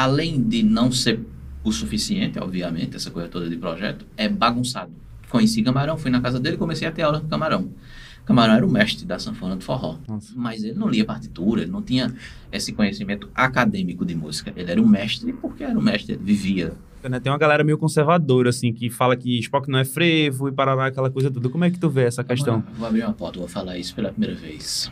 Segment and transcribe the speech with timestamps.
[0.00, 1.20] além de não ser
[1.62, 4.90] o suficiente, obviamente, essa coisa toda de projeto, é bagunçado.
[5.28, 7.68] Conheci Camarão, fui na casa dele e comecei a ter aula com Camarão.
[8.24, 9.98] Camarão era o mestre da sanfona do forró.
[10.08, 10.32] Nossa.
[10.34, 12.14] Mas ele não lia partitura, ele não tinha
[12.50, 14.50] esse conhecimento acadêmico de música.
[14.56, 16.72] Ele era um mestre porque era um mestre, ele vivia.
[17.02, 20.52] Né, Tem uma galera meio conservadora, assim, que fala que Spock não é frevo e
[20.52, 21.50] parará aquela coisa toda.
[21.50, 22.60] Como é que tu vê essa questão?
[22.60, 24.90] Vou, vou abrir uma porta, vou falar isso pela primeira vez.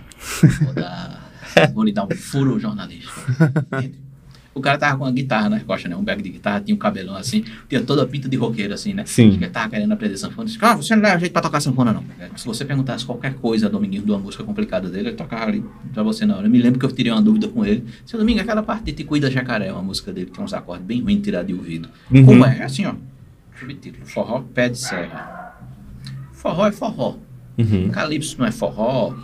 [0.63, 1.33] Vou, dar,
[1.73, 3.21] vou lhe dar um furo jornalístico.
[4.59, 5.97] O cara tava com uma guitarra nas costas, né?
[5.97, 8.93] Um bag de guitarra, tinha um cabelão assim, tinha toda a pinta de roqueiro, assim,
[8.93, 9.05] né?
[9.07, 9.35] Sim.
[9.35, 10.47] Ele tava querendo aprender sanfona.
[10.47, 12.05] Disse, ah, você não leva jeito pra tocar sanfona, não.
[12.37, 15.65] Se você perguntasse qualquer coisa a Dominguinho de uma música complicada dele, ele tocava ali
[15.93, 16.47] pra você na hora.
[16.47, 17.85] Eu me lembro que eu tirei uma dúvida com ele.
[18.05, 20.85] Seu Domingo, aquela parte de Te Cuida Jacaré, uma música dele que tem uns acordes
[20.87, 21.89] bem ruins tirar de ouvido.
[22.11, 22.25] Uhum.
[22.25, 22.59] Como é?
[22.59, 22.95] É assim, ó.
[23.59, 24.07] Subtítulo.
[24.07, 25.57] Forró, pé de serra.
[26.33, 27.17] Forró é forró.
[27.57, 27.89] Uhum.
[27.91, 29.15] Calypso não é forró.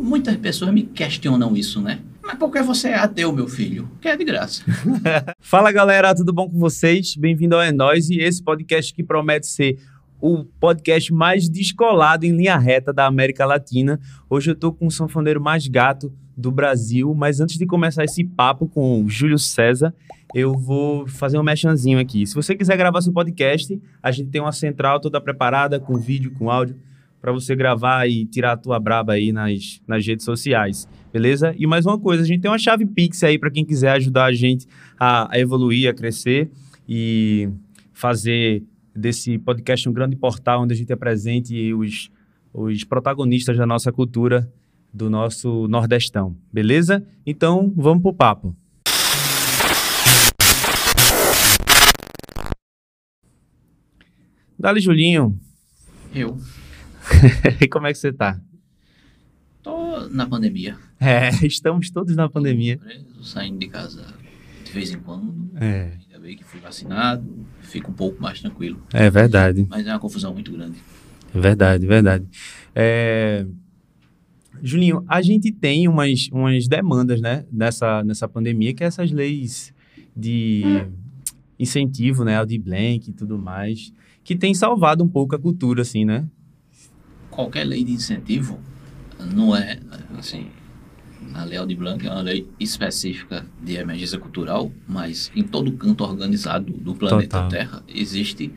[0.00, 1.98] Muitas pessoas me questionam isso, né?
[2.30, 3.90] Mas por que você é ateu, meu filho?
[4.00, 4.62] Que é de graça.
[5.40, 7.16] Fala galera, tudo bom com vocês?
[7.16, 9.80] Bem-vindo ao É Nós e esse podcast que promete ser
[10.20, 13.98] o podcast mais descolado em linha reta da América Latina.
[14.28, 18.22] Hoje eu tô com o sanfoneiro mais gato do Brasil, mas antes de começar esse
[18.22, 19.92] papo com o Júlio César,
[20.32, 22.24] eu vou fazer um mechanzinho aqui.
[22.28, 26.30] Se você quiser gravar seu podcast, a gente tem uma central toda preparada com vídeo,
[26.38, 26.76] com áudio,
[27.20, 31.54] para você gravar e tirar a tua braba aí nas, nas redes sociais, beleza?
[31.58, 34.26] E mais uma coisa, a gente tem uma chave Pix aí para quem quiser ajudar
[34.26, 34.66] a gente
[34.98, 36.50] a, a evoluir, a crescer
[36.88, 37.48] e
[37.92, 38.62] fazer
[38.94, 42.10] desse podcast um grande portal onde a gente apresente os,
[42.52, 44.50] os protagonistas da nossa cultura
[44.92, 47.06] do nosso Nordestão, beleza?
[47.24, 48.56] Então, vamos pro papo.
[54.58, 55.38] Dali, Julinho.
[56.14, 56.36] Eu
[57.70, 58.38] Como é que você tá?
[59.62, 60.76] tô na pandemia.
[61.02, 62.76] É, estamos todos na pandemia.
[62.76, 64.04] Preso, saindo de casa
[64.62, 65.50] de vez em quando.
[65.56, 67.24] É, Ainda bem que fui vacinado.
[67.62, 68.82] Fico um pouco mais tranquilo.
[68.92, 69.66] é verdade.
[69.70, 70.76] Mas é uma confusão muito grande.
[71.32, 72.26] Verdade, verdade.
[72.74, 73.46] É,
[74.62, 79.72] Julinho, a gente tem umas, umas demandas, né, nessa, nessa pandemia, que é essas leis
[80.14, 80.62] de
[81.58, 83.92] incentivo, né, de blank e tudo mais,
[84.22, 86.26] que tem salvado um pouco a cultura, assim, né?
[87.30, 88.58] Qualquer lei de incentivo
[89.34, 89.78] não é,
[90.18, 90.48] assim,
[91.34, 96.04] a Lei Aldir Blanc é uma lei específica de emergência cultural, mas em todo canto
[96.04, 97.48] organizado do planeta Total.
[97.48, 98.52] Terra existe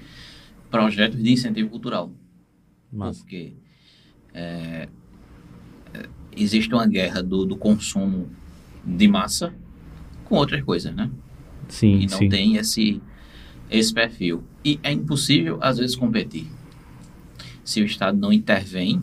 [0.69, 2.11] projetos de incentivo cultural.
[2.91, 3.19] Massa.
[3.19, 3.53] Porque
[4.33, 4.87] é,
[5.93, 8.29] é, existe uma guerra do, do consumo
[8.85, 9.53] de massa
[10.25, 11.09] com outras coisas, né?
[11.67, 12.29] Sim, E não sim.
[12.29, 13.01] tem esse,
[13.69, 14.43] esse perfil.
[14.63, 16.47] E é impossível, às vezes, competir.
[17.63, 19.01] Se o Estado não intervém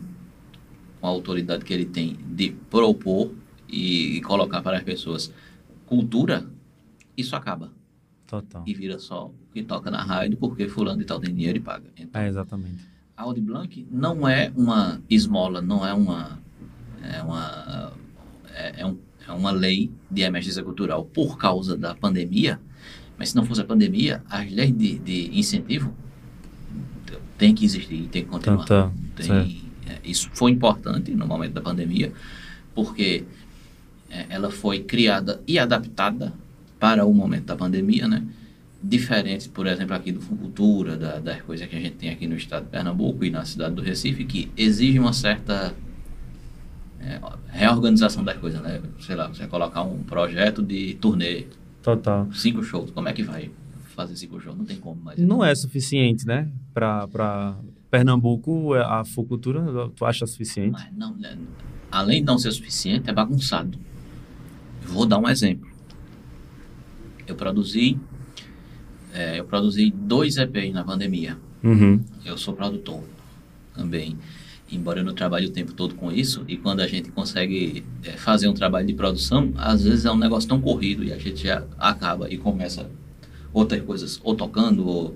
[0.99, 3.31] com a autoridade que ele tem de propor
[3.71, 5.33] e, e colocar para as pessoas
[5.85, 6.45] cultura,
[7.17, 7.71] isso acaba.
[8.27, 8.63] Total.
[8.65, 11.61] E vira só o que toca na rádio, porque fulano de tal tem dinheiro e
[11.61, 11.89] paga.
[11.97, 12.85] Então, É, exatamente.
[13.17, 16.39] a Audi Blanc não é uma esmola, não é uma
[17.03, 17.91] é uma
[18.53, 22.59] é, é um, é uma lei de emergência cultural por causa da pandemia,
[23.17, 25.93] mas se não fosse a pandemia, as leis de, de incentivo
[27.37, 28.59] tem que existir, tem que continuar.
[28.65, 28.93] Total.
[29.15, 29.51] Tem- certo.
[29.87, 32.13] é, isso foi importante no momento da pandemia,
[32.75, 33.25] porque
[34.29, 36.33] ela foi criada e adaptada
[36.79, 38.25] para o momento da pandemia, né?
[38.83, 42.35] Diferente, por exemplo, aqui do Cultura, da, das coisas que a gente tem aqui no
[42.35, 45.73] estado de Pernambuco e na cidade do Recife, que exige uma certa
[46.99, 47.19] é,
[47.49, 48.81] reorganização das coisas, né?
[48.99, 51.45] Sei lá, você colocar um projeto de turnê,
[51.83, 52.27] Total.
[52.33, 53.51] cinco shows, como é que vai
[53.95, 54.57] fazer cinco shows?
[54.57, 55.19] Não tem como mais.
[55.19, 56.49] Não é suficiente, né?
[56.73, 57.55] Para
[57.91, 60.71] Pernambuco, a fucultura, tu acha suficiente?
[60.71, 61.37] Mas não, né?
[61.91, 63.77] além de não ser suficiente, é bagunçado.
[64.91, 65.69] Vou dar um exemplo.
[67.25, 67.97] Eu produzi,
[69.13, 71.37] é, eu produzi dois EPs na pandemia.
[71.63, 72.03] Uhum.
[72.25, 73.01] Eu sou produtor
[73.73, 74.17] também.
[74.69, 78.11] Embora eu não trabalhe o tempo todo com isso, e quando a gente consegue é,
[78.11, 81.43] fazer um trabalho de produção, às vezes é um negócio tão corrido e a gente
[81.43, 82.89] já acaba e começa
[83.53, 85.15] outras coisas, ou tocando, ou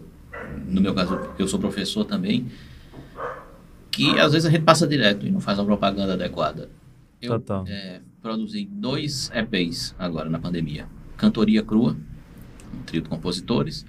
[0.68, 2.48] no meu caso, eu sou professor também,
[3.92, 6.69] que às vezes a gente passa direto e não faz uma propaganda adequada.
[7.21, 7.66] Eu Total.
[7.68, 11.95] é, produzi dois EPs agora na pandemia: Cantoria Crua,
[12.74, 13.86] um trio de compositores,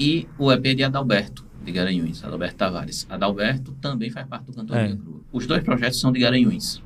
[0.00, 3.06] e o EP de Adalberto, de Garanhuns, Adalberto Tavares.
[3.08, 4.96] Adalberto também faz parte do Cantoria É.
[4.96, 5.20] Crua.
[5.32, 6.82] Os dois projetos são de Garanhuns,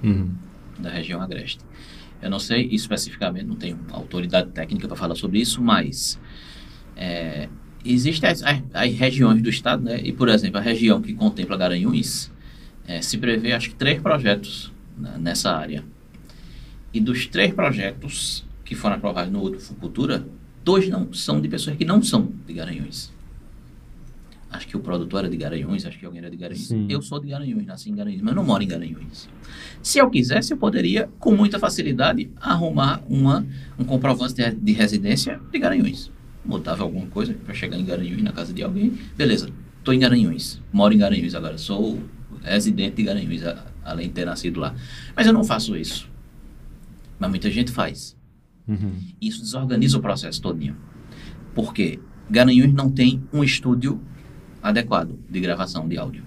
[0.00, 0.30] Uhum.
[0.78, 1.58] da região agreste.
[2.22, 6.20] Eu não sei especificamente, não tenho autoridade técnica para falar sobre isso, mas
[6.96, 7.48] é,
[7.84, 10.00] existem as, as- as regiões do estado, né?
[10.04, 12.30] E, por exemplo, a região que contempla Garanhuns,
[12.86, 15.84] é, se prevê, acho que, três projetos né, nessa área.
[16.96, 20.26] E dos três projetos, que foram aprovados no outro Fucultura,
[20.64, 23.12] dois não são de pessoas que não são de Garanhuns.
[24.50, 26.68] Acho que o produtor era de Garanhuns, acho que alguém era de Garanhuns.
[26.68, 26.86] Sim.
[26.88, 29.28] Eu sou de Garanhuns, nasci em Garanhuns, mas não moro em Garanhuns.
[29.82, 33.46] Se eu quisesse, eu poderia, com muita facilidade, arrumar uma,
[33.78, 36.10] um comprovante de, de residência de Garanhuns.
[36.42, 38.98] Mudava alguma coisa para chegar em Garanhuns, na casa de alguém.
[39.14, 39.50] Beleza,
[39.80, 42.00] estou em Garanhuns, moro em Garanhuns agora, sou
[42.42, 43.42] residente de Garanhuns,
[43.84, 44.74] além de ter nascido lá.
[45.14, 46.15] Mas eu não faço isso.
[47.18, 48.16] Mas muita gente faz.
[48.66, 48.92] Uhum.
[49.20, 50.76] Isso desorganiza o processo todinho.
[51.54, 51.98] Porque
[52.28, 54.00] Garanhuns não tem um estúdio
[54.62, 56.24] adequado de gravação de áudio.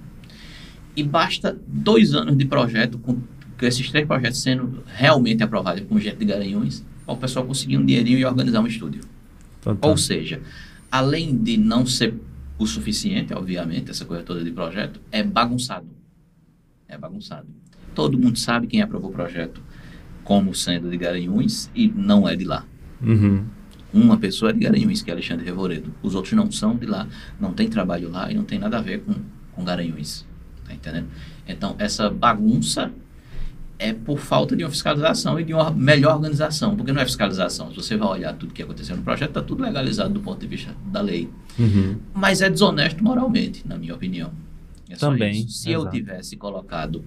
[0.96, 6.00] E basta dois anos de projeto, com, com esses três projetos sendo realmente aprovados com
[6.00, 9.02] gente de Garanhuns, para o pessoal conseguir um dinheirinho e organizar um estúdio.
[9.62, 9.90] Total.
[9.90, 10.42] Ou seja,
[10.92, 12.16] além de não ser
[12.58, 15.88] o suficiente, obviamente, essa coisa toda de projeto, é bagunçado.
[16.88, 17.48] É bagunçado.
[17.94, 19.62] Todo mundo sabe quem aprovou o projeto
[20.30, 22.64] como sendo de Garanhuns e não é de lá.
[23.02, 23.46] Uhum.
[23.92, 25.92] Uma pessoa é de Garanhuns, que é Alexandre Revoredo.
[26.04, 27.08] Os outros não são de lá,
[27.40, 29.16] não tem trabalho lá e não tem nada a ver com,
[29.54, 30.24] com Garanhuns.
[30.68, 31.08] Tá entendendo?
[31.48, 32.92] Então, essa bagunça
[33.80, 36.76] é por falta de uma fiscalização e de uma melhor organização.
[36.76, 37.72] Porque não é fiscalização.
[37.72, 40.46] Se você vai olhar tudo que aconteceu no projeto, está tudo legalizado do ponto de
[40.46, 41.28] vista da lei.
[41.58, 41.98] Uhum.
[42.14, 44.32] Mas é desonesto moralmente, na minha opinião.
[44.88, 45.48] É Também.
[45.48, 45.96] Se eu exato.
[45.96, 47.04] tivesse colocado,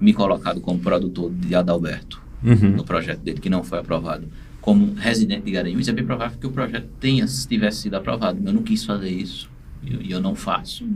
[0.00, 2.70] me colocado como produtor de Adalberto, Uhum.
[2.76, 4.26] no projeto dele, que não foi aprovado,
[4.60, 8.40] como residente de Garanhuns, é bem provável que o projeto tenha, tivesse sido aprovado.
[8.44, 9.48] Eu não quis fazer isso.
[9.82, 10.86] E eu, eu não faço.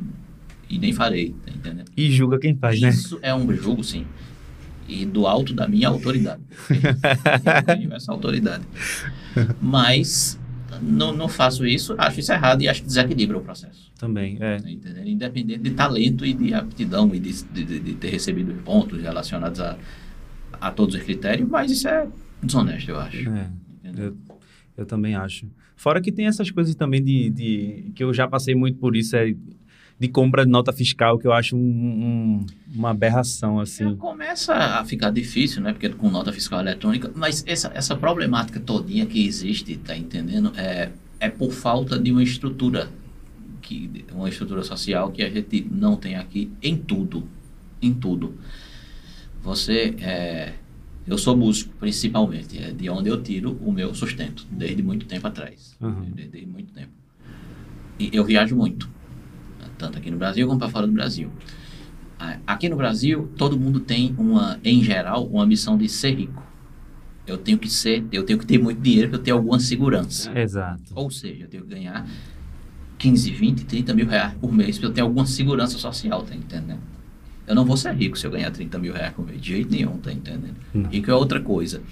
[0.69, 1.91] E nem farei, tá entendendo?
[1.96, 2.88] E julga quem faz, né?
[2.88, 4.06] Isso é um jogo, sim.
[4.88, 6.43] E do alto da minha autoridade.
[6.70, 8.64] Eu tenho essa autoridade.
[9.61, 10.38] Mas
[10.82, 13.90] não, não faço isso, acho isso errado e acho que desequilibra o processo.
[13.99, 14.58] Também, é.
[14.58, 14.69] tá?
[15.05, 19.61] Independente de talento e de aptidão e de, de, de- de ter recebido pontos relacionados
[19.61, 19.76] a,
[20.69, 22.06] a todos os critérios, mas isso é
[22.43, 23.28] desonesto, eu acho.
[23.31, 23.50] é.
[23.96, 24.16] Eu,
[24.78, 25.46] eu também acho.
[25.76, 29.14] Fora que tem essas coisas também de, de- que eu já passei muito por isso,
[29.16, 29.34] é
[30.00, 33.94] de compra de nota fiscal, que eu acho um- um- uma aberração, assim.
[33.96, 35.72] começa a ficar difícil, né?
[35.72, 40.52] Porque com nota fiscal eletrônica, mas essa, essa problemática todinha que existe, tá entendendo?
[40.56, 40.90] É,
[41.20, 42.88] é por falta de uma estrutura,
[43.62, 47.28] que, uma estrutura social que a gente não tem aqui em tudo.
[47.81, 48.34] Em tudo.
[49.44, 50.55] Você, é,
[51.06, 55.26] eu sou músico, principalmente, é de onde eu tiro o meu sustento, desde muito tempo
[55.26, 55.76] atrás.
[55.81, 56.11] Uhum.
[56.14, 56.93] Desde, desde muito tempo.
[57.99, 58.88] E eu viajo muito,
[59.79, 61.31] tanto aqui no Brasil como para fora do Brasil.
[62.46, 66.43] Aqui no Brasil, todo mundo tem uma, em geral, uma ambição de ser rico.
[67.26, 70.37] Eu tenho que ser, eu tenho que ter muito dinheiro para eu ter alguma segurança.
[70.38, 70.82] Exato.
[70.94, 72.06] Ou seja, eu tenho que ganhar
[72.99, 76.81] 15, 20, 30 mil reais por mês para eu ter alguma segurança social, tá entendendo?
[77.46, 79.70] Eu não vou ser rico se eu ganhar 30 mil reais por mês, de jeito
[79.70, 80.56] nenhum, tá entendendo?
[80.73, 80.88] Não.
[80.88, 81.82] Rico é outra coisa.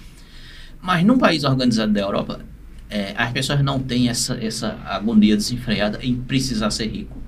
[0.81, 2.40] Mas num país organizado da Europa,
[2.88, 7.19] é, as pessoas não têm essa, essa agonia desenfreada em precisar ser rico.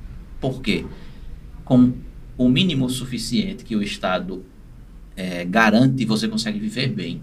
[0.41, 0.85] Por quê?
[1.65, 1.93] Com
[2.37, 4.45] o mínimo suficiente que o Estado
[5.17, 7.23] é, garante, você consegue viver bem.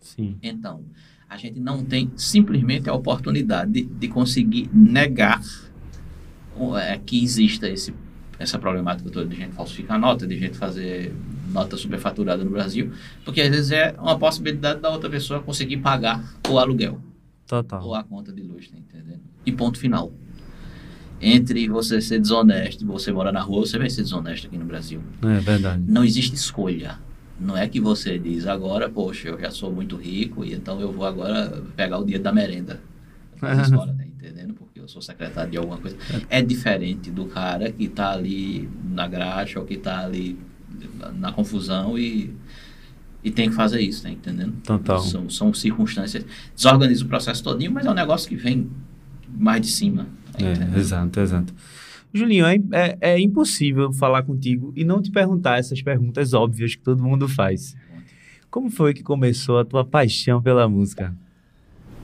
[0.00, 0.36] Sim.
[0.42, 0.84] Então,
[1.28, 5.42] a gente não tem simplesmente a oportunidade de, de conseguir negar
[6.80, 7.92] é, que exista esse,
[8.38, 11.12] essa problemática toda de gente falsificar nota, de gente fazer
[11.50, 12.92] nota superfaturada no Brasil,
[13.24, 17.00] porque às vezes é uma possibilidade da outra pessoa conseguir pagar o aluguel ou
[17.62, 17.94] Total.
[17.94, 19.20] a conta de luz, tá entendendo?
[19.44, 20.12] E ponto final.
[21.20, 24.66] Entre você ser desonesto e você morar na rua, você vai ser desonesto aqui no
[24.66, 25.82] Brasil É verdade.
[25.86, 26.98] não existe escolha.
[27.40, 30.92] Não é que você diz agora, poxa, eu já sou muito rico e então eu
[30.92, 32.80] vou agora pegar o dinheiro da merenda.
[33.40, 34.54] Da escola, tá entendendo?
[34.54, 35.96] Porque eu sou secretário de alguma coisa.
[36.30, 40.38] É diferente do cara que tá ali na graxa ou que tá ali
[41.16, 42.32] na confusão e,
[43.24, 44.54] e tem que fazer isso, tá entendendo?
[44.62, 45.00] Total.
[45.00, 46.24] São, são circunstâncias.
[46.54, 48.70] Desorganiza o processo todinho, mas é um negócio que vem
[49.28, 50.06] mais de cima.
[50.32, 50.46] tá?
[50.46, 51.52] É, exato, exato.
[52.14, 56.82] Julinho, é, é, é impossível falar contigo e não te perguntar essas perguntas óbvias que
[56.82, 57.74] todo mundo faz.
[58.48, 61.12] Como foi que começou a tua paixão pela música?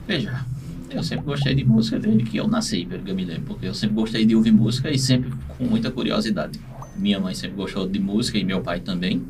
[0.05, 0.45] Veja,
[0.95, 3.67] eu sempre gostei de música desde que eu nasci, pelo que eu me lembro, porque
[3.67, 6.59] eu sempre gostei de ouvir música e sempre com muita curiosidade.
[6.95, 9.23] Minha mãe sempre gostou de música e meu pai também.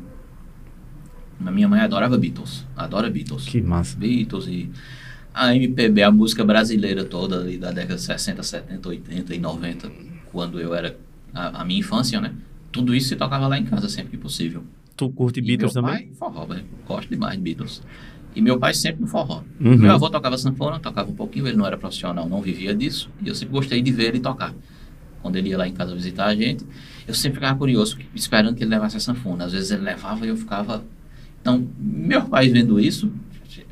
[1.38, 3.44] Mas minha mãe adorava Beatles, adora Beatles.
[3.44, 3.96] Que massa.
[3.96, 4.70] Beatles e
[5.32, 9.90] a MPB, a música brasileira toda ali da década de 60, 70, 80 e 90,
[10.30, 10.96] quando eu era
[11.34, 12.32] a, a minha infância, né?
[12.70, 14.62] Tudo isso se tocava lá em casa sempre que possível.
[14.96, 16.06] Tu curte E Beatles meu também?
[16.06, 16.64] pai, forró, velho.
[16.86, 17.82] Gosto demais de Beatles.
[18.34, 19.42] E meu pai sempre no forró.
[19.60, 19.76] Uhum.
[19.76, 23.08] Meu avô tocava sanfona, tocava um pouquinho, ele não era profissional, não vivia disso.
[23.22, 24.52] E eu sempre gostei de ver ele tocar.
[25.22, 26.64] Quando ele ia lá em casa visitar a gente,
[27.06, 29.44] eu sempre ficava curioso, esperando que ele levasse a sanfona.
[29.44, 30.84] Às vezes ele levava e eu ficava.
[31.40, 33.10] Então, meu pai vendo isso,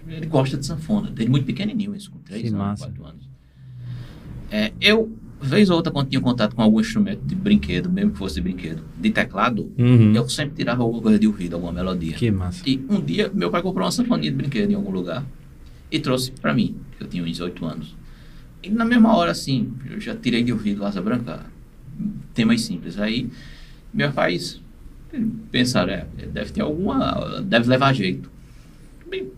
[0.07, 2.87] Ele gosta de sanfona, desde muito pequenininho, isso, com 3 anos, massa.
[2.87, 3.29] 4 anos.
[4.51, 5.11] É, eu,
[5.43, 8.41] vez ou outra, quando tinha contato com algum instrumento de brinquedo, mesmo que fosse de
[8.43, 10.13] brinquedo, de teclado, Uhum.
[10.15, 12.15] eu sempre tirava alguma coisa de ouvido, alguma melodia.
[12.15, 12.63] Que massa.
[12.67, 15.25] E um dia, meu pai comprou uma sanfoninha de brinquedo em algum lugar
[15.91, 17.97] e trouxe para mim, que eu tinha uns 18 anos.
[18.63, 21.41] E na mesma hora, assim, eu já tirei de ouvido Asa Branca,
[22.33, 22.99] temas simples.
[22.99, 23.29] Aí,
[23.93, 24.61] meus pais
[25.51, 28.31] pensaram, é, deve ter alguma, deve levar jeito.
[29.11, 29.29] Bem,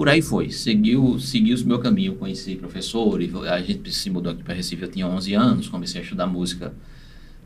[0.00, 4.42] por aí foi, seguiu, seguiu o meu caminho, conheci professores, a gente se mudou aqui
[4.42, 6.72] para Recife, eu tinha 11 anos, comecei a estudar música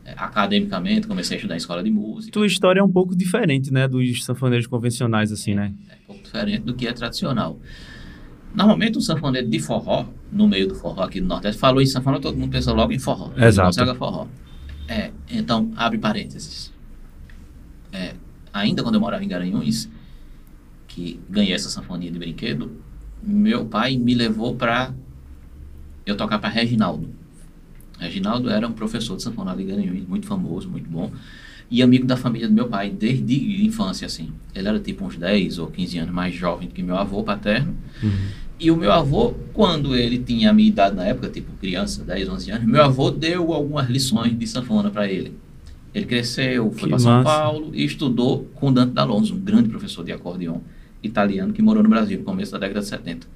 [0.05, 2.31] eh, academicamente, comecei a estudar em escola de música.
[2.31, 5.73] Tua história é um pouco diferente, né, dos sanfoneiros convencionais, assim, né?
[5.89, 7.59] É um pouco diferente do que é tradicional.
[8.53, 12.21] Normalmente, um sanfoneiro de forró, no meio do forró aqui do Nordeste, falou em sanfona,
[12.21, 13.33] todo mundo pensa logo em forró.
[13.35, 13.67] Exato.
[13.67, 14.27] Gonzaga forró.
[14.87, 16.71] É, então, abre parênteses.
[17.91, 18.13] É,
[18.53, 19.89] ainda quando eu morava em Garanhuns,
[20.95, 22.71] que ganhei essa sanfonia de brinquedo,
[23.21, 24.93] meu pai me levou para
[26.05, 27.09] eu tocar para Reginaldo.
[27.99, 31.11] Reginaldo era um professor de sanfona em Garanhuns, muito famoso, muito bom,
[31.69, 34.31] e amigo da família do meu pai, desde infância, assim.
[34.53, 37.75] Ele era tipo uns 10 ou 15 anos mais jovem do que meu avô paterno.
[38.57, 42.29] E o meu avô, quando ele tinha a minha idade na época, tipo criança, 10,
[42.29, 45.33] 11 anos, meu avô deu algumas lições de sanfona para ele.
[45.93, 47.23] Ele cresceu, foi para São.
[47.23, 50.59] Paulo e estudou com Dante D'Alonso, um grande professor de acordeon
[51.05, 53.27] italiano que morou no Brasil no começo da década de 70.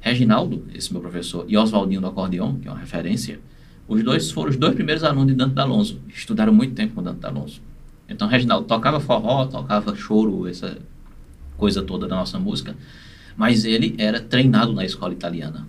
[0.00, 3.40] Reginaldo, esse meu professor, e Oswaldinho do acordeon, que é uma referência,
[3.86, 6.00] os dois foram os dois primeiros alunos de Dante D'Alonso.
[6.08, 7.60] Estudaram muito tempo com Dante D'Alonso.
[8.08, 10.78] Então, Reginaldo tocava forró, tocava choro, essa
[11.56, 12.76] coisa toda da nossa música,
[13.36, 15.66] mas ele era treinado na escola italiana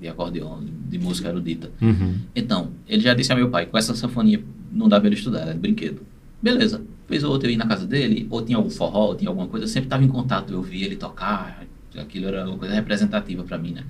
[0.00, 1.70] de acordeon, de música erudita.
[1.80, 2.18] Uhum.
[2.34, 4.42] Então, ele já disse ao meu pai, com essa sanfoninha
[4.72, 6.00] não dá pra ele estudar, de brinquedo.
[6.42, 6.82] Beleza.
[7.08, 9.48] Vez ou outra eu ia na casa dele, ou tinha algum forró, ou tinha alguma
[9.48, 11.66] coisa, eu sempre estava em contato, eu via ele tocar,
[11.98, 13.84] aquilo era uma coisa representativa para mim, né?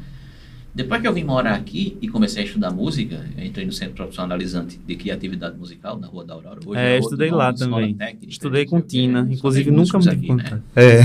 [0.73, 3.97] Depois que eu vim morar aqui e comecei a estudar música, eu entrei no Centro
[3.97, 6.61] Profissionalizante de Criatividade Musical, na Rua da Aurora.
[6.65, 7.95] Hoje É, outro estudei lá também.
[7.95, 8.81] Técnica, Estudei com.
[8.81, 10.63] Tina, inclusive nunca me aqui, né?
[10.77, 11.01] É.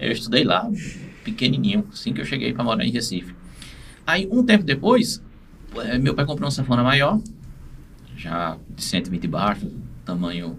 [0.06, 0.70] Eu estudei lá,
[1.22, 3.34] pequenininho, assim que eu cheguei para morar em Recife.
[4.06, 5.22] Aí, um tempo depois,
[5.76, 7.20] eh, meu pai comprou uma sanfona maior,
[8.16, 9.70] já de 120 baixos,
[10.14, 10.56] tamanho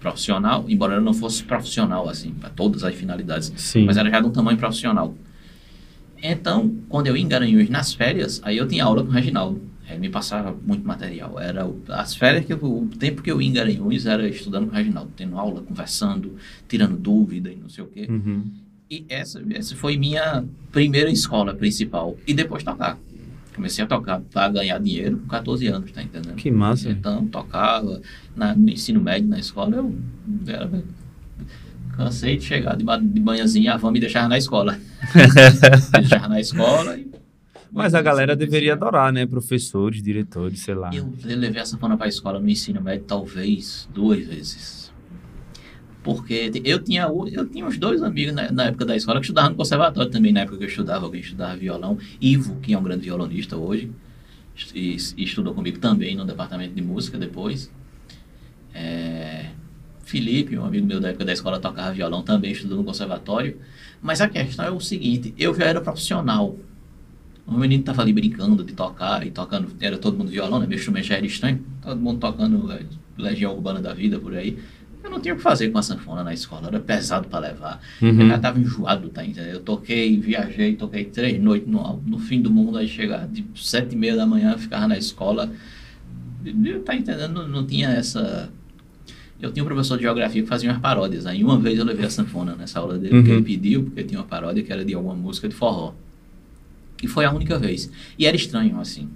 [0.00, 3.84] profissional, embora ela não fosse profissional, assim, para todas as finalidades, Sim.
[3.86, 5.14] mas era já de um tamanho profissional.
[6.22, 9.60] Então, quando eu ia em Garanhuns nas férias, aí eu tinha aula com o Reginaldo.
[9.88, 11.38] Ele me passava muito material.
[11.38, 14.66] Era o- as férias que eu- o tempo que eu ia em Garanhuns era estudando
[14.66, 18.06] com o Reginaldo, tendo aula, conversando, tirando dúvida e não sei o quê.
[18.08, 18.44] Uhum.
[18.90, 22.16] E essa, essa foi minha primeira escola principal.
[22.26, 22.98] E depois tocar.
[23.54, 26.34] Comecei a tocar para ganhar dinheiro com 14 anos, tá entendendo?
[26.34, 26.90] Que massa.
[26.90, 28.00] Então, tocava
[28.34, 29.94] na, no ensino médio, na escola, eu
[30.46, 30.68] era,
[31.96, 34.72] cansei de chegar de, de manhãzinha, a van me deixava na escola.
[34.72, 37.14] me deixava na escola e...
[37.74, 39.26] Mas a galera deveria adorar, né?
[39.26, 40.90] Professores, diretores, sei lá.
[40.94, 44.83] Eu levei a sanfona para a escola no ensino médio talvez duas vezes.
[46.04, 49.50] Porque eu tinha, eu tinha uns dois amigos na, na época da escola que estudavam
[49.50, 51.96] no conservatório também, na época que eu estudava, alguém estudava violão.
[52.20, 53.90] Ivo, que é um grande violonista hoje,
[55.16, 57.72] estudou comigo também no departamento de música depois.
[58.74, 59.46] É,
[60.02, 63.56] Felipe, um amigo meu da época da escola, tocava violão também, estudou no conservatório.
[64.02, 66.54] Mas a questão é o seguinte, eu já era profissional.
[67.46, 70.66] O menino estava ali brincando de tocar e tocando, era todo mundo violão, né?
[70.66, 72.84] Meu instrumento já era estranho, todo mundo tocando é,
[73.16, 74.58] Legião Urbana da Vida por aí.
[75.04, 77.78] Eu não tinha o que fazer com a sanfona na escola, era pesado para levar.
[78.00, 78.22] Uhum.
[78.22, 79.52] Eu já estava enjoado, tá entendendo?
[79.52, 83.92] Eu toquei, viajei, toquei três noites no, no fim do mundo, aí chegava de sete
[83.92, 85.52] e meia da manhã, eu ficava na escola.
[86.44, 87.34] E, Tá entendendo?
[87.34, 88.48] Não, não tinha essa.
[89.40, 91.26] Eu tinha um professor de geografia que fazia umas paródias.
[91.26, 93.36] Aí uma vez eu levei a sanfona nessa aula dele, porque Uhum.
[93.36, 95.92] ele pediu, porque tinha uma paródia que era de alguma música de forró.
[97.02, 97.90] E foi a única vez.
[98.18, 99.08] E era estranho, assim.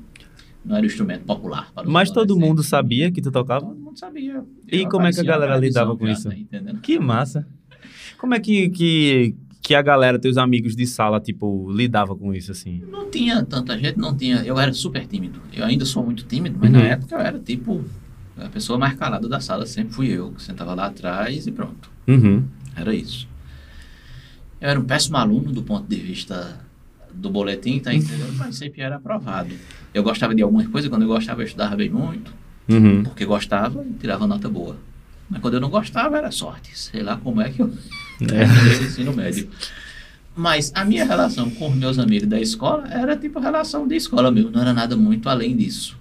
[0.65, 1.73] Não era um instrumento popular.
[1.87, 3.65] Mas todo mundo sabia que tu tocava?
[3.67, 4.43] Todo mundo sabia.
[4.71, 6.31] E Eu como é que a galera lidava com isso?
[6.33, 6.81] entendendo?
[6.81, 7.47] Que massa.
[8.19, 12.51] Como é que, que, que a galera, teus amigos de sala, tipo, lidava com isso,
[12.53, 12.83] assim?
[12.91, 14.39] Não tinha tanta gente, não tinha.
[14.45, 15.41] Eu era super tímido.
[15.53, 16.79] Eu ainda sou muito tímido, mas Uhum.
[16.79, 17.85] na época eu era tipo.
[18.37, 21.91] A pessoa mais calada da sala sempre fui eu, que sentava lá atrás e pronto.
[22.07, 22.45] Uhum.
[22.77, 23.27] Era isso.
[24.61, 26.61] Eu era um péssimo aluno do ponto de vista
[27.19, 28.35] do boletim, tá entendendo?
[28.37, 29.51] Mas sempre era aprovado.
[29.93, 32.33] Eu gostava de algumas coisas, quando eu gostava eu estudava bem muito,
[32.69, 33.03] Uhum.
[33.05, 34.77] porque gostava e tirava nota boa.
[35.29, 36.71] Mas quando eu não gostava era sorte.
[36.79, 39.49] Sei lá como é que eu o ensino médio.
[40.37, 44.31] Mas a minha relação com os meus amigos da escola era tipo relação de escola
[44.31, 45.97] mesmo, não era nada muito além disso.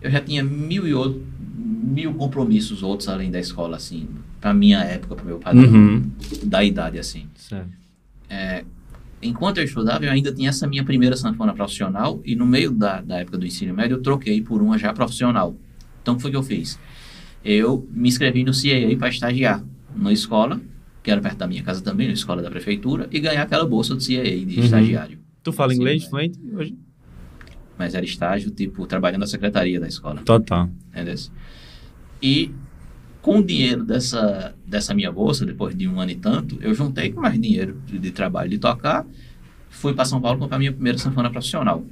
[0.00, 4.06] Eu já tinha mil e outro, mil compromissos outros além da escola, assim,
[4.40, 6.10] pra minha época, pro meu padrão Uhum.
[6.44, 7.26] da idade, assim.
[7.34, 7.68] Certo.
[9.22, 13.00] Enquanto eu estudava, eu ainda tinha essa minha primeira sanfona profissional e no meio da,
[13.00, 15.56] da época do ensino médio eu troquei por uma já profissional.
[16.02, 16.78] Então, o que foi que eu fiz?
[17.44, 20.60] Eu me inscrevi no CAA para estagiar na escola,
[21.02, 23.94] que era perto da minha casa também, na escola da prefeitura, e ganhar aquela bolsa
[23.94, 24.64] do CAA de Uhum.
[24.64, 25.18] estagiário.
[25.42, 26.08] Tu fala inglês é.
[26.08, 26.76] fluente hoje?
[27.78, 30.20] Mas era estágio, tipo, trabalhando na secretaria da escola.
[30.22, 30.68] Total.
[30.92, 31.14] Entendeu?
[32.22, 32.50] E
[33.28, 37.12] com o dinheiro dessa, dessa minha bolsa, depois de um ano e tanto, eu juntei
[37.12, 39.04] com mais dinheiro de, de trabalho de tocar,
[39.68, 41.84] fui para São Paulo comprar minha primeira sanfona profissional.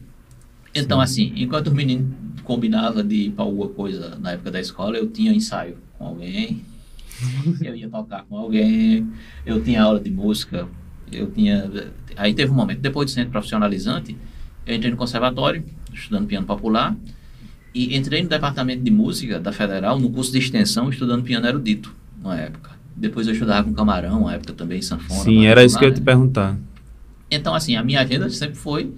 [0.75, 2.07] Então, assim, enquanto os meninos
[2.43, 6.63] combinavam de ir para alguma coisa na época da escola, eu tinha ensaio com alguém,
[7.61, 9.07] eu ia tocar com alguém,
[9.45, 10.67] eu tinha aula de música,
[11.13, 11.71] eu tinha...
[12.17, 14.17] Aí teve um momento, depois de ser profissionalizante,
[14.67, 15.63] eu entrei no conservatório,
[15.93, 16.97] estudando piano popular,
[17.77, 21.95] e entrei no departamento de música da Federal, no curso de extensão, estudando piano erudito,
[22.25, 22.71] uma época.
[22.97, 25.21] Depois eu estudava com Camarão, uma época também, sanfona.
[25.21, 26.01] Sim, era isso que eu ia né?
[26.01, 26.57] te perguntar.
[27.31, 28.95] Então, assim, a minha agenda sempre foi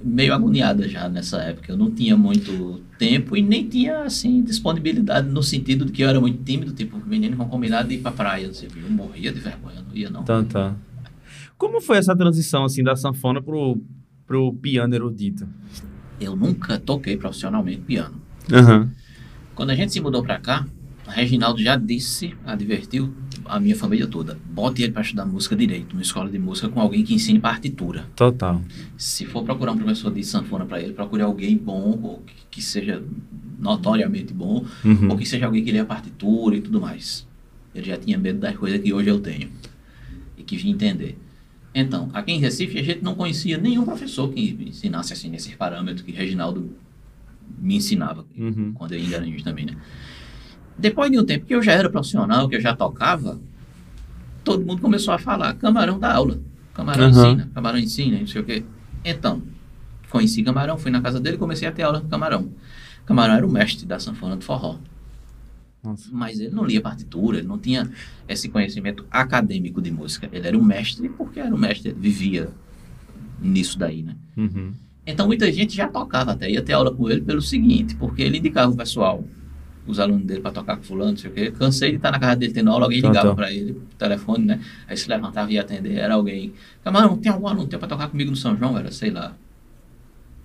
[0.00, 1.72] meio agoniada já nessa época.
[1.72, 6.08] Eu não tinha muito tempo e nem tinha, assim, disponibilidade no sentido de que eu
[6.08, 8.48] era muito tímido, tipo, os meninos vão combinar de ir pra praia.
[8.48, 10.22] Assim, eu morria de vergonha, não ia não.
[10.22, 10.76] Tá, tá.
[11.58, 13.82] Como foi essa transição, assim, da sanfona pro,
[14.24, 15.48] pro piano erudito?
[16.20, 18.20] Eu nunca toquei profissionalmente piano.
[18.52, 18.90] Aham.
[19.54, 20.66] Quando a gente se mudou pra cá,
[21.06, 23.12] a Reginaldo já disse, advertiu
[23.44, 26.80] a minha família toda, bote ele para estudar música direito, numa escola de música com
[26.80, 28.06] alguém que ensine partitura.
[28.16, 28.62] Total.
[28.96, 33.02] Se for procurar um professor de sanfona para ele, procure alguém bom, ou que, seja
[33.58, 35.10] notoriamente bom, Uhum.
[35.10, 37.26] ou que seja alguém que lê a partitura e tudo mais.
[37.74, 39.50] Ele já tinha medo das coisas que hoje eu tenho
[40.38, 41.18] e que vim entender.
[41.74, 45.54] Então, aqui em Recife, a gente não conhecia nenhum professor que me ensinasse assim nesses
[45.54, 46.76] parâmetros que Reginaldo
[47.58, 48.72] me ensinava, Uhum.
[48.74, 49.76] quando eu ainda era também, né?
[50.78, 53.40] Depois de um tempo que eu já era profissional, que eu já tocava,
[54.44, 56.40] todo mundo começou a falar, Camarão dá aula,
[56.72, 57.10] Camarão Aham.
[57.10, 58.64] ensina, Camarão ensina, não sei o quê.
[59.04, 59.42] Então,
[60.10, 62.52] conheci Camarão, fui na casa dele e comecei a ter aula com Camarão.
[63.06, 64.78] Camarão era o mestre da sanfona do forró,
[65.84, 66.08] Nossa.
[66.10, 67.90] mas ele não lia partitura, ele não tinha
[68.26, 70.28] esse conhecimento acadêmico de música.
[70.32, 72.48] Ele era um mestre porque era um mestre, ele vivia
[73.40, 74.16] nisso daí, né?
[74.36, 74.72] Uhum.
[75.06, 78.38] Então muita gente já tocava até, ia ter aula com ele pelo seguinte, porque ele
[78.38, 79.22] indicava o pessoal,
[79.86, 81.50] os alunos dele para tocar com fulano, não sei o quê.
[81.50, 83.34] Cansei de estar na casa dele tendo aula, alguém Tá, ligava tá.
[83.34, 84.60] para ele, telefone, né?
[84.88, 86.54] Aí se levantava e ia atender, era alguém.
[86.82, 88.78] Camarão, tem algum aluno teu para tocar comigo no São João?
[88.78, 89.36] Era, sei lá,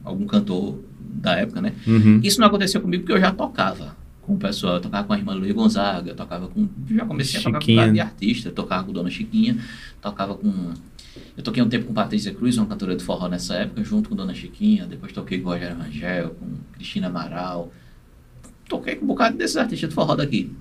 [0.04, 1.74] algum cantor da época, né?
[1.88, 2.20] Uhum.
[2.22, 3.96] Isso não aconteceu comigo porque eu já tocava
[4.30, 6.70] com o pessoal, eu tocava com a irmã Luísa Gonzaga, eu tocava com.
[6.88, 7.92] Já comecei a tocar com Chiquinha.
[7.92, 9.58] de artista, eu tocava com Dona Chiquinha,
[10.00, 10.72] tocava com.
[11.36, 14.16] Eu toquei um tempo com Patrícia Cruz, uma cantora de forró nessa época, junto com
[14.16, 17.74] Dona Chiquinha, depois toquei com Rogério Rangel, com Cristina Amaral.
[18.68, 20.52] Toquei com um bocado desses artistas de forró daqui.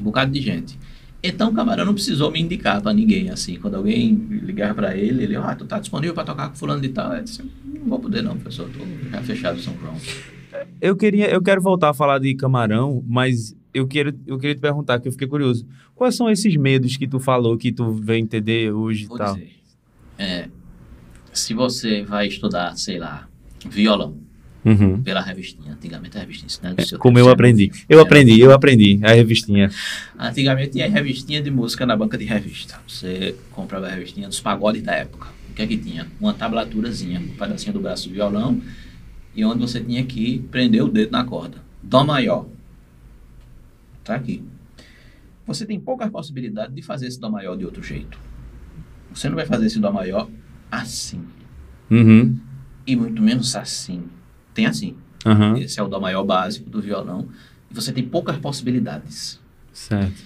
[0.00, 0.78] Um bocado de gente.
[1.22, 3.56] Então o camarão não precisou me indicar para ninguém, assim.
[3.56, 6.88] Quando alguém ligava para ele, ele, ah, tu tá disponível para tocar com fulano de
[6.88, 7.12] tal?
[7.12, 9.94] Eu disse, não vou poder não, professor, tô já fechado São João.
[10.80, 14.60] Eu queria, eu quero voltar a falar de camarão, mas eu quero, eu queria te
[14.60, 15.66] perguntar, que eu fiquei curioso.
[15.94, 19.34] Quais são esses medos que tu falou que tu veio entender hoje e Vou tal?
[19.34, 19.50] dizer.
[20.18, 20.48] É,
[21.32, 23.28] se você vai estudar, sei lá,
[23.68, 24.16] violão
[24.64, 25.02] Uhum.
[25.02, 27.66] pela revistinha, antigamente a revistinha, não é Como eu aprendi.
[27.66, 27.80] novo.
[27.88, 29.00] Eu aprendi, eu aprendi.
[29.02, 29.68] A revistinha.
[30.16, 32.78] Antigamente tinha revistinha de música na banca de revista.
[32.86, 35.28] Você comprava a revistinha dos pagodes da época.
[35.50, 36.06] O que é que tinha?
[36.20, 38.60] Uma tablaturazinha, um pedacinho do braço do violão,
[39.34, 41.58] e onde você tinha que prender o dedo na corda.
[41.82, 42.46] Dó maior.
[44.04, 44.44] Tá aqui.
[45.46, 48.18] Você tem poucas possibilidades de fazer esse Dó maior de outro jeito.
[49.12, 50.28] Você não vai fazer esse Dó maior
[50.70, 51.22] assim.
[51.90, 52.38] Uhum.
[52.86, 54.04] E muito menos assim.
[54.54, 54.96] Tem assim.
[55.24, 55.56] Aham.
[55.58, 57.28] Esse é o Dó maior básico do violão.
[57.70, 59.40] E você tem poucas possibilidades.
[59.72, 60.22] Certo.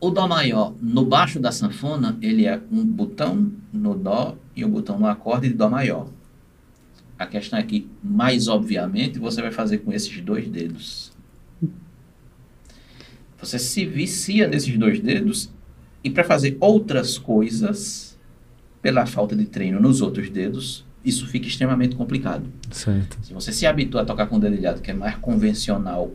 [0.00, 4.70] O Dó maior, no baixo da sanfona, ele é um botão no Dó e um
[4.70, 6.08] botão no acorde de Dó maior.
[7.18, 11.12] A questão é que, mais obviamente, você vai fazer com esses dois dedos.
[13.38, 15.50] Você se vicia nesses dois dedos
[16.02, 18.18] e para fazer outras coisas,
[18.82, 22.46] pela falta de treino nos outros dedos, isso fica extremamente complicado.
[22.70, 23.18] Certo.
[23.22, 26.10] Se você se habitua a tocar com o dedilhado, que é mais convencional,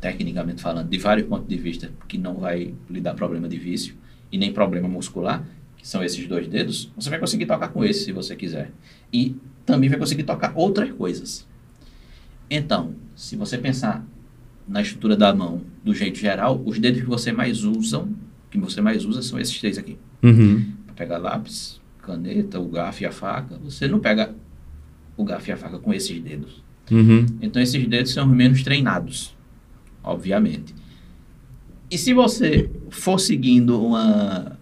[0.00, 3.96] tecnicamente falando, de vários pontos de vista, que não vai lhe dar problema de vício
[4.30, 5.44] e nem problema muscular,
[5.76, 8.70] que são esses dois dedos, você vai conseguir tocar com esse se você quiser.
[9.12, 9.34] E
[9.66, 11.46] também vai conseguir tocar outras coisas.
[12.48, 14.06] Então, se você pensar
[14.66, 18.14] na estrutura da mão do jeito geral, os dedos que você mais usam,
[18.50, 19.98] que você mais usa são esses três aqui.
[20.22, 20.72] Uhum.
[20.86, 24.34] Pra pegar lápis, caneta, o garfo e a faca, você não pega
[25.16, 26.62] o garfo e a faca com esses dedos.
[26.90, 27.26] Uhum.
[27.40, 29.36] Então esses dedos são os menos treinados,
[30.02, 30.74] obviamente.
[31.90, 34.58] E se você for seguindo uma,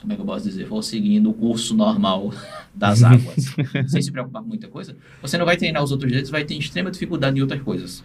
[0.00, 2.32] como é que eu posso dizer, for seguindo o curso normal
[2.76, 3.54] das águas,
[3.88, 6.54] sem se preocupar com muita coisa, você não vai treinar os outros dedos, vai ter
[6.54, 8.04] extrema dificuldade em outras coisas.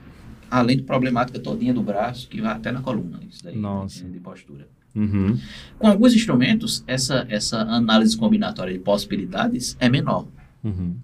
[0.49, 4.05] Além de problemática todinha do braço, que vai até na coluna, isso daí, Nossa.
[4.05, 4.67] de postura.
[4.95, 5.37] Uhum.
[5.79, 10.27] Com alguns instrumentos, essa, essa análise combinatória de possibilidades é menor.
[10.63, 10.95] Uhum.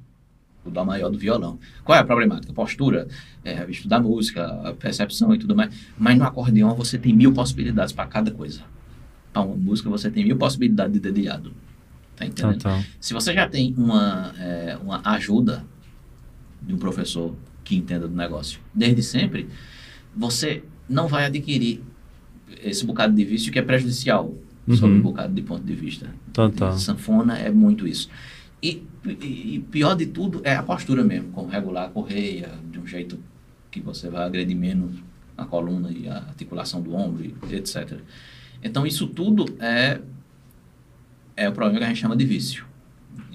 [0.66, 1.58] O dó maior do violão.
[1.84, 2.52] Qual é a problemática?
[2.52, 3.08] Postura,
[3.44, 5.74] é, estudar música, percepção e tudo mais.
[5.98, 8.62] Mas no acordeão você tem mil possibilidades para cada coisa.
[9.32, 11.54] Para uma música você tem mil possibilidades de dedilhado.
[12.18, 12.56] Tá entendendo?
[12.58, 12.84] Total.
[13.00, 15.64] Se você já tem uma, é, uma ajuda
[16.62, 19.48] de um professor que entenda do negócio desde sempre,
[20.16, 21.82] você não vai adquirir
[22.64, 24.34] esse bocado de vício que é prejudicial
[24.70, 24.98] sobre Uhum.
[24.98, 26.10] um bocado de ponto de vista.
[26.34, 26.74] Total.
[26.78, 28.10] Sanfona é muito isso.
[28.64, 28.84] E,
[29.22, 33.20] e- pior de tudo é a postura mesmo, como regular a correia de um jeito
[33.70, 34.96] que você vai agredir menos
[35.38, 38.00] a coluna e a articulação do ombro, etc.
[38.64, 40.02] Então, isso tudo é,
[41.38, 42.66] é o problema que a gente chama de vício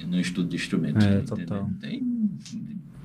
[0.07, 1.05] no estudo de instrumentos.
[1.07, 1.71] É, total.
[1.81, 2.03] Tem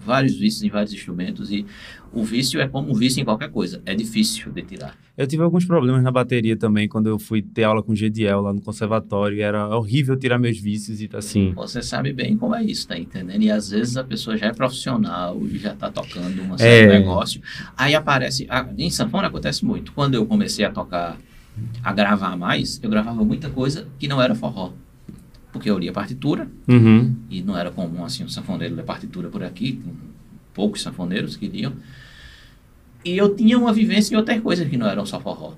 [0.04, 1.66] vários vícios em vários instrumentos e
[2.14, 4.96] o vício é como um vício em qualquer coisa, é difícil de tirar.
[5.18, 8.54] Eu tive alguns problemas na bateria também quando eu fui ter aula com Gediel lá
[8.54, 9.38] no conservatório.
[9.38, 11.54] E era horrível tirar meus vícios e assim.
[11.56, 13.42] Você sabe bem como é isso, tá entendendo?
[13.42, 16.58] E às vezes a pessoa já é profissional e já tá tocando um É.
[16.58, 17.42] certo negócio.
[17.76, 18.46] Aí aparece.
[18.50, 19.92] a- em sanfona acontece muito.
[19.92, 21.18] Quando eu comecei a tocar,
[21.84, 24.72] a gravar mais, eu gravava muita coisa que não era forró.
[25.58, 27.15] Porque eu lia partitura, Uhum.
[27.32, 29.82] e não era comum assim um sanfoneiro ler partitura por aqui,
[30.54, 31.74] poucos sanfoneiros que liam.
[33.04, 35.56] E eu tinha uma vivência em outras coisas que não eram só forró.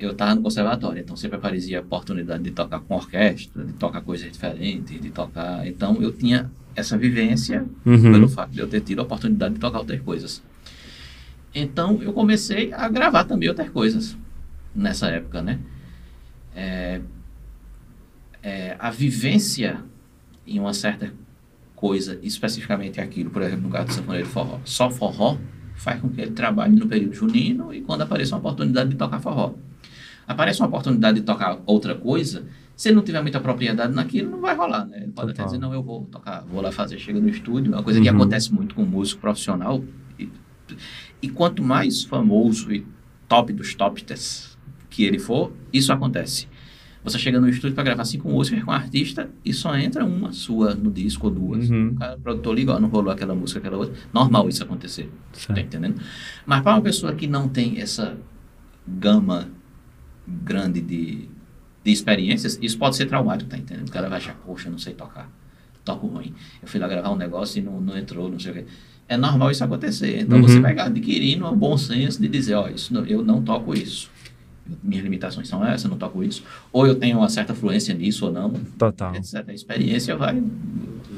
[0.00, 4.00] Eu estava no conservatório, então sempre aparecia a oportunidade de tocar com orquestra, de tocar
[4.00, 5.66] coisas diferentes, de tocar.
[5.66, 8.00] Então eu tinha essa vivência Uhum.
[8.10, 10.42] pelo fato de eu ter tido a oportunidade de tocar outras coisas.
[11.54, 14.16] Então eu comecei a gravar também outras coisas
[14.74, 15.58] nessa época, né?
[16.56, 17.00] É,
[18.42, 19.82] é, a vivência
[20.46, 21.12] em uma certa
[21.76, 25.36] coisa, especificamente aquilo, por exemplo, no caso do sanfoneiro forró, só forró
[25.74, 29.18] faz com que ele trabalhe no período junino e quando apareça uma oportunidade de tocar
[29.20, 29.54] forró.
[30.28, 34.40] Aparece uma oportunidade de tocar outra coisa, se ele não tiver muita propriedade naquilo, não
[34.40, 34.98] vai rolar, né?
[35.02, 35.46] Ele pode até Total.
[35.46, 38.08] dizer, não, eu vou tocar, vou lá fazer, chega no estúdio, é uma coisa que
[38.08, 38.14] Uhum.
[38.16, 39.82] acontece muito com músico profissional.
[40.18, 40.28] E,
[41.20, 42.86] e quanto mais famoso e
[43.28, 44.56] top dos tops
[44.88, 46.46] que ele for, isso acontece.
[47.04, 50.32] Você chega no estúdio para gravar cinco músicas com um artista e só entra uma
[50.32, 51.68] sua no disco ou duas.
[51.68, 51.88] Uhum.
[51.88, 53.94] O, cara, o produtor liga, ó, não rolou aquela música, aquela outra.
[54.14, 55.60] Normal isso acontecer, tá Certo.
[55.60, 56.00] entendendo?
[56.46, 58.16] Mas para uma pessoa que não tem essa
[58.86, 59.48] gama
[60.26, 61.28] grande de,
[61.84, 63.88] de experiências, isso pode ser traumático, tá entendendo?
[63.88, 65.28] O cara vai achar, poxa, não sei tocar,
[65.84, 66.32] toco ruim.
[66.62, 68.64] Eu fui lá gravar um negócio e não, não entrou, não sei o quê.
[69.08, 70.20] É normal isso acontecer.
[70.20, 70.44] Então Uhum.
[70.46, 74.08] você vai adquirindo um bom senso de dizer, ó, isso não- eu não toco isso.
[74.82, 76.42] Minhas limitações são essas, não toco isso.
[76.72, 79.14] Ou eu tenho uma certa fluência nisso ou não, Total.
[79.16, 79.44] etc.
[79.48, 80.42] A experiência vai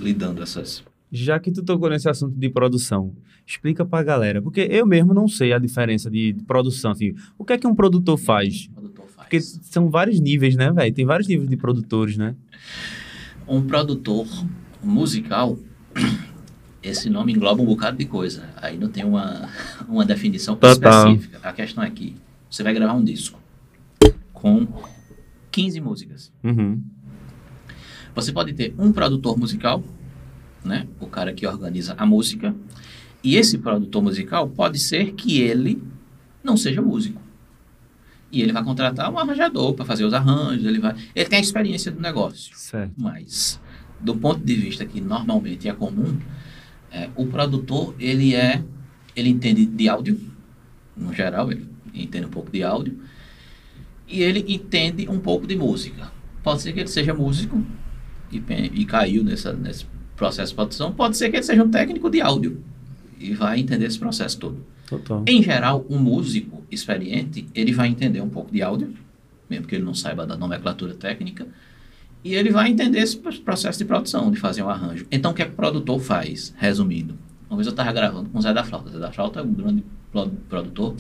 [0.01, 0.83] lidando essas.
[1.11, 3.15] Já que tu tocou nesse assunto de produção,
[3.47, 7.45] explica pra galera, porque eu mesmo não sei a diferença de, de produção, assim, o
[7.45, 8.67] que é que um produtor faz?
[8.67, 9.29] O produtor faz.
[9.29, 10.93] Porque são vários níveis, né, velho?
[10.93, 12.35] Tem vários níveis de produtores, né?
[13.47, 14.27] Um produtor
[14.83, 15.59] musical,
[16.83, 18.49] esse nome engloba um bocado de coisa.
[18.57, 19.49] Aí não tem uma,
[19.89, 21.13] uma definição Total.
[21.13, 21.39] específica.
[21.47, 22.17] A questão é que
[22.51, 23.44] você vai gravar um disco
[24.45, 24.69] com
[25.51, 26.31] 15 músicas.
[26.45, 26.83] Uhum.
[28.15, 29.83] Você pode ter um produtor musical,
[30.63, 30.87] né?
[31.01, 32.55] O cara que organiza a música.
[33.23, 35.83] E esse produtor musical pode ser que ele
[36.43, 37.23] não seja músico.
[38.31, 41.43] E ele vai contratar um arranjador para fazer os arranjos, ele vai, ele tem a
[41.43, 42.55] experiência do negócio.
[42.55, 42.93] Certo.
[42.99, 43.59] Mas,
[43.99, 46.19] do ponto de vista que normalmente é comum,
[46.93, 48.63] é, o produtor, ele é,
[49.17, 50.21] ele entende de áudio,
[50.95, 53.01] no geral, ele entende um pouco de áudio,
[54.09, 56.11] e ele entende um pouco de música.
[56.43, 57.65] Pode ser que ele seja músico
[58.31, 59.87] e, e caiu nessa, nesse
[60.17, 62.63] processo de produção, pode ser que ele seja um técnico de áudio
[63.19, 64.65] e vai entender esse processo todo.
[64.87, 65.25] Total.
[65.27, 68.93] Em geral, um músico experiente, ele vai entender um pouco de áudio,
[69.49, 71.47] mesmo que ele não saiba da nomenclatura técnica,
[72.23, 75.07] e ele vai entender esse processo de produção, de fazer um arranjo.
[75.11, 76.55] Então, o que é que o produtor faz?
[76.59, 78.89] Resumindo, uma vez eu estava gravando com o Zé da Flauta.
[78.89, 80.95] O Zé da Flauta é um grande pro- produtor,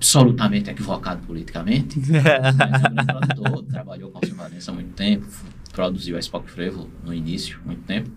[0.00, 5.26] absolutamente equivocado politicamente, é produtor, trabalhou com o Alcir Valença há muito tempo,
[5.72, 8.10] produziu a Spock Frevo no início, muito tempo.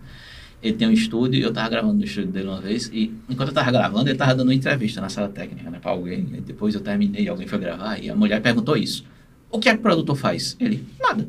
[0.62, 3.50] Ele tem um estúdio e eu estava gravando no estúdio dele uma vez e enquanto
[3.50, 6.20] eu estava gravando, ele estava dando uma entrevista na sala técnica, né, para alguém.
[6.38, 9.04] E depois eu terminei, alguém foi gravar e a mulher perguntou isso.
[9.52, 10.56] O que é que o produtor faz?
[10.62, 11.28] Ele, nada.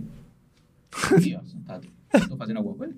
[1.17, 1.89] Aqui, ó, sentado.
[2.15, 2.95] Estou fazendo alguma coisa?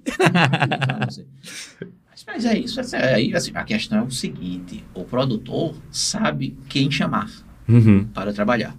[2.11, 2.79] Mas, mas é isso.
[2.81, 7.31] essa- Aí, assim, a questão é o seguinte: o produtor sabe quem chamar
[7.69, 8.05] Uhum.
[8.15, 8.77] para trabalhar.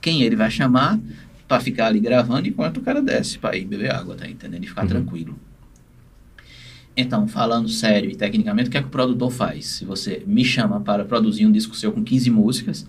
[0.00, 0.98] Quem ele vai chamar
[1.46, 4.64] para ficar ali gravando enquanto o cara desce para ir beber água, tá entendendo?
[4.64, 4.88] E ficar Uhum.
[4.88, 5.38] tranquilo.
[6.96, 9.66] Então, falando sério e tecnicamente, o que é que o produtor faz?
[9.66, 12.86] Se você me chama para produzir um disco seu com 15 músicas,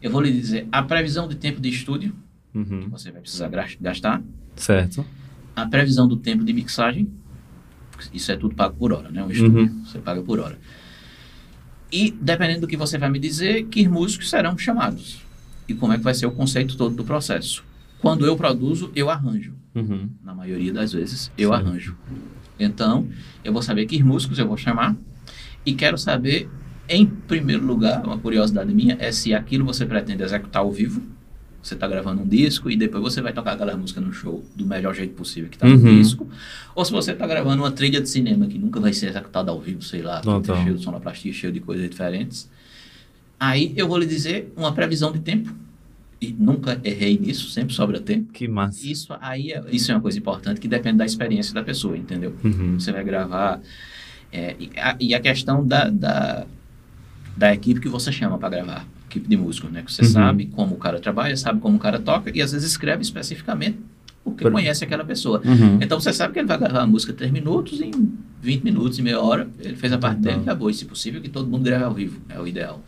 [0.00, 2.14] eu vou lhe dizer a previsão de tempo de estúdio
[2.52, 2.88] que Uhum.
[2.90, 3.48] você vai precisar
[3.80, 4.22] gastar,
[4.56, 5.04] Certo.
[5.54, 7.08] a previsão do tempo de mixagem,
[8.14, 9.22] isso é tudo pago por hora, né?
[9.22, 10.58] Um estúdio, você paga por hora.
[11.92, 15.20] E, dependendo do que você vai me dizer, que músicos serão chamados.
[15.68, 17.64] E como é que vai ser o conceito todo do processo.
[18.00, 19.52] Quando eu produzo, eu arranjo.
[19.74, 20.08] Uhum.
[20.22, 21.66] Na maioria das vezes, eu Certo.
[21.66, 21.96] arranjo.
[22.58, 23.08] Então,
[23.44, 24.96] eu vou saber que músicos eu vou chamar
[25.64, 26.48] e quero saber,
[26.88, 31.02] em primeiro lugar, uma curiosidade minha, é se aquilo você pretende executar ao vivo.
[31.62, 34.64] Você está gravando um disco e depois você vai tocar aquela música no show do
[34.64, 36.00] melhor jeito possível que está no Uhum.
[36.00, 36.26] disco.
[36.74, 39.60] Ou se você está gravando uma trilha de cinema que nunca vai ser executada ao
[39.60, 40.62] vivo, sei lá, tá tá.
[40.62, 42.48] cheio de sonoplastia, cheio de coisas diferentes.
[43.38, 45.52] Aí eu vou lhe dizer uma previsão de tempo.
[46.20, 48.30] E nunca errei nisso, sempre sobra tempo.
[48.32, 48.86] Que massa.
[48.86, 52.34] Isso aí é, isso é uma coisa importante que depende da experiência da pessoa, entendeu?
[52.44, 52.78] Uhum.
[52.78, 53.58] Você vai gravar.
[54.30, 56.46] é, e, a, e a questão da, da,
[57.36, 59.82] da equipe que você chama para gravar, equipe de músicos, né?
[59.82, 60.08] Que você Uhum.
[60.08, 63.78] sabe como o cara trabalha, sabe como o cara toca e às vezes escreve especificamente
[64.22, 65.40] porque Por- conhece aquela pessoa.
[65.44, 65.78] Uhum.
[65.80, 67.90] Então você sabe que ele vai gravar a música 3 minutos em
[68.40, 69.48] 20 minutos, em meia hora.
[69.58, 70.32] Ele fez a parte Total.
[70.32, 70.70] dele e acabou.
[70.70, 72.20] E se possível, que todo mundo grave ao vivo.
[72.28, 72.82] É o ideal.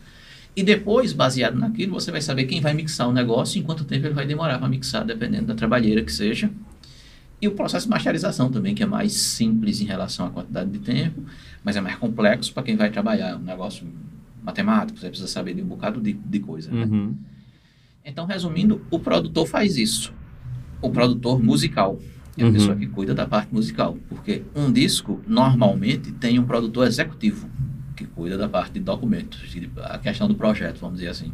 [0.55, 4.05] E depois, baseado naquilo, você vai saber quem vai mixar o negócio e quanto tempo
[4.05, 6.49] ele vai demorar para mixar, dependendo da trabalheira que seja.
[7.41, 10.79] E o processo de masterização também, que é mais simples em relação à quantidade de
[10.79, 11.23] tempo,
[11.63, 13.29] mas é mais complexo para quem vai trabalhar.
[13.31, 13.85] É um negócio
[14.43, 16.71] matemático, você precisa saber de um bocado de, de coisa.
[16.71, 16.85] né?
[16.85, 17.15] Uhum.
[18.05, 20.13] Então, resumindo, o produtor faz isso.
[20.81, 21.97] O produtor musical
[22.37, 22.53] é a Uhum.
[22.53, 23.97] pessoa que cuida da parte musical.
[24.09, 27.49] Porque um disco, normalmente, tem um produtor executivo
[27.95, 31.31] que cuida da parte de documentos, de- a questão do projeto, vamos dizer assim.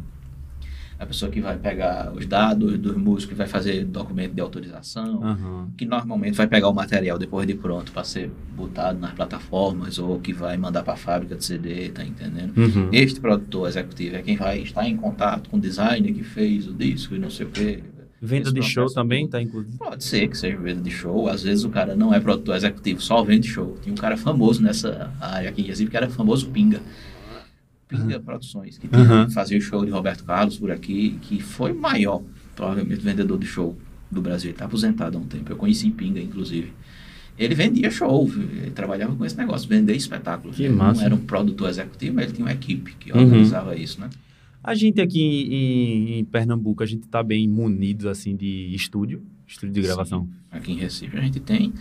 [1.00, 5.24] A pessoa que vai pegar os dados dos músicos, que vai fazer documento de autorização,
[5.24, 5.68] Aham.
[5.74, 10.20] que normalmente vai pegar o material depois de pronto para ser botado nas plataformas ou
[10.20, 12.52] que vai mandar para a fábrica de CD, tá entendendo?
[12.54, 12.90] Uhum.
[12.92, 16.74] Este produtor executivo é quem vai estar em contato com o designer que fez o
[16.74, 17.82] disco e não sei o quê.
[18.22, 19.30] Venda de show também todo.
[19.30, 19.78] tá incluído.
[19.78, 21.26] Pode ser que seja venda de show.
[21.28, 23.78] Às vezes o cara não é produtor executivo, só vende show.
[23.80, 26.82] Tinha um cara famoso nessa área aqui em Recife que era famoso Pinga.
[27.90, 29.28] Pinga Produções, que Aham.
[29.30, 32.22] fazia o show de Roberto Carlos por aqui, que foi o maior,
[32.56, 33.76] provavelmente, vendedor de show
[34.10, 34.48] do Brasil.
[34.48, 35.50] Ele está aposentado há um tempo.
[35.52, 36.72] Eu conheci em Pinga, inclusive.
[37.38, 40.56] Ele vendia show, ele trabalhava com esse negócio, vender espetáculos.
[40.56, 41.00] Que ele massa.
[41.00, 43.24] não era um produtor executivo, mas ele tinha uma equipe que Uhum.
[43.24, 44.10] organizava isso, né?
[44.62, 49.72] A gente aqui em, em Pernambuco, a gente tá bem munido assim de estúdio, estúdio
[49.74, 50.24] de gravação.
[50.26, 50.30] Sim.
[50.50, 51.72] Aqui em Recife a gente tem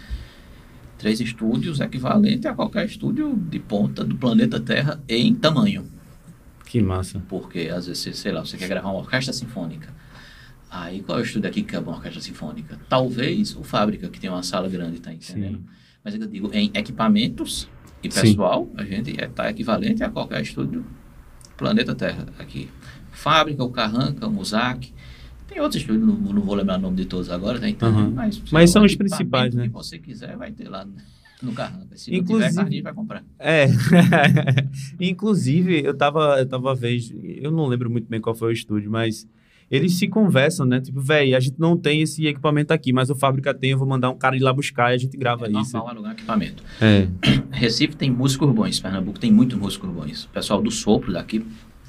[0.97, 5.83] três estúdios equivalentes a qualquer estúdio de ponta do planeta Terra em tamanho.
[6.69, 7.19] Que massa.
[7.27, 9.91] Porque às vezes, sei lá, você quer gravar uma orquestra sinfônica.
[10.69, 12.79] Aí qual é o estúdio aqui que é uma orquestra sinfônica?
[12.87, 15.57] Talvez o Fábrica, que tem uma sala grande, tá entendendo?
[15.57, 15.65] Sim.
[16.03, 17.67] Mas eu digo, em equipamentos
[18.03, 18.21] e Sim.
[18.21, 20.85] pessoal, a gente está equivalente a qualquer estúdio
[21.57, 22.69] planeta Terra aqui.
[23.11, 24.93] Fábrica, o Carranca, o Muzak.
[25.47, 27.97] Tem outros estúdios, não, não vou lembrar o nome de todos agora, tá entendendo?
[27.97, 28.11] Aham.
[28.11, 29.63] Mas, Mas são os principais, né?
[29.63, 30.87] que você quiser, vai ter lá
[31.41, 31.95] no Carranca.
[31.97, 33.23] Se Inclusive- tiver, Carlinhos vai comprar.
[33.39, 33.67] É.
[34.99, 38.89] Inclusive, eu tava, eu tava vez, eu não lembro muito bem qual foi o estúdio,
[38.91, 39.27] mas
[39.69, 40.81] eles se conversam, né?
[40.81, 43.87] Tipo, velho, a gente não tem esse equipamento aqui, mas o fábrica tem, eu vou
[43.87, 45.73] mandar um cara ir lá buscar e a gente grava É isso.
[45.73, 46.63] normal alugar equipamento.
[46.81, 47.07] É.
[47.51, 50.25] Recife tem músicos bons, Pernambuco tem muitos músicos bons.
[50.25, 51.45] O pessoal do sopro daqui,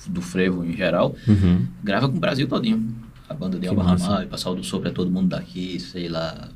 [0.06, 1.66] do frevo em geral, Uhum.
[1.82, 2.94] grava com o Brasil todinho.
[3.28, 3.82] A banda de Alba.
[3.84, 6.48] Ramalho, o pessoal do sopro é todo mundo daqui, sei lá.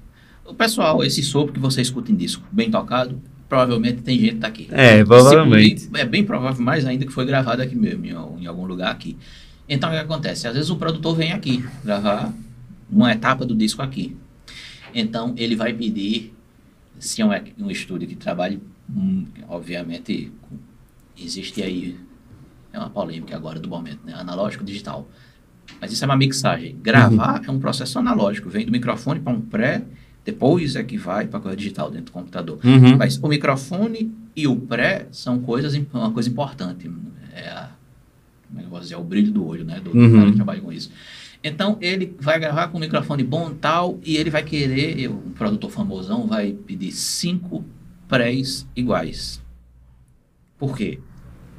[0.44, 4.68] O pessoal, esse sopro que você escuta em disco, bem tocado, provavelmente tem gente daqui.
[4.70, 5.88] É, provavelmente.
[5.94, 9.16] É bem provável mais ainda que foi gravado aqui mesmo, em, em algum lugar aqui.
[9.68, 10.46] Então, o que acontece?
[10.46, 12.32] Às vezes o produtor vem aqui gravar
[12.90, 14.16] uma etapa do disco aqui.
[14.94, 16.34] Então, ele vai pedir,
[16.98, 20.30] se é um, um estúdio que trabalhe, hum, obviamente,
[21.18, 21.96] existe aí,
[22.72, 24.12] é uma polêmica agora do momento, né?
[24.14, 25.08] Analógico digital.
[25.80, 26.76] Mas isso é uma mixagem.
[26.82, 29.82] Gravar é um processo analógico, vem do microfone para um pré,
[30.24, 32.58] depois é que vai para a coisa digital dentro do computador.
[32.64, 32.96] Uhum.
[32.96, 36.90] Mas o microfone e o pré são coisas, uma coisa importante.
[37.34, 37.70] É, a,
[38.48, 38.94] como é que eu posso dizer?
[38.94, 39.80] É o brilho do olho, né?
[39.80, 40.12] Do, Uhum.
[40.12, 40.90] cara que trabalha com isso.
[41.42, 45.30] Então, ele vai gravar com um microfone bom tal, e ele vai querer, eu, um
[45.32, 47.62] produtor famosão vai pedir cinco
[48.08, 49.42] prés iguais.
[50.58, 51.00] Por quê?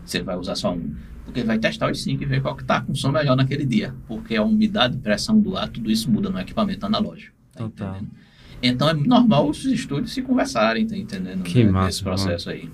[0.06, 0.95] Se ele vai usar só um.
[1.23, 3.65] Porque ele vai testar os cinco e ver qual que tá com som melhor naquele
[3.65, 3.93] dia.
[4.08, 7.36] Porque a umidade, pressão do ar, tudo isso muda no equipamento analógico.
[7.54, 7.89] Tá Total.
[7.95, 8.12] entendendo?
[8.67, 11.43] Então é normal os estúdios se conversarem, tá entendendo?
[11.43, 12.69] Que né, massa, Esse processo aí.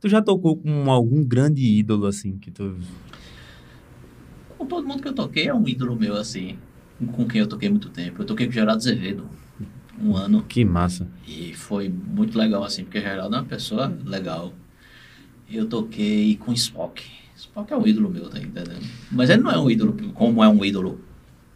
[0.00, 2.76] Tu já tocou com algum grande ídolo, assim, que tu...
[4.56, 6.58] Com todo mundo que eu toquei é um ídolo meu, assim.
[7.12, 8.22] com quem eu toquei muito tempo.
[8.22, 9.28] Eu toquei com o Geraldo Azevedo
[10.00, 10.42] um ano.
[10.42, 11.08] Que massa.
[11.26, 14.52] E foi muito legal, assim, porque Geraldo é uma pessoa legal.
[15.50, 17.02] Eu toquei com Spock.
[17.36, 18.84] Spock é um ídolo meu, tá entendendo?
[19.10, 21.00] Mas ele não é um ídolo como é um ídolo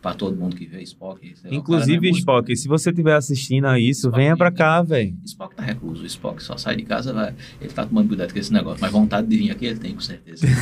[0.01, 1.35] para todo mundo que vê Spock.
[1.45, 5.17] Lá, Inclusive, é Spock, se você estiver assistindo a isso, Spock, venha para cá, velho.
[5.25, 6.07] Spock tá recluso.
[6.07, 7.35] Spock só sai de casa, vai.
[7.61, 8.81] Ele tá tomando cuidado com esse negócio.
[8.81, 10.47] Mas vontade de vir aqui ele tem, com certeza.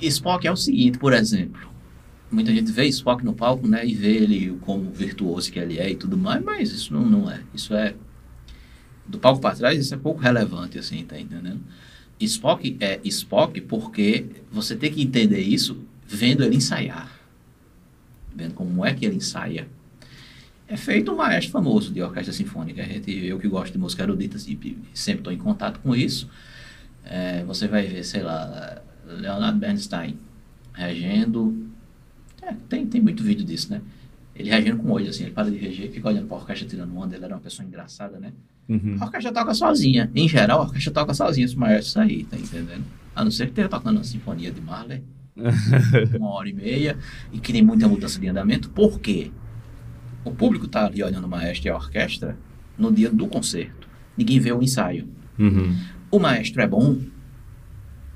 [0.00, 1.68] Spock é o seguinte, por exemplo.
[2.30, 3.86] Muita gente vê Spock no palco, né?
[3.86, 7.30] E vê ele como virtuoso que ele é e tudo mais, mas isso não, não
[7.30, 7.40] é.
[7.54, 7.94] Isso é.
[9.06, 11.60] Do palco para trás, isso é pouco relevante, assim, tá entendendo?
[12.20, 17.10] Spock é Spock porque você tem que entender isso vendo ele ensaiar.
[18.34, 19.68] Vendo como é que ele ensaia.
[20.66, 22.82] É feito um maestro famoso de orquestra sinfônica.
[22.82, 26.28] A gente, eu que gosto de música erudita, sempre estou em contato com isso.
[27.04, 30.18] É, você vai ver, sei lá, Leonard Bernstein
[30.72, 31.68] regendo.
[32.42, 33.80] É, tem, tem muito vídeo disso, né?
[34.34, 36.68] Ele regendo com o olho, assim, ele para de reger, fica olhando para a orquestra
[36.68, 38.32] tirando onda, ele era uma pessoa engraçada, né?
[38.68, 38.96] Uhum.
[39.00, 40.10] A orquestra toca sozinha.
[40.14, 42.84] Em geral, a orquestra toca sozinha, os maestros aí, tá entendendo?
[43.16, 45.02] A não ser que esteja tocando uma sinfonia de Marley,
[46.16, 46.96] uma hora e meia,
[47.32, 48.70] e que tem muita mudança de andamento.
[48.70, 49.30] Por quê?
[50.24, 52.36] O público está ali olhando o maestro e a orquestra
[52.76, 53.88] no dia do concerto.
[54.16, 55.08] Ninguém vê o ensaio.
[55.38, 55.76] Uhum.
[56.10, 56.98] O maestro é bom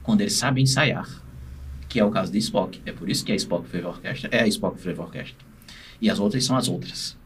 [0.02, 1.08] quando ele sabe ensaiar,
[1.88, 2.80] que é o caso de Spock.
[2.84, 5.46] É por isso que a Spock Flavor Orquestra é a Spock Flavor Orquestra.
[6.00, 7.16] E as outras são as outras.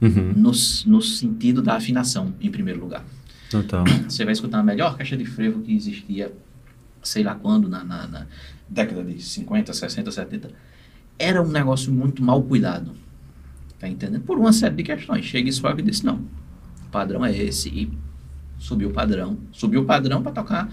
[0.00, 0.32] Uhum.
[0.36, 0.52] No,
[0.86, 3.04] no sentido da afinação, em primeiro lugar.
[3.50, 3.84] Total.
[4.08, 6.32] Você vai escutar a melhor orquestra de frevo que existia,
[7.02, 8.26] sei lá quando, na, na, na
[8.68, 10.50] década de 50, 60, 70.
[11.18, 12.92] Era um negócio muito mal cuidado.
[13.78, 14.22] Tá entendendo?
[14.22, 15.24] Por uma série de questões.
[15.24, 17.68] Chega Spock e disse: não, o padrão é esse.
[17.68, 17.90] E
[18.58, 19.38] subiu o padrão.
[19.52, 20.68] Subiu o padrão para tocar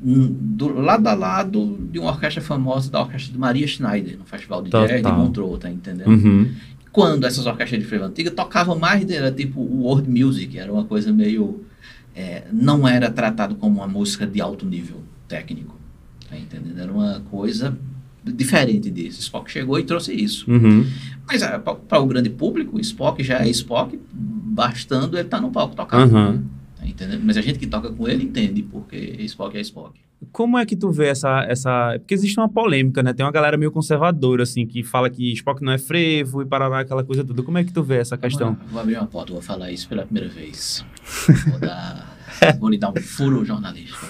[0.00, 4.62] do lado a lado de uma orquestra famosa da orquestra de Maria Schneider, no Festival
[4.62, 6.08] de Jazz de Montreux, tá entendendo?
[6.08, 6.52] Uhum.
[6.92, 11.12] Quando essas orquestras de frevo antiga tocavam mais, era tipo world music, era uma coisa
[11.12, 11.64] meio...
[12.14, 15.77] É, não era tratado como uma música de alto nível técnico,
[16.28, 16.78] tá entendendo?
[16.78, 17.76] Era uma coisa
[18.24, 19.20] diferente disso.
[19.20, 20.50] Spock chegou e trouxe isso.
[20.50, 20.86] Uhum.
[21.26, 25.50] Mas é, para o grande público, Spock já é Spock, bastando ele estar tá no
[25.50, 26.14] palco tocando.
[26.14, 26.44] Uhum.
[26.76, 27.22] Tá entendendo?
[27.24, 29.98] Mas a gente que toca com ele entende, porque Spock é Spock.
[30.32, 31.94] Como é que tu vê essa, essa...
[31.98, 33.12] Porque existe uma polêmica, né?
[33.12, 36.80] Tem uma galera meio conservadora, assim, que fala que Spock não é frevo e parará,
[36.80, 37.40] aquela coisa toda.
[37.42, 38.54] Como é que tu vê essa questão?
[38.54, 40.84] Vou, vou abrir uma porta, vou falar isso pela primeira vez.
[41.48, 42.18] Vou, dar,
[42.58, 44.06] vou lhe dar um furo jornalístico.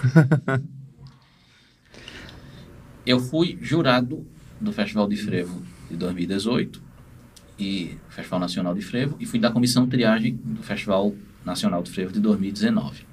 [3.09, 4.27] Eu fui jurado
[4.61, 6.83] do Festival de Frevo de 2018
[7.59, 12.13] e Festival Nacional de Frevo e fui da comissão triagem do Festival Nacional de Frevo
[12.13, 13.07] de 2019.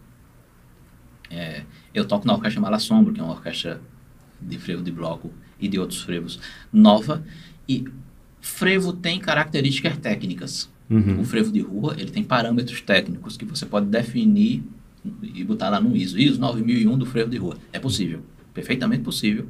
[1.32, 3.80] É, eu toco na orquestra Malassombro, que é uma orquestra
[4.42, 6.42] de frevo de bloco e de outros frevos
[6.74, 7.24] nova.
[7.66, 7.86] E
[8.42, 10.70] frevo tem características técnicas.
[10.90, 11.22] Uhum.
[11.22, 14.62] O frevo de rua ele tem parâmetros técnicos que você pode definir
[15.24, 16.20] e botar lá no ISO.
[16.20, 17.58] ISO 9001 do frevo de rua.
[17.72, 19.48] É possível, perfeitamente possível,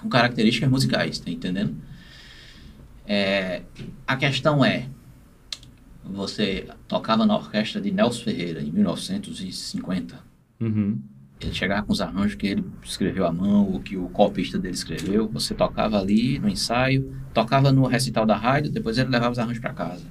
[0.00, 1.76] com características musicais, tá entendendo?
[3.06, 3.62] É,
[4.06, 4.86] a questão é,
[6.04, 10.18] você tocava na orquestra de Nelson Ferreira em 1950.
[10.60, 10.98] Uhum.
[11.40, 14.74] Ele chegava com os arranjos que ele escreveu à mão, ou que o copista dele
[14.74, 15.28] escreveu.
[15.28, 19.60] Você tocava ali no ensaio, tocava no recital da rádio, depois ele levava os arranjos
[19.60, 20.04] para casa.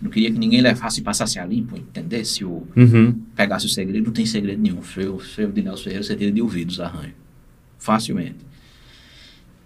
[0.00, 3.12] Não queria que ninguém levasse e passasse a limpo, entendesse o uhum.
[3.34, 4.04] pegasse o segredo.
[4.04, 4.80] Não tem segredo nenhum.
[4.80, 4.82] O
[5.18, 7.14] frevo de Nelson Ferreira você tira de ouvido os arranjos,
[7.78, 8.53] facilmente.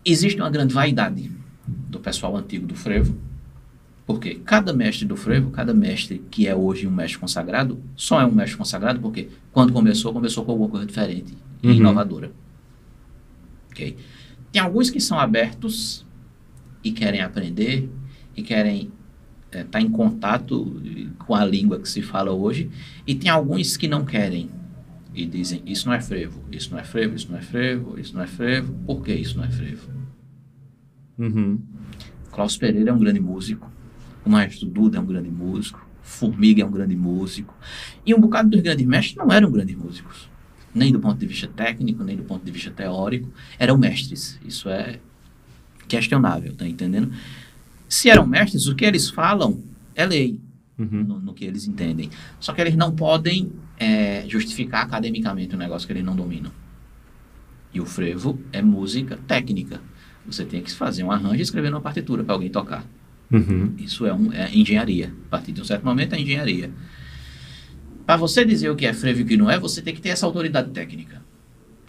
[0.05, 1.31] Existe uma grande vaidade
[1.67, 3.17] do pessoal antigo do frevo,
[4.07, 8.27] porque cada mestre do frevo, cada mestre que é hoje um mestre consagrado, só é
[8.27, 11.75] um mestre consagrado porque quando começou, começou com alguma coisa diferente e uhum.
[11.75, 12.33] inovadora.
[13.71, 13.97] Ok?
[14.51, 16.07] Tem alguns que são abertos
[16.83, 17.91] e querem aprender
[18.35, 18.91] e querem
[19.47, 20.81] estar é, tá em contato
[21.19, 22.71] com a língua que se fala hoje,
[23.07, 24.51] e tem alguns que não querem
[25.19, 28.15] e dizem: Isso não é frevo, isso não é frevo, isso não é frevo, isso
[28.15, 29.91] não é frevo, por que isso não é frevo?
[31.19, 31.61] Uhum.
[32.31, 33.71] Klaus Pereira é um grande músico,
[34.25, 37.55] o maestro Duda é um grande músico, Formiga é um grande músico.
[38.07, 40.31] E um bocado dos grandes mestres não eram grandes músicos.
[40.75, 43.29] Nem do ponto de vista técnico, nem do ponto de vista teórico.
[43.59, 44.39] Eram mestres.
[44.45, 45.01] Isso é
[45.87, 47.13] questionável, tá entendendo?
[47.89, 49.63] Se eram mestres, o que eles falam
[49.95, 50.41] é lei.
[50.79, 51.05] Uhum.
[51.05, 52.09] No, no, que eles entendem.
[52.39, 56.51] Só que eles não podem é, justificar academicamente um negócio que eles não dominam.
[57.73, 59.81] E o frevo é música técnica.
[60.27, 62.85] Você tem que fazer um arranjo e escrever numa partitura para alguém tocar.
[63.31, 63.75] Uhum.
[63.79, 65.13] Isso é, um, é engenharia.
[65.27, 66.71] A partir de um certo momento é engenharia.
[68.07, 70.01] Para você dizer o que é frevo e o que não é, você tem que
[70.01, 71.23] ter essa autoridade técnica.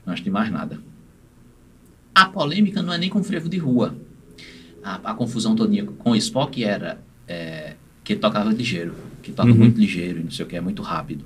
[0.05, 0.79] Não acho de mais nada.
[2.13, 3.95] A polêmica não é nem com frevo de rua.
[4.83, 9.31] A, a, a confusão todinha com o Spock era é, que ele tocava ligeiro, que
[9.31, 9.55] toca Uhum.
[9.57, 11.23] muito ligeiro e não sei o que, é muito rápido.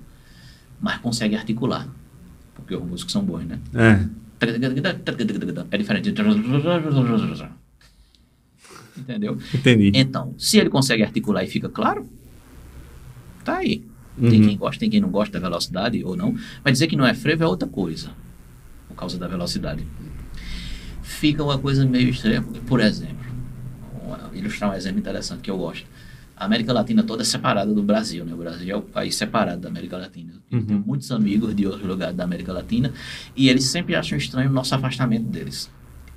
[0.81, 1.87] Mas consegue articular.
[2.55, 3.59] Porque os músicos são bons, né?
[3.73, 4.05] É.
[5.71, 6.09] É diferente.
[8.97, 9.37] Entendeu?
[9.53, 9.91] Entendi.
[9.95, 12.07] Então, se ele consegue articular e fica claro,
[13.43, 13.83] tá aí.
[14.19, 14.47] Tem Uhum.
[14.47, 16.35] quem gosta, tem quem não gosta da velocidade ou não.
[16.63, 18.11] Mas dizer que não é frevo é outra coisa,
[18.87, 19.83] por causa da velocidade.
[21.01, 23.25] Fica uma coisa meio estranha, porque, por exemplo,
[24.05, 25.87] vou ilustrar um exemplo interessante que eu gosto.
[26.37, 28.33] A América Latina toda é separada do Brasil, né?
[28.33, 30.33] O Brasil é o país separado da América Latina.
[30.53, 30.65] Uhum.
[30.65, 32.93] tenho muitos amigos de outros lugares da América Latina
[33.35, 35.69] e eles sempre acham estranho o nosso afastamento deles.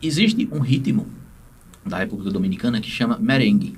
[0.02, 1.06] Existe um ritmo
[1.84, 3.76] da República Dominicana que chama merengue.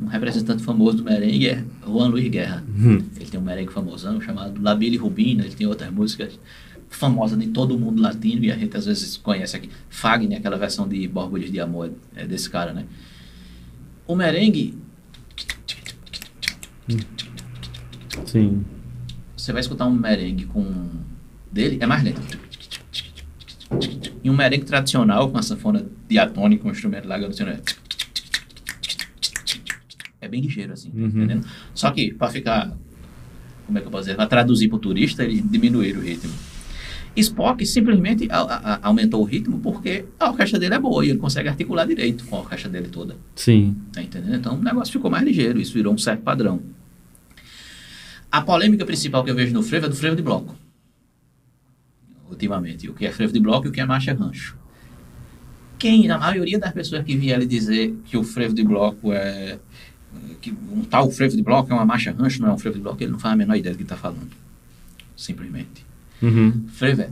[0.00, 2.64] Um representante famoso do merengue é Juan Luiz Guerra.
[2.68, 3.02] Uhum.
[3.16, 6.38] Ele tem um merengue famosão chamado La Billy Rubina, ele tem outras músicas
[6.88, 9.68] famosas de todo mundo latino e a gente às vezes conhece aqui.
[9.88, 12.84] Fagner, aquela versão de Borbulhas de Amor, é desse cara, né?
[14.06, 14.74] O merengue,
[18.26, 18.64] Sim.
[19.36, 20.64] você vai escutar um merengue com
[21.52, 22.20] dele, é mais lento.
[24.22, 27.18] E um merengue tradicional com a sanfona diatônica, um instrumento lá,
[30.20, 31.06] é bem ligeiro assim, tá Uhum.
[31.06, 31.46] entendendo?
[31.74, 32.74] Só que para ficar,
[33.66, 36.32] como é que eu posso dizer, para traduzir para o turista, eles diminuíram o ritmo.
[37.16, 41.18] Spock simplesmente a- a- aumentou o ritmo porque a orquestra dele é boa e ele
[41.18, 43.16] consegue articular direito com a orquestra dele toda.
[43.36, 43.76] Sim.
[43.92, 44.34] Tá entendendo?
[44.34, 46.60] Então o negócio ficou mais ligeiro, isso virou um certo padrão.
[48.34, 50.56] A polêmica principal que eu vejo no frevo é do frevo de bloco.
[52.28, 52.90] Ultimamente.
[52.90, 54.56] O que é frevo de bloco e o que é marcha rancho.
[55.78, 59.60] Quem, a maioria das pessoas que vierem dizer que o frevo de bloco é.
[60.40, 62.82] que um tal frevo de bloco é uma marcha rancho, não é um frevo de
[62.82, 64.32] bloco, ele não faz a menor ideia do que está falando.
[65.16, 65.86] Simplesmente.
[66.20, 66.66] Uhum.
[66.72, 67.10] Frevo é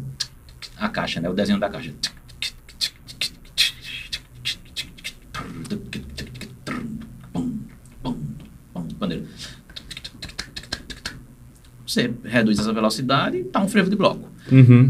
[0.76, 1.30] a caixa, né?
[1.30, 1.94] O desenho da caixa.
[11.93, 14.26] Você reduz essa velocidade e tá um frevo de bloco.
[14.51, 14.88] Uhum.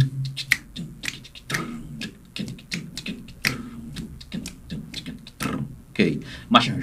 [5.90, 6.20] Ok.
[6.48, 6.76] Marcha.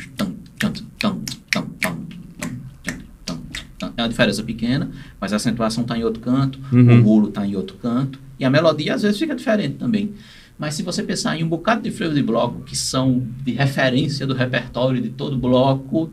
[3.98, 4.92] É uma diferença pequena,
[5.22, 7.00] mas a acentuação está em outro canto, Uhum.
[7.00, 10.14] o bolo está em outro canto, e a melodia às vezes fica diferente também.
[10.58, 14.28] Mas se você pensar em um bocado de frevo de bloco que são de referência
[14.28, 16.12] do repertório de todo bloco,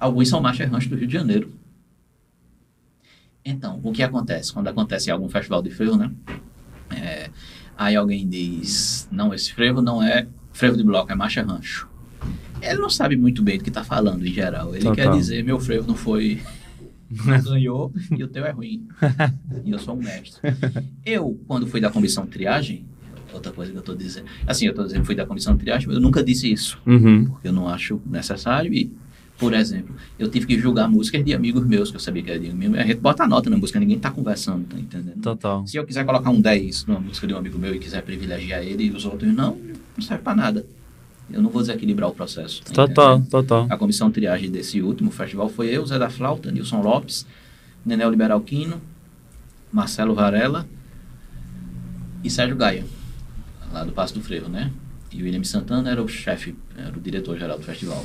[0.00, 1.50] alguns são marcha rancho do Rio de Janeiro.
[3.46, 4.52] Então, o que acontece?
[4.52, 6.10] Quando acontece algum festival de frevo, né?
[6.90, 7.30] É,
[7.78, 11.88] aí alguém diz, não, esse frevo não é frevo de bloco, é marcha rancho.
[12.60, 14.74] Ele não sabe muito bem do que está falando em geral.
[14.74, 14.94] Ele Total.
[14.96, 16.42] quer dizer, meu frevo não foi...
[17.08, 18.88] não ganhou e o teu é ruim.
[19.64, 20.40] e eu sou um mestre.
[21.04, 22.84] Eu, quando fui da comissão triagem,
[23.32, 24.26] outra coisa que eu estou dizendo...
[24.44, 26.80] Assim, eu estou dizendo fui da comissão triagem, mas eu nunca disse isso.
[26.84, 27.26] Uhum.
[27.26, 28.92] Porque eu não acho necessário e...
[29.38, 32.40] Por exemplo, eu tive que julgar músicas de amigos meus, que eu sabia que era
[32.40, 32.80] de amigo meu.
[32.80, 35.20] A gente bota a nota na música, ninguém tá conversando, tá entendendo?
[35.20, 35.66] Total.
[35.66, 38.62] Se eu quiser colocar um 10 numa música de um amigo meu e quiser privilegiar
[38.62, 39.56] ele e os outros não,
[39.96, 40.66] não serve para nada.
[41.30, 42.62] Eu não vou desequilibrar o processo.
[42.64, 43.30] tá Total, entendendo?
[43.30, 43.66] total.
[43.68, 47.26] A comissão triagem desse último festival foi eu, Zé da Flauta, Nilson Lopes,
[47.84, 48.80] Nenel Liberalquino,
[49.72, 50.66] Marcelo Varela
[52.24, 52.84] e Sérgio Gaia,
[53.72, 54.70] lá do Passo do Frevo, né?
[55.12, 58.04] E o William Santana era o chefe, era o diretor-geral do festival.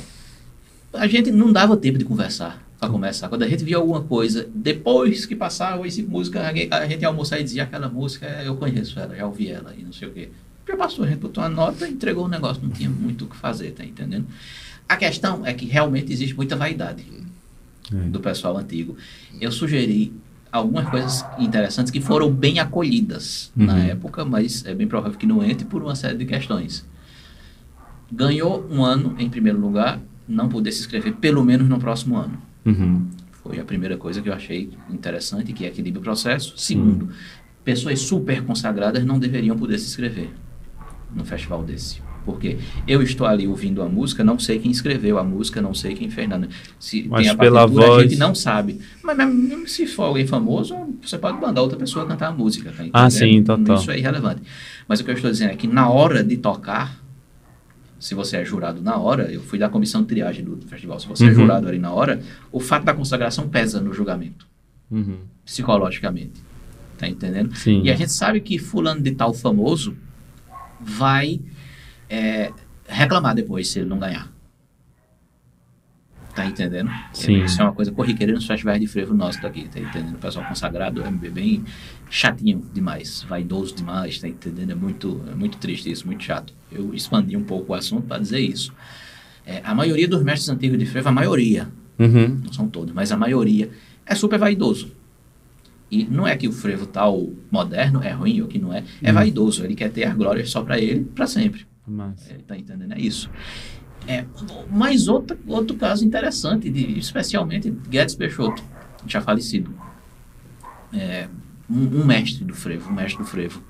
[0.92, 3.28] A gente não dava tempo de conversar para começar.
[3.28, 7.38] Quando a gente via alguma coisa, depois que passava essa música, a gente- ia almoçar
[7.40, 10.28] e dizia aquela música, eu conheço ela, já ouvi ela e não sei o quê.
[10.68, 13.36] Já passou, a gente botou uma nota entregou o negócio, não tinha muito o que
[13.36, 14.26] fazer, tá entendendo?
[14.88, 17.04] A questão é que realmente existe muita vaidade
[17.92, 17.94] É.
[18.08, 18.96] do pessoal antigo.
[19.40, 20.12] Eu sugeri
[20.50, 23.80] algumas coisas interessantes que foram bem acolhidas na Uhum.
[23.80, 26.84] época, mas é bem provável que não entre por uma série de questões.
[28.10, 32.38] Ganhou um ano em primeiro lugar, não poder se inscrever pelo menos no próximo ano.
[32.64, 33.06] Uhum.
[33.42, 36.54] Foi a primeira coisa que eu achei interessante, que equilibra o processo.
[36.56, 37.08] Segundo,
[37.64, 40.30] pessoas super consagradas não deveriam poder se inscrever
[41.14, 42.00] no festival desse.
[42.24, 42.56] Porque
[42.86, 46.08] eu estou ali ouvindo a música, não sei quem escreveu a música, não sei quem
[46.08, 46.48] fez nada.
[46.78, 48.80] Se Mas tem a pela partitura, a voz- gente não sabe.
[49.02, 52.70] Mas mesmo se for alguém famoso, você pode mandar outra pessoa cantar a música.
[52.70, 53.74] Tá Ah, sim, total.
[53.74, 54.40] Isso é irrelevante.
[54.86, 57.01] Mas o que eu estou dizendo é que na hora de tocar,
[58.02, 61.06] se você é jurado na hora, eu fui da comissão de triagem do festival, se
[61.06, 61.34] você é Uhum.
[61.34, 64.46] jurado ali na hora, o fato da consagração pesa no julgamento
[64.90, 65.18] Uhum.
[65.44, 66.42] psicologicamente.
[66.98, 67.54] Tá entendendo?
[67.56, 67.82] Sim.
[67.84, 69.96] E a gente sabe que fulano de tal famoso
[70.80, 71.40] vai
[72.08, 72.52] é,
[72.86, 74.31] reclamar depois se ele não ganhar.
[76.34, 76.90] Tá entendendo?
[77.12, 77.44] Sim.
[77.44, 80.14] Isso é uma coisa corriqueira nos festivais de frevo nosso daqui, tá entendendo?
[80.14, 81.62] O pessoal consagrado, é bem
[82.08, 84.70] chatinho demais, vaidoso demais, tá entendendo?
[84.70, 86.54] É muito, é muito triste isso, muito chato.
[86.70, 88.72] Eu expandi um pouco o assunto para dizer isso.
[89.44, 91.68] É, a maioria dos mestres antigos de frevo, a maioria,
[91.98, 92.40] Uhum.
[92.44, 93.70] não são todos, mas a maioria
[94.06, 94.90] é super vaidoso.
[95.90, 99.08] E não é que o frevo tal moderno é ruim ou que não é, é
[99.10, 99.14] Uhum.
[99.14, 99.62] vaidoso.
[99.64, 101.66] Ele quer ter as glórias só para ele, para sempre.
[101.86, 102.32] Massa.
[102.32, 102.92] É, tá entendendo?
[102.94, 103.28] É isso.
[104.06, 104.24] É,
[104.70, 108.62] mas outro, outro caso interessante, de, especialmente Guedes Peixoto,
[109.06, 109.72] já falecido.
[110.92, 111.28] É,
[111.70, 113.62] um, um mestre do frevo, um mestre do frevo.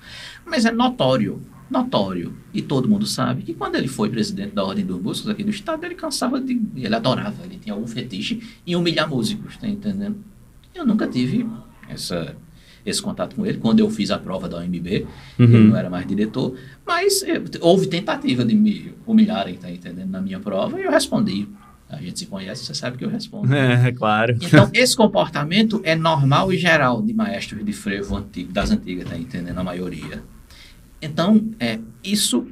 [0.45, 4.85] Mas é notório, notório, e todo mundo sabe, que quando ele foi presidente da Ordem
[4.85, 6.61] dos Músicos aqui do Estado, ele cansava de.
[6.75, 10.17] Ele adorava, ele tinha algum fetiche em humilhar músicos, tá entendendo?
[10.73, 11.47] Eu nunca tive
[11.87, 12.35] essa,
[12.85, 13.57] esse contato com ele.
[13.57, 15.07] Quando eu fiz a prova da OMB, ele
[15.39, 15.63] Uhum.
[15.69, 16.55] não era mais diretor,
[16.85, 17.23] mas
[17.61, 21.47] houve tentativa de me humilharem, tá entendendo, na minha prova, e eu respondi.
[21.89, 23.47] A gente se conhece, você sabe que eu respondo.
[23.53, 24.35] É, claro.
[24.41, 29.15] Então, esse comportamento é normal e geral de maestros de frevo antigo, das antigas, tá
[29.17, 29.59] entendendo?
[29.59, 30.23] A maioria.
[31.01, 32.47] Então, é, isso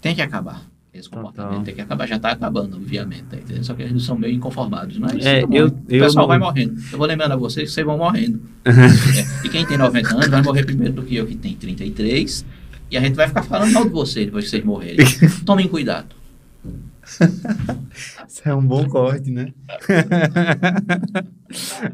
[0.00, 0.62] tem que acabar.
[0.98, 2.06] Esse comportamento tem que acabar.
[2.06, 3.64] Já está acabando, obviamente, tá entendendo?
[3.64, 4.98] Só que eles são meio inconformados.
[4.98, 5.54] Mas É, bom.
[5.54, 6.74] eu- o eu pessoal não- vai morrendo.
[6.92, 8.40] Eu vou lembrando a vocês que vocês vão morrendo.
[8.66, 12.44] É, e quem tem 90 anos vai morrer primeiro do que eu, que tem 33.
[12.90, 15.04] E a gente vai ficar falando mal de vocês depois que vocês morrerem.
[15.46, 16.16] Tomem cuidado.
[18.28, 19.52] Isso é um bom corte, né?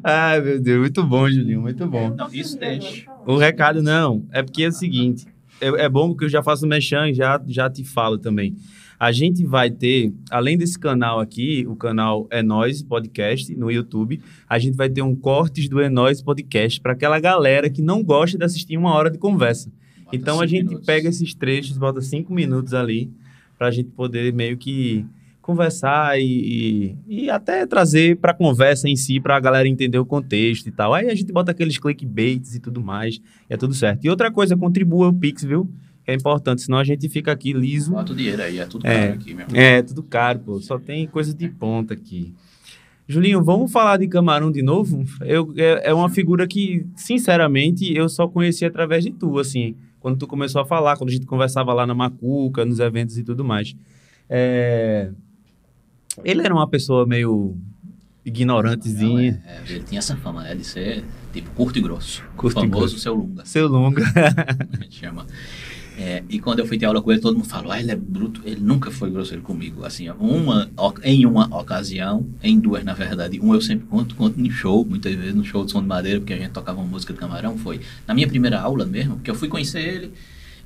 [0.03, 2.15] Ai, meu Deus, muito bom, Julinho, muito bom.
[2.15, 3.05] Não, isso deixa.
[3.27, 5.27] O recado não, é porque é o seguinte,
[5.61, 8.57] é, é bom porque eu já faço mechan e já, já te falo também.
[8.99, 14.21] A gente vai ter, além desse canal aqui, o canal É Nós Podcast no YouTube,
[14.49, 18.03] a gente vai ter um cortes do É Nós Podcast para aquela galera que não
[18.03, 19.71] gosta de assistir uma hora de conversa.
[20.05, 20.87] Bota Então a gente minutos.
[20.87, 23.11] pega esses trechos, bota cinco minutos ali,
[23.59, 25.05] para a gente poder meio que
[25.45, 29.99] conversar e, e, e até trazer para a conversa em si, para a galera entender
[29.99, 30.95] o contexto e tal.
[30.95, 33.21] Aí a gente bota aqueles clickbaits e tudo mais,
[33.51, 34.05] e é tudo certo.
[34.07, 35.69] E outra coisa, contribua o Pix, viu?
[36.07, 37.93] É importante, senão a gente fica aqui liso.
[37.93, 39.09] Bota o dinheiro aí, é tudo É.
[39.09, 39.57] caro aqui mesmo.
[39.57, 40.61] É, tudo caro, pô.
[40.61, 42.35] Só tem coisa de ponta aqui.
[43.09, 45.05] Julinho, vamos falar de Camarão de novo?
[45.23, 49.75] Eu, é, é uma figura que, sinceramente, eu só conheci através de tu, assim.
[50.01, 53.23] Quando tu começou a falar, quando a gente conversava lá na Macuca, nos eventos e
[53.25, 53.75] tudo mais.
[54.29, 55.11] É,
[56.23, 57.57] Ele era uma pessoa meio
[58.25, 59.43] ignorantezinha.
[59.47, 60.55] É, ele tinha essa fama, né?
[60.55, 62.23] De ser, tipo, curto e grosso.
[62.37, 62.99] Curto e famoso grosso.
[62.99, 64.03] seu Lunga, Seu longa.
[64.73, 65.27] a gente chama.
[65.97, 67.97] É, e quando eu fui ter aula com ele, todo mundo falou, ah, ele é
[67.97, 68.43] bruto.
[68.45, 69.85] Ele nunca foi grosseiro comigo.
[69.85, 70.69] Assim, uma,
[71.03, 73.41] em uma ocasião, em duas, na verdade.
[73.41, 76.19] Um eu sempre conto, conto em show, muitas vezes no show de som de madeira,
[76.19, 77.57] porque a gente tocava uma música de camarão.
[77.57, 80.13] Foi na minha primeira aula mesmo, que eu fui conhecer ele,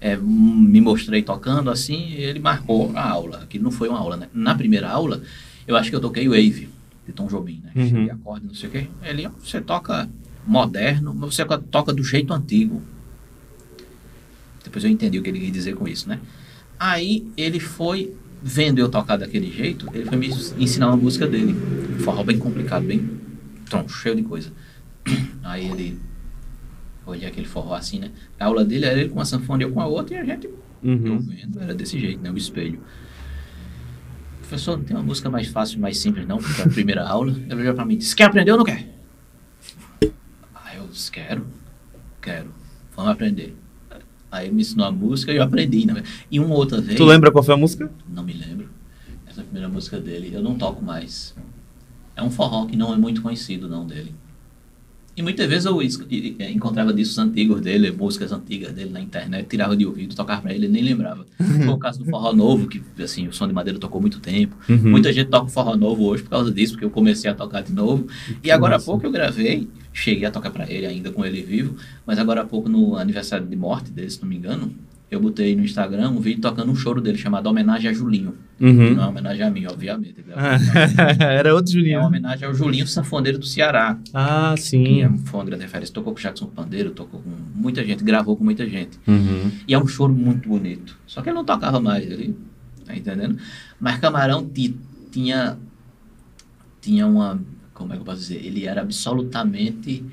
[0.01, 3.47] é, me mostrei tocando assim, ele marcou a aula.
[3.49, 4.29] Que não foi uma aula, né?
[4.33, 5.23] Na primeira aula,
[5.67, 6.71] eu acho que eu toquei Wave,
[7.07, 7.73] de Tom Jobim, né?
[7.77, 7.89] Uhum.
[7.89, 8.87] Cheguei acorde, não sei o quê.
[9.03, 10.09] Ele, ó, você toca
[10.47, 12.81] moderno, mas você toca do jeito antigo.
[14.69, 16.21] Depois eu entendi o que ele quis dizer com isso, né?
[16.79, 21.57] Aí ele foi, vendo eu tocar daquele jeito, ele foi me ensinar uma música dele.
[21.97, 23.11] Um forró bem complicado, bem
[23.69, 24.53] troncho, cheio de coisa.
[25.43, 25.99] Aí ele
[27.07, 28.11] olhei aquele forró assim, né?
[28.39, 30.25] A aula dele era ele com uma sanfona e eu com a outra, e a
[30.25, 30.49] gente,
[30.83, 31.19] Uhum.
[31.19, 32.31] vendo, era desse jeito, né?
[32.31, 32.79] O espelho.
[34.41, 36.39] Professor, não tem uma música mais fácil, mais simples, não?
[36.39, 37.33] Para a primeira aula.
[37.33, 38.89] Ele olhou pra mim e disse: Quer aprender ou não quer?
[40.55, 41.47] Aí eu disse: Quero,
[42.23, 42.51] quero,
[42.95, 43.55] vamos aprender.
[44.31, 46.03] Aí me ensinou a música e eu aprendi, né?
[46.31, 46.97] E uma outra vez.
[46.97, 47.91] Tu lembra qual foi a música?
[48.09, 48.69] Não me lembro.
[49.27, 51.35] Essa primeira música dele, eu não toco mais.
[52.15, 54.13] É um forró que não é muito conhecido, não, dele.
[55.19, 59.77] E muitas vezes eu e- encontrava discos antigos dele, músicas antigas dele na internet, tirava
[59.77, 61.27] de ouvido, tocava pra ele, nem lembrava.
[61.37, 64.57] Foi o caso do forró novo, que assim, o som de madeira tocou muito tempo.
[64.69, 64.91] Uhum.
[64.91, 67.73] Muita gente toca forró novo hoje por causa disso, porque eu comecei a tocar de
[67.73, 68.07] novo.
[68.45, 69.69] E agora há pouco eu gravei,
[69.99, 71.77] cheguei a tocar pra ele ainda com ele vivo,
[72.07, 74.73] mas agora há pouco no aniversário de morte dele, se não me engano,
[75.11, 78.35] eu botei no Instagram um vídeo tocando um choro dele chamado Homenagem a Julinho.
[78.61, 78.93] Não é Uhum.
[78.95, 80.17] uma homenagem a mim, obviamente.
[80.21, 80.45] gravou.
[81.27, 81.99] Era outro É Julinho.
[82.01, 85.03] uma homenagem ao Julinho, sanfoneiro do Ceará, Ah, que sim.
[85.03, 85.95] é, foi uma grande referência.
[85.95, 88.99] Tocou com Jackson Pandeiro, tocou com muita gente, gravou com muita gente.
[89.07, 89.51] Uhum.
[89.67, 90.95] E é um choro muito bonito.
[91.07, 92.37] Só que ele não tocava mais, ele,
[92.85, 93.39] tá entendendo?
[93.81, 94.77] Mas Camarão ti-
[95.11, 95.57] tinha,
[96.83, 97.41] tinha uma,
[97.79, 98.45] como é que eu posso dizer?
[98.45, 100.05] Ele era absolutamente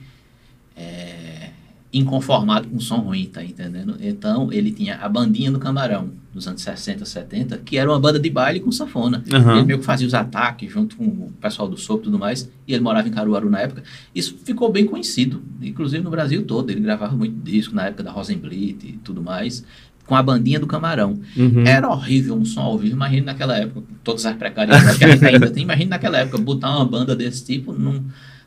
[0.78, 1.49] é,
[1.91, 3.97] inconformado com som ruim, tá entendendo?
[3.99, 8.20] Então ele tinha a bandinha do Camarão, dos anos 60, 70, que era uma banda
[8.20, 9.24] de baile com sanfona.
[9.34, 9.55] Aham.
[9.55, 12.49] Ele meio que fazia os ataques junto com o pessoal do sopro e tudo mais.
[12.68, 13.84] E ele morava em Caruaru na época.
[14.13, 16.70] Isso ficou bem conhecido, inclusive no Brasil todo.
[16.70, 19.63] Ele gravava muito disco na época da Rosenblit e tudo mais.
[20.06, 21.20] Com a bandinha do Camarão.
[21.36, 21.66] Uhum.
[21.66, 25.26] Era horrível um som ao vivo, imagina naquela época, todas as precariedades que a gente
[25.26, 28.03] ainda tem, imagina naquela época, botar uma banda desse tipo num,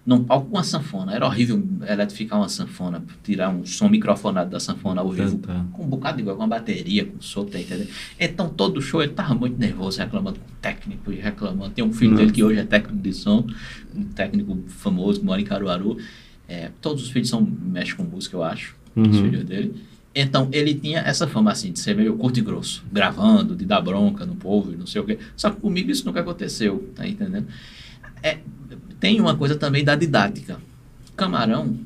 [0.07, 1.13] num palco com uma sanfona.
[1.15, 5.65] Era horrível eletrificar uma sanfona, tirar um som microfonado da sanfona ao vivo, Tá, tá.
[5.73, 7.89] com um bocado igual, com uma bateria, com som, tá entendendo?
[8.19, 11.71] Então todo show ele tava muito nervoso, reclamando com o técnico e reclamando.
[11.75, 12.23] Tem um filho Nossa.
[12.23, 13.45] dele que hoje é técnico de som,
[13.95, 15.99] um técnico famoso que mora em Caruaru.
[16.49, 19.13] É, todos os filhos são, mexem com música, eu acho, os Uhum.
[19.25, 19.75] filhos dele.
[20.21, 23.81] Então, ele tinha essa fama, assim, de ser meio curto e grosso, gravando, de dar
[23.81, 25.19] bronca no povo não sei o quê.
[25.37, 27.47] Só que comigo isso nunca aconteceu, tá entendendo?
[28.23, 28.39] É,
[28.99, 30.59] tem uma coisa também da didática.
[31.17, 31.77] Camarão,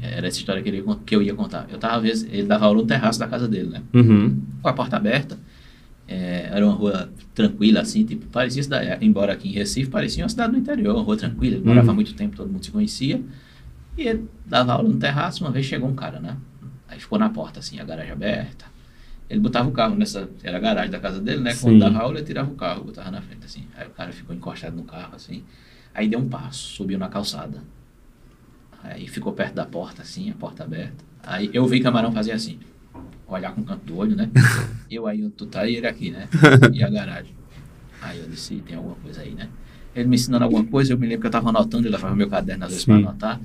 [0.00, 1.66] era essa história que, ele, que eu ia contar.
[1.70, 3.82] Eu tava, às vezes, ele dava aula no terraço da casa dele, né?
[3.92, 4.40] Uhum.
[4.62, 5.38] Com a porta aberta.
[6.08, 10.28] É, era uma rua tranquila, assim, tipo, parecia cidade, embora aqui em Recife parecia uma
[10.28, 11.94] cidade do interior, uma rua tranquila, ele morava há Uhum.
[11.96, 13.20] muito tempo, todo mundo se conhecia.
[13.96, 16.36] E ele dava aula no terraço, uma vez chegou um cara, né?
[16.92, 18.66] Aí ficou na porta, assim, a garagem aberta.
[19.30, 21.54] Ele botava o carro nessa, era a garagem da casa dele, né?
[21.54, 21.78] Quando Sim.
[21.78, 23.66] dava aula, ele tirava o carro, botava na frente, assim.
[23.74, 25.42] Aí o cara ficou encostado no carro, assim.
[25.94, 27.62] Aí deu um passo, subiu na calçada.
[28.82, 31.02] Aí ficou perto da porta, assim, a porta aberta.
[31.22, 32.60] Aí eu vi Camarão fazer assim,
[33.26, 34.28] olhar com o canto do olho, né?
[34.90, 36.28] Eu aí, tu tá e ele aqui, né?
[36.74, 37.34] E a garagem.
[38.02, 39.48] Aí eu disse, tem alguma coisa aí, né?
[39.94, 42.28] Ele me ensinando alguma coisa, eu me lembro que eu tava anotando, ele levava meu
[42.28, 43.40] caderno às vezes pra anotar.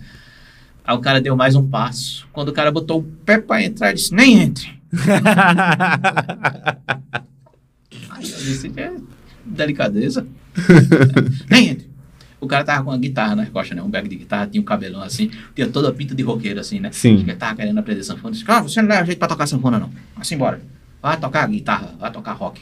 [0.88, 2.26] Aí o cara deu mais um passo.
[2.32, 4.80] Quando o cara botou o pé pra entrar, ele disse, nem entre.
[8.10, 8.94] Aí eu disse, é
[9.46, 10.26] delicadeza.
[11.52, 11.88] Nem entre.
[12.40, 13.84] O cara tava com uma guitarra nas costas, né?
[13.84, 16.80] Um bag de guitarra, tinha um cabelão assim, tinha toda a pinta de roqueiro, assim,
[16.80, 16.90] né?
[16.92, 17.20] Sim.
[17.20, 18.34] Ele tava querendo aprender sanfona.
[18.34, 19.92] Disse, ah, você não leva jeito pra tocar sanfona, não.
[20.16, 20.62] Vai-se embora.
[21.02, 22.62] Vai tocar guitarra, vai tocar rock.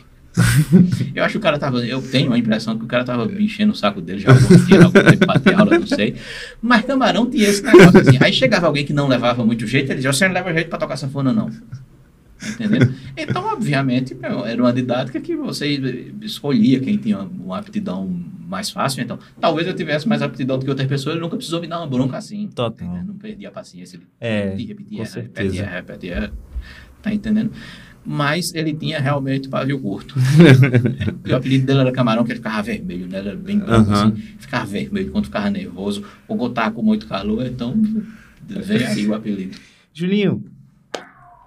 [1.15, 1.85] Eu acho que o cara tava.
[1.85, 4.83] Eu tenho a impressão que o cara tava enchendo o saco dele já algum dia,
[4.83, 6.15] algum tempo pra ter aula, não sei.
[6.61, 8.17] Mas camarão tinha esse negócio assim.
[8.19, 10.77] Aí chegava alguém que não levava muito jeito, ele dizia, você não leva jeito pra
[10.79, 11.49] tocar sanfona, não.
[12.49, 12.93] Entendeu?
[13.15, 18.05] Então, obviamente, era uma didática que você escolhia quem tinha uma aptidão
[18.47, 19.01] mais fácil.
[19.01, 21.79] Então, talvez eu tivesse mais aptidão do que outras pessoas, ele nunca precisou me dar
[21.79, 22.47] uma bronca assim.
[22.53, 22.87] Total.
[22.87, 23.05] entendeu?
[23.05, 23.97] Não perdi a paciência.
[23.97, 26.33] Ele É, repetia, repetia, repetia, repetia.
[27.01, 27.51] Tá entendendo?
[28.05, 30.15] Mas ele tinha realmente pavio curto.
[31.25, 33.19] e o apelido dele era camarão, que ele ficava vermelho, né?
[33.19, 34.09] Ele era bem branco, Aham.
[34.09, 34.21] assim.
[34.37, 36.03] Ficava vermelho quando ficava nervoso.
[36.27, 37.73] Ou quando tava com muito calor, então
[38.47, 39.57] veio aí o apelido.
[39.91, 40.43] Julinho,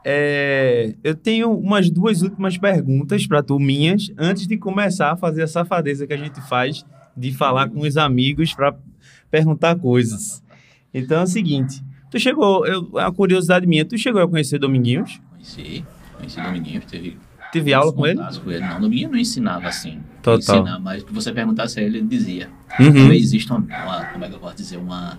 [0.04, 5.42] é, eu tenho umas duas últimas perguntas para tu, minhas, antes de começar a fazer
[5.42, 6.84] a safadeza que a gente faz
[7.16, 8.74] de falar com os amigos para
[9.30, 10.42] perguntar coisas.
[10.94, 14.58] Então é o seguinte, tu chegou, eu, é uma curiosidade minha, tu chegou a conhecer
[14.58, 15.20] Dominguinhos?
[15.30, 15.84] Conheci,
[16.18, 17.16] conheci Dominguinho, teve
[17.50, 18.20] Teve aula com ele?
[18.44, 18.60] com ele.
[18.60, 20.00] Não, Dominguinho não ensinava assim.
[20.22, 20.56] Total.
[20.60, 22.50] Ensinar, mas se você perguntasse a ele, ele dizia.
[22.78, 22.92] Uhum.
[22.92, 25.18] Talvez exista uma, uma- como é que eu posso dizer, uma,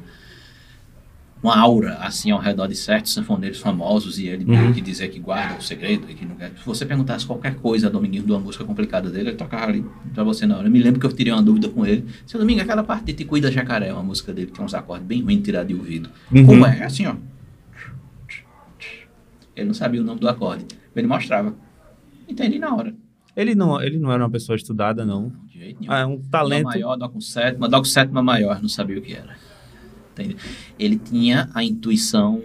[1.41, 4.51] uma aura assim ao redor de certos sanfoneiros famosos e ele Uhum.
[4.59, 6.49] meio que dizer que guarda o segredo e que não quer.
[6.51, 9.83] Se você perguntasse qualquer coisa a Dominguinho de uma música complicada dele, ele tocava ali
[10.13, 10.67] pra você na hora.
[10.67, 12.05] Eu me lembro que eu tirei uma dúvida com ele.
[12.27, 15.07] Seu Domingo, aquela parte de Te Cuida Jacaré, uma música dele que tem uns acordes
[15.07, 16.11] bem ruins tirar de ouvido.
[16.31, 16.45] Uhum.
[16.45, 16.77] Como é?
[16.77, 17.15] É assim, ó.
[19.55, 20.65] Ele não sabia o nome do acorde.
[20.95, 21.55] Ele mostrava.
[22.27, 22.93] Entendi na hora.
[23.35, 25.31] Ele não, ele não era uma pessoa estudada, não.
[25.47, 25.93] De jeito nenhum.
[25.93, 26.65] Ah, é um talento.
[26.65, 29.35] maior, dó com sétima, dó com sétima maior, não sabia o que era.
[30.11, 30.35] Entende?
[30.77, 32.41] Ele tinha a intuição,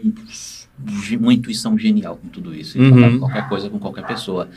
[1.18, 2.78] uma intuição genial com tudo isso.
[2.78, 3.18] Ele Uhum.
[3.18, 4.48] qualquer coisa com qualquer pessoa.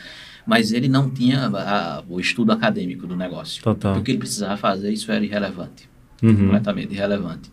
[0.45, 3.61] Mas ele não tinha a- o estudo acadêmico do negócio.
[3.63, 3.97] Total.
[3.97, 5.89] O que ele precisava fazer, isso era irrelevante.
[6.21, 6.35] Uhum.
[6.35, 7.51] Completamente irrelevante.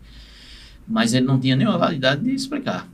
[0.86, 2.88] Mas ele não tinha nenhuma validade de explicar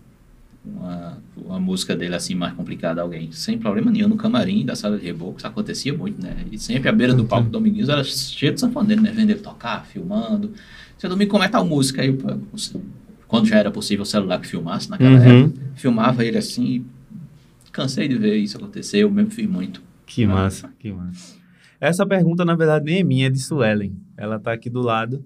[0.65, 3.33] uma, uma música dele assim mais complicada a alguém.
[3.33, 6.45] Sem problema nenhum no camarim da sala de reboco, isso acontecia muito, né?
[6.53, 9.11] E sempre à beira do palco do Dominguinhos era cheio de sanfoneiro, né?
[9.11, 10.53] Vendo ele tocar, filmando.
[10.99, 12.03] Seu Domingo, como é tal música?
[12.03, 12.17] Aí,
[13.27, 15.45] quando já era possível o celular que filmasse naquela Uhum.
[15.47, 16.65] época, filmava ele assim
[17.67, 19.83] e cansei de ver isso acontecer, eu mesmo fiz muito.
[20.05, 21.37] Que massa, que massa.
[21.81, 23.97] Essa pergunta, na verdade, nem é minha, é de Suelen.
[24.17, 25.25] Ela tá aqui do lado.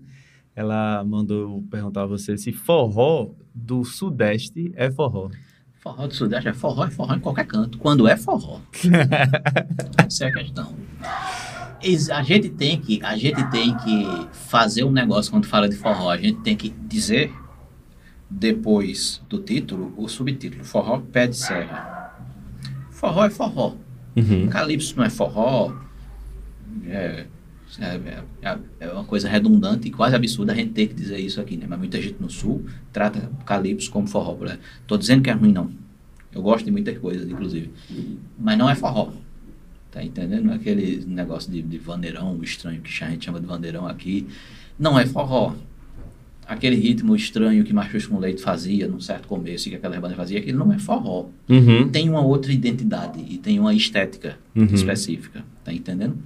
[0.55, 5.31] Ela mandou perguntar a você se forró do Sudeste é forró.
[5.75, 7.79] Forró do Sudeste é forró, é forró em qualquer canto.
[7.79, 8.61] Quando é forró.
[10.05, 10.75] Essa é a questão.
[12.13, 16.11] A gente tem que, a gente tem que fazer um negócio quando fala de forró.
[16.11, 17.31] A gente tem que dizer
[18.31, 20.65] depois do título o subtítulo.
[20.65, 22.19] Forró pé de serra.
[22.91, 23.77] Forró é forró.
[24.17, 24.49] Uhum.
[24.49, 25.75] Calypso não é forró.
[26.87, 27.27] É,
[27.81, 31.41] é, é- é uma coisa redundante e quase absurda a gente ter que dizer isso
[31.41, 31.67] aqui, né?
[31.69, 34.35] Mas muita gente no sul trata Calypso como forró.
[34.35, 34.63] por exemplo.
[34.87, 35.71] Tô dizendo que é ruim, não.
[36.33, 37.71] Eu gosto de muitas coisas, inclusive.
[38.39, 39.13] Mas não é forró.
[39.91, 40.51] Tá entendendo?
[40.51, 44.27] É aquele negócio de, de vandeirão estranho que a gente chama de vandeirão aqui.
[44.79, 45.55] Não é forró.
[46.47, 50.15] aquele ritmo estranho que Marcos com Leite fazia num certo começo e que aquela banda
[50.17, 51.27] fazia, aquilo não é forró.
[51.49, 51.89] Uhum.
[51.89, 54.65] Tem uma outra identidade e tem uma estética Uhum.
[54.67, 56.17] específica, tá entendendo?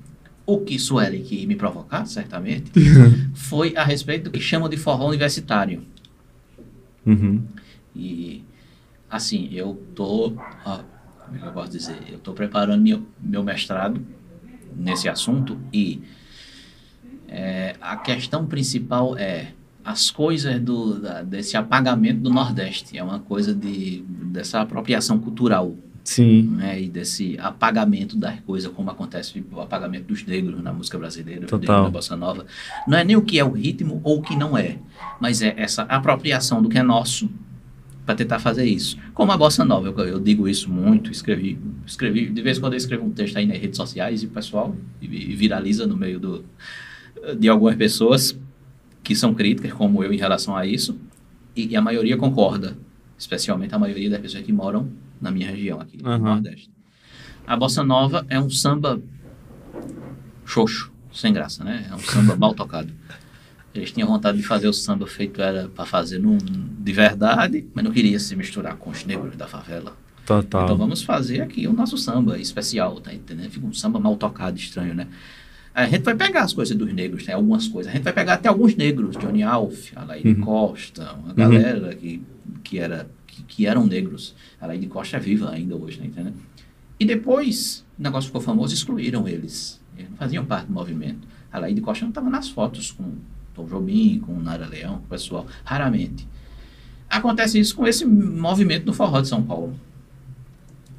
[0.51, 2.73] O que Suelen quis me provocar, certamente,
[3.35, 5.83] foi a respeito do que chamam de forró universitário.
[7.05, 7.43] Uhum.
[7.95, 8.43] E,
[9.11, 10.33] assim, eu tô,
[10.65, 10.79] ó,
[11.27, 11.99] como é que eu posso dizer?
[12.11, 14.01] Eu tô preparando meu, meu mestrado
[14.75, 16.01] nesse assunto e
[17.29, 19.53] é, a questão principal é
[19.85, 22.97] as coisas do, da- desse apagamento do Nordeste.
[22.97, 25.75] É uma coisa de, dessa apropriação cultural
[26.09, 26.55] Sim.
[26.57, 31.47] né, e desse apagamento das coisas, como acontece o apagamento dos negros na música brasileira,
[31.47, 31.83] Total.
[31.83, 32.47] na bossa nova.
[32.87, 34.79] Não é nem o que é o ritmo ou o que não é,
[35.21, 37.29] mas é essa apropriação do que é nosso
[38.07, 38.97] para tentar fazer isso.
[39.13, 42.73] Como a bossa nova, eu, eu digo isso muito, escrevi, escrevi, de vez em quando
[42.73, 45.95] eu escrevo um texto aí nas redes sociais e o pessoal e, e viraliza no
[45.95, 46.43] meio do,
[47.39, 48.35] de algumas pessoas
[49.03, 50.99] que são críticas, como eu, em relação a isso,
[51.55, 52.79] e, e a maioria concorda,
[53.19, 54.89] especialmente a maioria das pessoas que moram
[55.21, 56.19] na minha região aqui, Aham.
[56.19, 56.71] no Nordeste.
[57.47, 59.01] A bossa nova é um samba
[60.45, 61.87] xoxo, sem graça, né?
[61.91, 62.93] É um samba mal tocado.
[63.75, 67.85] Eles tinham vontade de fazer o samba feito era para fazer num, de verdade, mas
[67.85, 69.97] não queria se misturar com os negros da favela.
[70.27, 70.65] Total.
[70.65, 73.51] Então vamos fazer aqui o nosso samba especial, tá entendendo?
[73.51, 75.07] Fica um samba mal tocado, estranho, né?
[75.75, 77.93] A gente vai pegar as coisas dos negros, tem algumas coisas.
[77.93, 80.41] A gente vai pegar até alguns negros, Johnny Alf, Alaide Uhum.
[80.41, 82.21] Costa, uma galera que,
[82.65, 83.09] que, era,
[83.39, 84.35] que, que eram negros.
[84.61, 86.07] Alaide Costa é viva ainda hoje, né?
[86.07, 86.33] Entendeu?
[87.01, 89.81] E depois, o negócio ficou famoso, excluíram eles.
[89.97, 91.27] Eles não faziam parte do movimento.
[91.53, 93.15] Alaide Costa não estava nas fotos com
[93.55, 96.27] Tom Jobim, com Nara Leão, com o pessoal, raramente.
[97.09, 99.75] Acontece isso com esse movimento no forró de São Paulo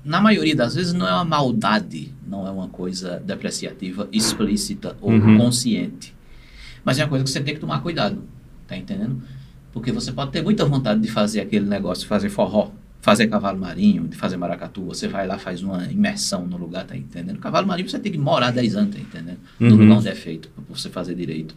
[0.04, 5.12] na maioria das vezes não é uma maldade, não é uma coisa depreciativa, explícita ou
[5.12, 5.38] Uhum.
[5.38, 6.16] consciente.
[6.84, 8.24] Mas é uma coisa que você tem que tomar cuidado,
[8.66, 9.22] tá entendendo?
[9.72, 14.08] Porque você pode ter muita vontade de fazer aquele negócio, fazer forró, fazer cavalo marinho,
[14.08, 17.40] de fazer maracatu, você vai lá, faz uma imersão no lugar, tá entendendo?
[17.40, 19.38] Cavalo marinho você tem que morar 10 anos, tá entendendo?
[19.60, 19.76] No Uhum.
[19.84, 21.56] lugar onde é feito, pra você fazer direito.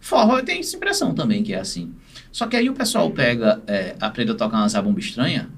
[0.00, 1.92] Forró tem essa impressão também que é assim.
[2.30, 5.48] Só que aí o pessoal pega, é, aprende a tocar uma zabumba estranha,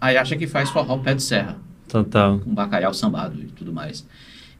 [0.00, 2.38] aí acha que faz forró pé de serra Total.
[2.38, 4.06] com bacalhau sambado e tudo mais.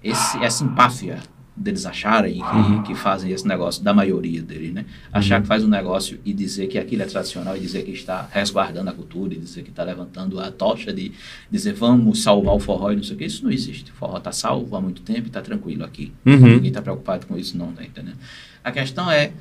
[0.04, 1.18] Esse, essa empáfia
[1.60, 2.82] deles acharem que, Uhum.
[2.82, 4.86] que fazem esse negócio, da maioria deles, né?
[5.12, 8.26] Achar que faz um negócio e dizer que aquilo é tradicional e dizer que está
[8.32, 11.12] resguardando a cultura e dizer que está levantando a tocha de
[11.50, 13.90] dizer vamos salvar o forró e não sei o que, isso não existe.
[13.90, 16.12] O forró está salvo há muito tempo e está tranquilo aqui.
[16.24, 16.38] Uhum.
[16.38, 18.16] Ninguém está preocupado com isso, não, tá entendendo?
[18.64, 19.32] A questão é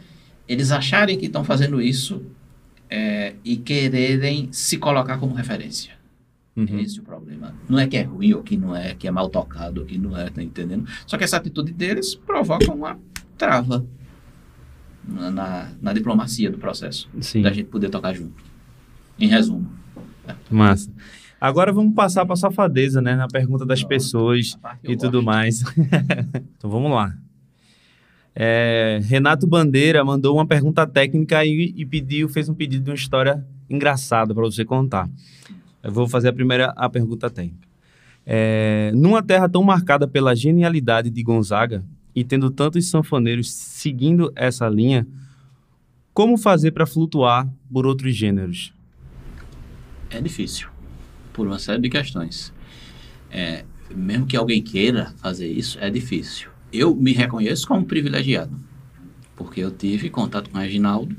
[0.47, 2.22] eles acharem que estão fazendo isso
[2.89, 5.99] é, e quererem se colocar como referência.
[6.56, 6.80] Uhum.
[6.80, 7.54] Esse é o problema.
[7.70, 9.97] Não é que é ruim ou que não é, que é mal tocado ou que
[9.97, 10.86] não é, tá entendendo?
[11.08, 13.00] Só que essa atitude deles provoca uma
[13.38, 13.86] trava
[15.08, 17.10] na, na, na diplomacia do processo.
[17.22, 17.41] Sim.
[17.41, 18.43] Da gente poder tocar junto.
[19.20, 19.70] Em resumo.
[20.50, 20.91] Massa.
[21.39, 23.16] Agora vamos passar para safadeza, né?
[23.16, 25.26] Na pergunta das Ó, pessoas a e tudo gosto.
[25.26, 25.64] mais.
[26.58, 27.16] então vamos lá.
[28.36, 32.95] É, Renato Bandeira mandou uma pergunta técnica e, e pediu, fez um pedido de uma
[32.95, 35.10] história engraçada para você contar.
[35.82, 37.67] Eu vou fazer a primeira a pergunta técnica.
[38.25, 41.84] É, numa terra tão marcada pela genialidade de Gonzaga
[42.15, 45.07] e tendo tantos sanfoneiros seguindo essa linha,
[46.13, 48.73] como fazer para flutuar por outros gêneros?
[50.09, 50.69] É difícil.
[51.32, 52.51] Por uma série de questões.
[53.32, 53.63] É,
[53.95, 56.49] mesmo que alguém queira fazer isso, é difícil.
[56.73, 58.59] Eu me reconheço como privilegiado.
[59.36, 61.15] Porque eu tive contato com o Reginaldo,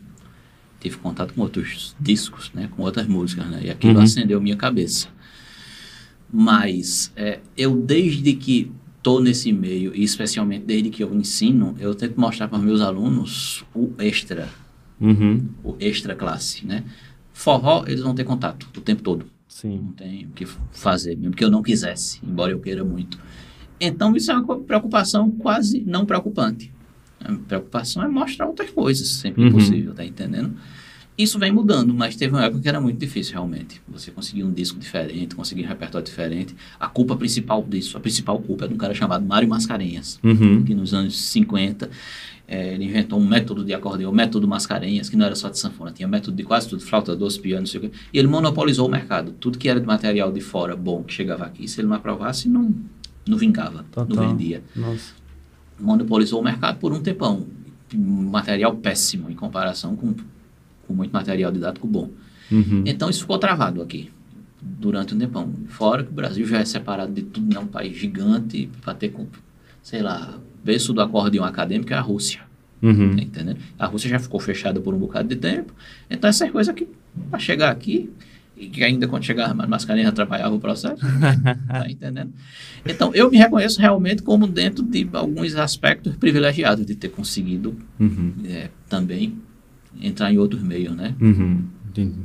[0.80, 4.02] tive contato com outros discos, né, com outras músicas, né, e aquilo Uhum.
[4.02, 5.08] acendeu minha cabeça.
[6.32, 11.94] Mas é, eu, desde que estou nesse meio, e especialmente desde que eu ensino, eu
[11.94, 14.48] tento mostrar para os meus alunos o extra,
[15.00, 15.48] Uhum.
[15.64, 16.84] o extra classe, né?
[17.32, 19.24] Forró, eles vão ter contato o tempo todo.
[19.48, 19.80] Sim.
[19.84, 23.18] Não tem o que fazer, mesmo que eu não quisesse, embora eu queira muito.
[23.80, 26.70] Então, isso é uma preocupação quase não preocupante.
[27.24, 29.52] A preocupação é mostrar outras coisas, sempre Uhum.
[29.52, 30.54] possível, tá entendendo?
[31.18, 33.82] Isso vem mudando, mas teve uma época que era muito difícil, realmente.
[33.88, 36.56] Você conseguir um disco diferente, conseguir um repertório diferente.
[36.78, 40.64] A culpa principal disso, a principal culpa é de um cara chamado Mário Mascarenhas Uhum.
[40.64, 41.90] que nos anos 50
[42.48, 45.58] eh, ele inventou um método de acordeão, o método Mascarenhas, que não era só de
[45.58, 47.90] sanfona, tinha método de quase tudo, flauta doce, piano, não sei o quê.
[48.14, 49.32] E ele monopolizou o mercado.
[49.38, 52.48] Tudo que era de material de fora bom que chegava aqui, se ele não aprovasse,
[52.48, 52.74] não,
[53.28, 53.84] não vingava,
[54.16, 54.62] não vendia.
[54.74, 55.19] Nossa.
[55.80, 57.46] Monopolizou o mercado por um tempão.
[57.92, 60.14] Material péssimo em comparação com,
[60.86, 62.10] com muito material didático bom.
[62.50, 62.84] Uhum.
[62.86, 64.10] Então isso ficou travado aqui
[64.60, 65.52] durante um tempão.
[65.68, 69.12] Fora que o Brasil já é separado de tudo, é um país gigante para ter,
[69.82, 72.42] sei lá, berço do acordeão acadêmico é a Rússia.
[72.82, 73.16] Uhum.
[73.16, 73.58] Tá entendendo?
[73.78, 75.72] A Rússia já ficou fechada por um bocado de tempo.
[76.08, 76.88] Então, essa coisa que,
[77.30, 78.10] para chegar aqui,
[78.60, 81.00] e que ainda quando chegava mais Mascarenhas atrapalhava o processo.
[81.66, 82.30] tá entendendo?
[82.84, 88.34] Então, eu me reconheço realmente como dentro de alguns aspectos privilegiados de ter conseguido Uhum.
[88.44, 89.38] é, também
[90.00, 91.14] entrar em outros meios, né?
[91.20, 91.64] Uhum.
[91.88, 92.20] Entendi.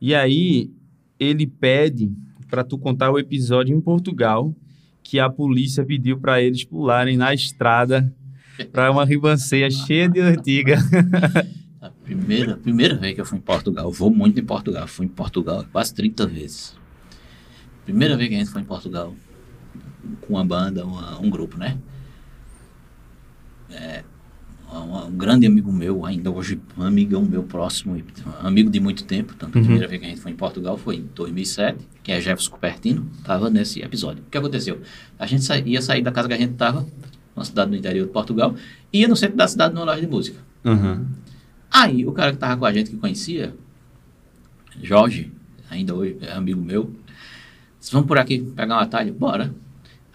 [0.00, 0.70] E aí,
[1.18, 2.12] ele pede
[2.50, 4.54] para tu contar o episódio em Portugal
[5.02, 8.12] que a polícia pediu para eles pularem na estrada
[8.72, 10.76] para uma ribanceira cheia de urtiga.
[11.80, 15.06] A primeira, primeira vez que eu fui em Portugal, eu vou muito em Portugal, fui
[15.06, 16.74] em Portugal quase 30 vezes.
[17.84, 19.14] Primeira vez que a gente foi em Portugal,
[20.22, 21.78] com uma banda, uma- um grupo, né?
[23.70, 24.02] É,
[24.72, 27.96] um, um grande amigo meu, ainda hoje um amigão meu próximo,
[28.40, 29.66] amigo de muito tempo, tanto que a Uhum.
[29.66, 33.08] primeira vez que a gente foi em Portugal foi em 2007, que é Jefferson Cupertino,
[33.18, 34.24] estava nesse episódio.
[34.26, 34.80] O que aconteceu?
[35.18, 36.84] A gente sa- ia sair da casa que a gente estava,
[37.36, 38.54] uma cidade no interior de Portugal,
[38.92, 40.38] e ia no centro da cidade numa loja de música.
[40.64, 41.06] Uhum.
[41.70, 43.54] Aí, o cara que tava com a gente, que conhecia,
[44.82, 45.30] Jorge,
[45.70, 46.90] ainda hoje é amigo meu,
[47.78, 49.12] disse, vamos por aqui pegar um atalho?
[49.12, 49.54] Bora.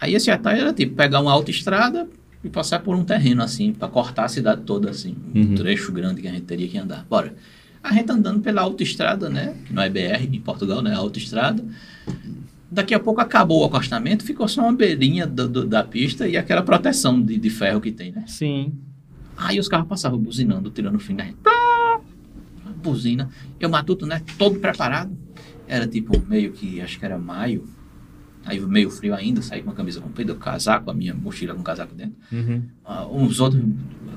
[0.00, 2.08] Aí esse atalho era tipo, pegar uma autoestrada
[2.42, 5.54] e passar por um terreno assim, para cortar a cidade toda assim, um Uhum.
[5.54, 7.06] trecho grande que a gente teria que andar.
[7.08, 7.34] Bora.
[7.82, 11.62] A gente andando pela autoestrada, né, que não é BR em Portugal, né, é autoestrada.
[12.70, 16.36] Daqui a pouco acabou o acostamento, ficou só uma beirinha do- do- da pista e
[16.36, 18.24] aquela proteção de, de ferro que tem, né?
[18.26, 18.72] Sim.
[19.36, 21.38] Aí os carros passavam buzinando, tirando o fim da gente.
[22.82, 23.30] Buzina.
[23.58, 24.22] Eu matuto, né?
[24.38, 25.16] Todo preparado.
[25.66, 27.66] Era tipo meio que, acho que era maio.
[28.44, 31.94] Aí meio frio ainda, saí com a camisa comprida, casaco, a minha mochila com casaco
[31.94, 32.14] dentro.
[32.30, 32.62] Uhum.
[32.84, 33.62] Ah, uns outros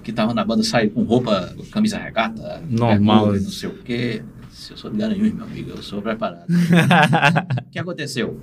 [0.04, 3.28] que estavam na banda saíram com roupa, camisa regata, Normal.
[3.28, 4.22] bermuda, não sei o quê.
[4.52, 6.46] Se eu sou de Garanhuns, meu amigo, eu sou preparado.
[7.68, 8.40] O que aconteceu?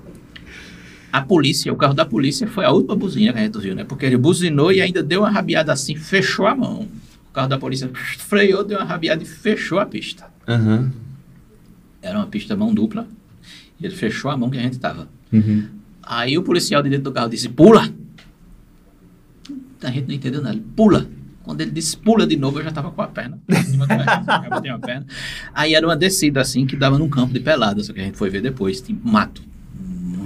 [1.15, 3.85] A polícia, o carro da polícia foi a última buzina que a gente viu, né?
[3.85, 6.89] Porque ele buzinou e ainda deu uma rabiada assim, fechou a mão.
[7.31, 10.27] O carro da polícia freou, deu uma rabiada e fechou a pista.
[10.49, 10.91] Uhum.
[12.03, 13.07] Era uma pista mão dupla.
[13.79, 15.09] E ele fechou a mão que a gente tava.
[15.33, 15.69] Uhum.
[16.03, 17.89] Aí o policial de dentro do carro disse, pula!
[19.85, 20.57] A gente não entendeu nada.
[20.57, 21.07] Ele, Pula!
[21.45, 23.39] Quando ele disse pula de novo, eu já tava com a perna.
[24.51, 25.07] botei uma perna.
[25.55, 28.19] Aí era uma descida assim que dava num campo de pelada, só que a gente
[28.19, 28.81] foi ver depois.
[28.81, 29.54] Tinha mato.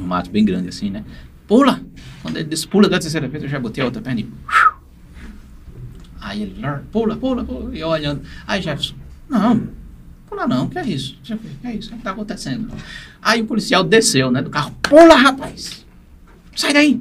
[0.09, 1.04] Mato bem grande assim, né?
[1.46, 1.80] Pula!
[2.22, 4.28] Quando ele disse pula da terceira vez, eu já botei a outra perna e.
[6.20, 7.74] Aí ele, pula, pula, pula.
[7.76, 8.22] E eu olhando.
[8.46, 8.94] Aí Jefferson,
[9.28, 9.68] não,
[10.26, 11.18] pula não, que é isso?
[11.22, 11.34] Que
[11.64, 11.94] é isso?
[11.94, 12.74] O que tá acontecendo?
[13.22, 14.74] Aí o policial desceu, né, do carro.
[14.82, 15.86] Pula, rapaz!
[16.56, 17.00] Sai daí!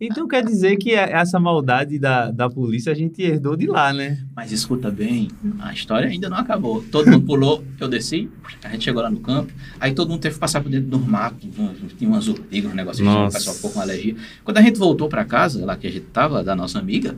[0.00, 3.92] Então quer dizer que a- essa maldade da, da polícia a gente herdou de lá,
[3.92, 4.18] né?
[4.36, 6.82] Mas escuta bem, a história ainda não acabou.
[6.90, 8.28] Todo mundo pulou, eu desci,
[8.62, 11.04] a gente chegou lá no campo, aí todo mundo teve que passar por dentro dos
[11.04, 14.14] matos, um- tinha umas urtigas, um negócio assim, o pessoal ficou com alergia.
[14.44, 17.16] Quando a gente voltou para casa, lá que a gente tava, da nossa amiga,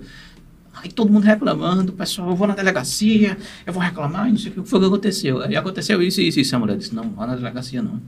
[0.74, 3.36] aí todo mundo reclamando, o pessoal, eu vou na delegacia,
[3.66, 5.42] eu vou reclamar, e não sei o que foi que aconteceu.
[5.42, 6.57] Aí aconteceu isso e isso, e isso.
[6.57, 8.00] A mulher disse, não, vá na delegacia não.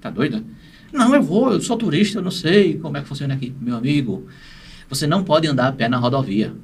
[0.00, 0.42] Tá doida?
[0.94, 3.52] Não, eu vou, eu sou turista, eu não sei como é que funciona aqui.
[3.60, 4.28] Meu amigo,
[4.88, 6.54] você não pode andar a pé na rodovia,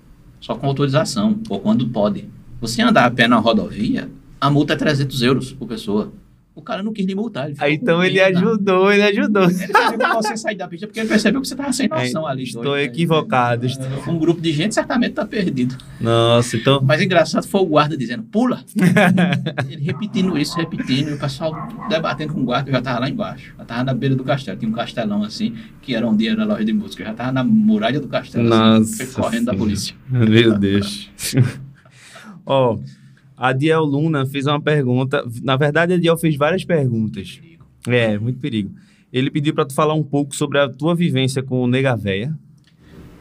[0.41, 2.29] só com autorização, ou quando pode.
[2.61, 4.09] Você andar a pé na rodovia,
[4.41, 6.13] a multa é 300 euros por pessoa.
[6.61, 7.47] O cara não quis lhe multar.
[7.49, 8.39] Ele Aí, então ele pena.
[8.39, 9.45] ajudou, ele ajudou.
[9.45, 9.67] Ele
[9.99, 12.43] com você sair da pista porque ele percebeu que você estava sem noção ali.
[12.45, 12.93] Estou doido, né?
[12.93, 13.67] equivocado.
[13.67, 15.77] estou- Um grupo de gente certamente está perdido.
[16.01, 16.81] Nossa, então.
[16.83, 18.63] Mas engraçado foi o guarda dizendo, pula.
[19.71, 21.55] Ele repetindo isso, repetindo, e o pessoal
[21.89, 23.53] debatendo com o guarda, eu já estava lá embaixo.
[23.57, 24.59] Já estava na beira do castelo.
[24.59, 27.03] Tinha um castelão assim, que era um dia na loja de música.
[27.03, 29.95] Eu já estava na muralha do castelo, assim, Nossa foi correndo da polícia.
[30.09, 31.09] Meu Deus.
[32.47, 32.79] Ó,
[33.41, 35.25] a Diel Luna fez uma pergunta.
[35.43, 37.41] Na verdade, a Diel fez várias perguntas.
[37.89, 38.71] É, muito perigo.
[39.11, 42.39] Ele pediu pra tu falar um pouco sobre a tua vivência com o Nega Véia.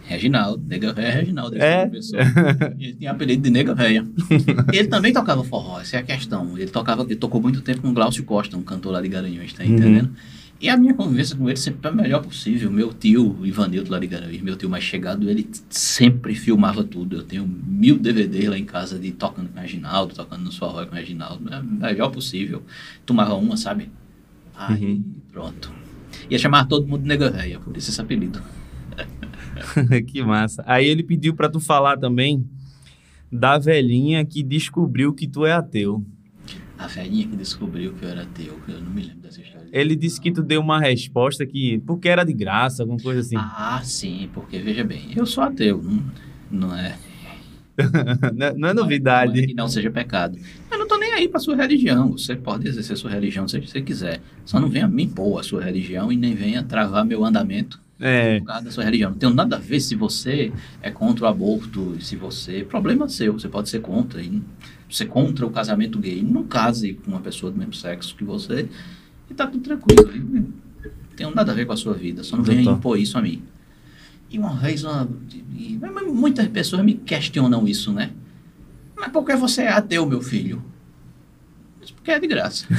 [0.03, 1.89] Reginaldo, Nega Véia é Reginaldo, esse É?
[2.78, 4.05] Ele tinha apelido de Nega Véia.
[4.74, 6.57] Ele também tocava forró, essa é a questão.
[6.57, 9.53] Ele tocava, ele tocou muito tempo com o Glaucio Costa, um cantor lá de Garanhuns,
[9.53, 10.09] tá Uhum.
[10.62, 12.70] E a minha convivência com ele sempre foi a melhor possível.
[12.70, 17.16] Meu tio, Ivanildo Garanhuns, meu tio mais chegado, ele sempre filmava tudo.
[17.18, 20.86] Eu tenho mil DVDs lá em casa de tocando com o Reginaldo, tocando no forró
[20.86, 21.53] com o Reginaldo.
[21.53, 22.62] É o melhor possível.
[23.05, 23.89] Tomava uma, sabe?
[24.53, 25.03] Aí, Uhum.
[25.32, 25.72] pronto.
[26.30, 28.41] Ia chamar todo mundo de Nega Véia, por isso esse apelido.
[30.07, 30.62] que massa.
[30.68, 32.45] Aí ele pediu pra tu falar também
[33.32, 36.03] da velhinha que descobriu que tu é ateu.
[36.80, 39.68] A velhinha que descobriu que eu era ateu, eu não me lembro dessa história.
[39.72, 43.36] Ele disse que tu deu uma resposta que porque era de graça, alguma coisa assim.
[43.38, 46.02] Ah, sim, porque veja bem, eu sou ateu, não,
[46.70, 46.96] não é.
[47.78, 49.48] não, é- não é Não é novidade.
[49.48, 50.38] que não seja pecado.
[50.72, 52.12] Eu não tô nem aí pra sua religião.
[52.14, 54.22] Você pode exercer sua religião se você quiser.
[54.46, 58.40] Só não venha me impor a sua religião e nem venha travar meu andamento É.
[58.40, 59.12] Por causa da sua religião.
[59.12, 60.52] Não tem nada a ver se você
[60.82, 62.64] é contra o aborto, se você.
[62.64, 64.22] Problema seu, você pode ser contra.
[64.22, 64.42] E
[64.90, 66.22] você é contra o casamento gay.
[66.24, 68.68] Não case com uma pessoa do mesmo sexo que você
[69.30, 70.12] e tá tudo tranquilo.
[70.16, 70.46] Não
[71.16, 72.24] tem nada a ver com a sua vida.
[72.24, 73.44] Só não venha impor isso a mim.
[74.30, 75.10] E uma vez, uma,
[75.56, 75.78] e-
[76.12, 78.12] muitas pessoas me questionam isso, né?
[78.96, 80.64] Mas por que você é ateu, meu filho?
[81.96, 82.66] Porque é de graça.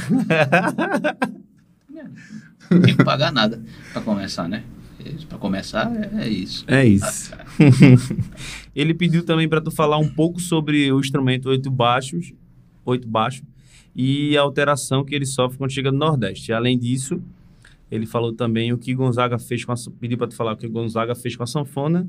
[2.71, 4.63] Não tem que pagar nada para começar, né?
[5.27, 6.63] Para começar, é, é isso.
[6.67, 7.33] É isso.
[8.75, 12.33] Ele pediu também para tu falar um pouco sobre o instrumento oito baixos,
[12.85, 13.43] oito baixo,
[13.95, 16.53] e a alteração que ele sofre quando chega no Nordeste.
[16.53, 17.21] Além disso,
[17.91, 20.67] ele falou também o que Gonzaga fez com a pediu para tu falar o que
[20.67, 22.07] Gonzaga fez com a sanfona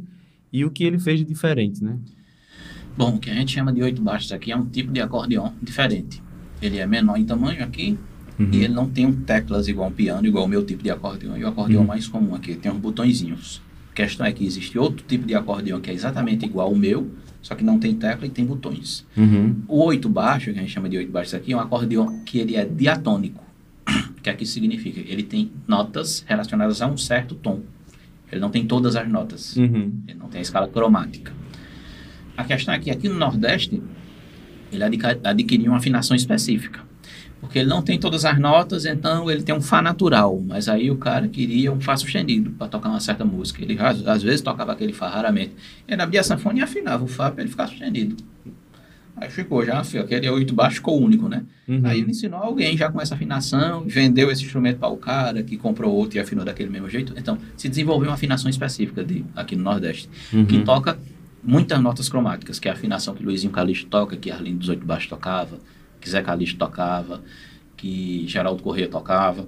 [0.52, 1.98] e o que ele fez de diferente, né?
[2.96, 5.52] Bom, o que a gente chama de oito baixos aqui é um tipo de acordeão
[5.62, 6.22] diferente.
[6.60, 7.98] Ele é menor em tamanho aqui
[8.52, 11.36] e ele não tem um teclas igual um piano, igual o meu tipo de acordeão.
[11.36, 11.86] E o acordeão Uhum.
[11.88, 13.60] mais comum aqui, tem uns botõezinhos.
[13.93, 17.11] A questão é que existe outro tipo de acordeão que é exatamente igual ao meu,
[17.43, 19.07] só que não tem tecla e tem botões.
[19.14, 19.62] Uhum.
[19.68, 22.38] O oito baixo, que a gente chama de oito baixos aqui, é um acordeão que
[22.38, 23.45] ele é diatônico.
[24.16, 25.01] O que é que isso significa?
[25.01, 27.61] Ele tem notas relacionadas a um certo tom.
[28.30, 29.57] Ele não tem todas as notas.
[29.57, 29.93] Uhum.
[30.07, 31.32] Ele não tem a escala cromática.
[32.36, 33.82] A questão é que aqui no Nordeste,
[34.70, 34.84] ele
[35.24, 36.80] adquiriu uma afinação específica.
[37.53, 40.42] Porque ele não tem todas as notas, então ele tem um Fá natural.
[40.42, 43.62] Mas aí o cara queria um Fá sustenido para tocar uma certa música.
[43.62, 45.53] Ele às, às vezes tocava aquele Fá raramente.
[45.86, 48.16] Ele abria a sanfona e afinava o Fá para ele ficar sustenido.
[49.14, 51.44] Aí ficou já, aquele oito baixo ficou único, né?
[51.68, 51.82] Uhum.
[51.84, 55.59] Aí ele ensinou alguém já com essa afinação, vendeu esse instrumento para o cara que
[55.59, 57.12] comprou outro e afinou daquele mesmo jeito.
[57.18, 60.46] Então, se desenvolveu uma afinação específica de, aqui no Nordeste, Uhum.
[60.46, 60.98] que toca
[61.44, 64.86] muitas notas cromáticas, que é a afinação que Luizinho Calixto toca, que Arlindo dos Oito
[64.86, 65.59] Baixos tocava,
[66.03, 67.22] que Zé Calixto tocava,
[67.76, 69.46] que Geraldo Corrêa tocava.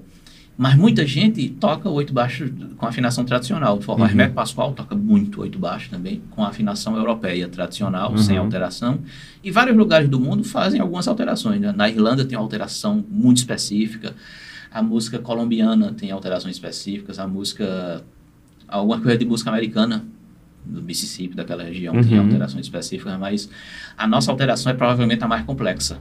[0.56, 3.76] Mas muita gente toca oito baixo com afinação tradicional.
[3.76, 4.08] O forró Uhum.
[4.08, 8.18] Hermeto Pascoal toca muito oito baixo também, com afinação europeia tradicional, Uhum.
[8.18, 9.00] sem alteração.
[9.42, 11.60] E vários lugares do mundo fazem algumas alterações.
[11.60, 11.72] né?
[11.76, 14.14] Na Irlanda tem uma alteração muito específica.
[14.70, 17.18] A música colombiana tem alterações específicas.
[17.18, 18.04] A música...
[18.68, 20.04] Alguma coisa de música americana,
[20.64, 22.26] do Mississippi, daquela região, tem Uhum.
[22.26, 23.18] alterações específicas.
[23.18, 23.50] Mas
[23.98, 25.98] a nossa alteração é provavelmente a mais complexa.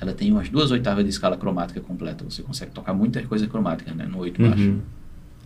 [0.00, 2.24] Ela tem umas duas oitavas de escala cromática completa.
[2.24, 4.06] Você consegue tocar muitas coisas cromáticas né?
[4.06, 4.62] no oito baixo.
[4.70, 4.80] Uhum.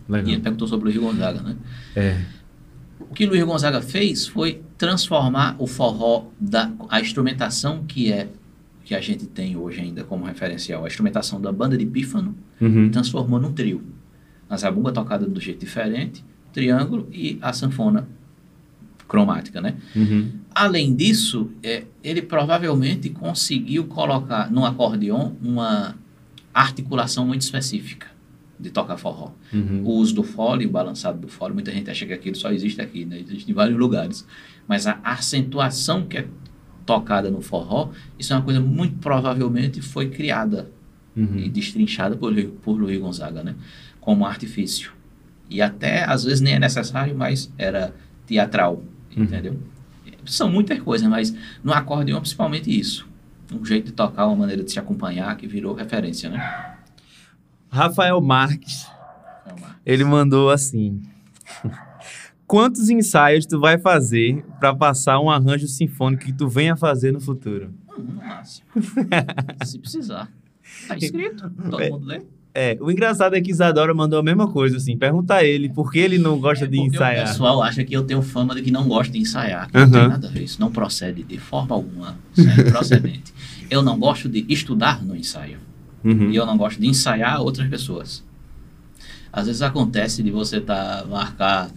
[0.07, 0.31] E Legal.
[0.31, 1.55] ele perguntou sobre o Luiz Gonzaga, né?
[1.95, 2.21] É.
[2.99, 8.29] O que Luiz Gonzaga fez foi transformar o forró, da, a instrumentação que é
[8.85, 12.89] que a gente tem hoje ainda como referencial, a instrumentação da banda de pífano, Uhum.
[12.91, 13.81] transformou num trio.
[14.49, 18.07] A zabumba tocada do jeito diferente, triângulo e a sanfona
[19.07, 19.75] cromática, né?
[19.95, 20.31] Uhum.
[20.53, 25.95] Além disso, é, ele provavelmente conseguiu colocar no acordeon uma
[26.53, 28.07] articulação muito específica
[28.59, 29.31] de tocar forró.
[29.53, 29.81] Uhum.
[29.83, 32.81] O uso do fole, o balançado do fole, muita gente acha que aquilo só existe
[32.81, 33.19] aqui, né?
[33.19, 34.25] Existe em vários lugares.
[34.67, 36.27] Mas a acentuação que é
[36.85, 40.71] tocada no forró, isso é uma coisa muito provavelmente foi criada
[41.15, 41.49] e Uhum.
[41.49, 43.55] destrinchada por, por Luiz Gonzaga, né?
[44.01, 44.91] Como artifício.
[45.49, 47.93] E até, às vezes, nem é necessário, mas era
[48.25, 48.83] teatral,
[49.17, 49.23] Uhum.
[49.23, 49.59] entendeu?
[50.25, 53.07] São muitas coisas, mas no acordeon, principalmente isso.
[53.53, 56.75] Um jeito de tocar, uma maneira de se acompanhar, que virou referência, né?
[57.69, 58.87] Rafael Marques,
[59.85, 61.01] ele mandou assim:
[62.47, 67.19] Quantos ensaios tu vai fazer para passar um arranjo sinfônico que tu venha fazer no
[67.19, 67.73] futuro?
[67.97, 68.65] Hum, no máximo.
[69.65, 70.31] se precisar.
[70.87, 71.89] Tá escrito, todo É.
[71.89, 72.21] mundo lê.
[72.57, 74.97] É, o engraçado é que Isadora mandou a mesma coisa, assim.
[74.97, 77.27] Pergunta a ele por que ele não gosta de É O ensaiar.
[77.27, 79.69] pessoal acha que eu tenho fama de que não gosto de ensaiar.
[79.69, 80.43] que Não tem nada a ver.
[80.43, 82.17] Isso não procede de forma alguma.
[82.35, 83.33] Isso é procedente.
[83.69, 85.57] Eu não gosto de estudar no ensaio.
[86.01, 86.29] Uhum.
[86.31, 88.23] E eu não gosto de ensaiar outras pessoas.
[89.33, 91.69] Às vezes acontece de você tá, marcar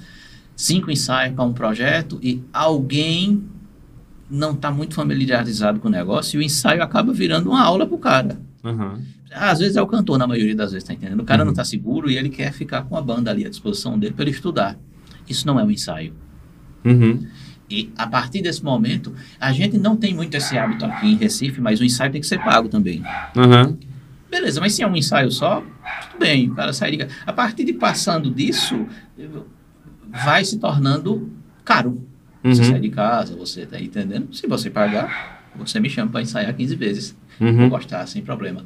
[0.55, 3.43] cinco ensaios para um projeto e alguém
[4.31, 7.97] não está muito familiarizado com o negócio e o ensaio acaba virando uma aula para
[7.97, 8.39] o cara.
[8.63, 9.03] Uhum.
[9.33, 11.21] Às vezes é o cantor, na maioria das vezes, tá entendendo?
[11.21, 11.47] O cara Uhum.
[11.47, 14.23] não está seguro e ele quer ficar com a banda ali à disposição dele para
[14.25, 14.79] ele estudar.
[15.29, 16.15] Isso não é um ensaio.
[16.85, 17.27] Uhum.
[17.71, 21.61] E a partir desse momento, a gente não tem muito esse hábito aqui em Recife,
[21.61, 23.03] mas o ensaio tem que ser pago também.
[23.37, 23.77] Uhum.
[24.31, 25.61] Beleza, mas se é um ensaio só,
[26.11, 27.07] tudo bem, o cara sai de.
[27.27, 28.87] A partir de passando disso,
[30.11, 31.31] vai se tornando
[31.65, 32.03] caro.
[32.43, 32.71] Você Uhum.
[32.71, 34.35] sai de casa, você tá entendendo?
[34.35, 37.17] Se você pagar, você me chama para ensaiar 15 vezes.
[37.39, 37.69] Vou Uhum.
[37.69, 38.65] gostar, sem problema.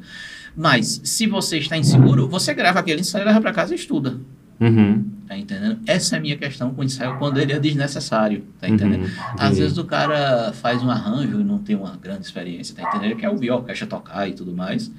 [0.55, 4.19] Mas, se você está inseguro, você grava aquele ensaio, leva para casa e estuda.
[4.59, 5.03] Uhum.
[5.27, 5.79] Tá entendendo?
[5.87, 8.43] Essa é a minha questão com o ensaio quando ele é desnecessário.
[8.59, 9.05] Tá entendendo?
[9.05, 9.35] Uhum.
[9.37, 13.11] Às vezes o cara faz um arranjo e não tem uma grande experiência, tá entendendo?
[13.11, 14.91] Ele quer ouvir a orquestra tocar e tudo mais.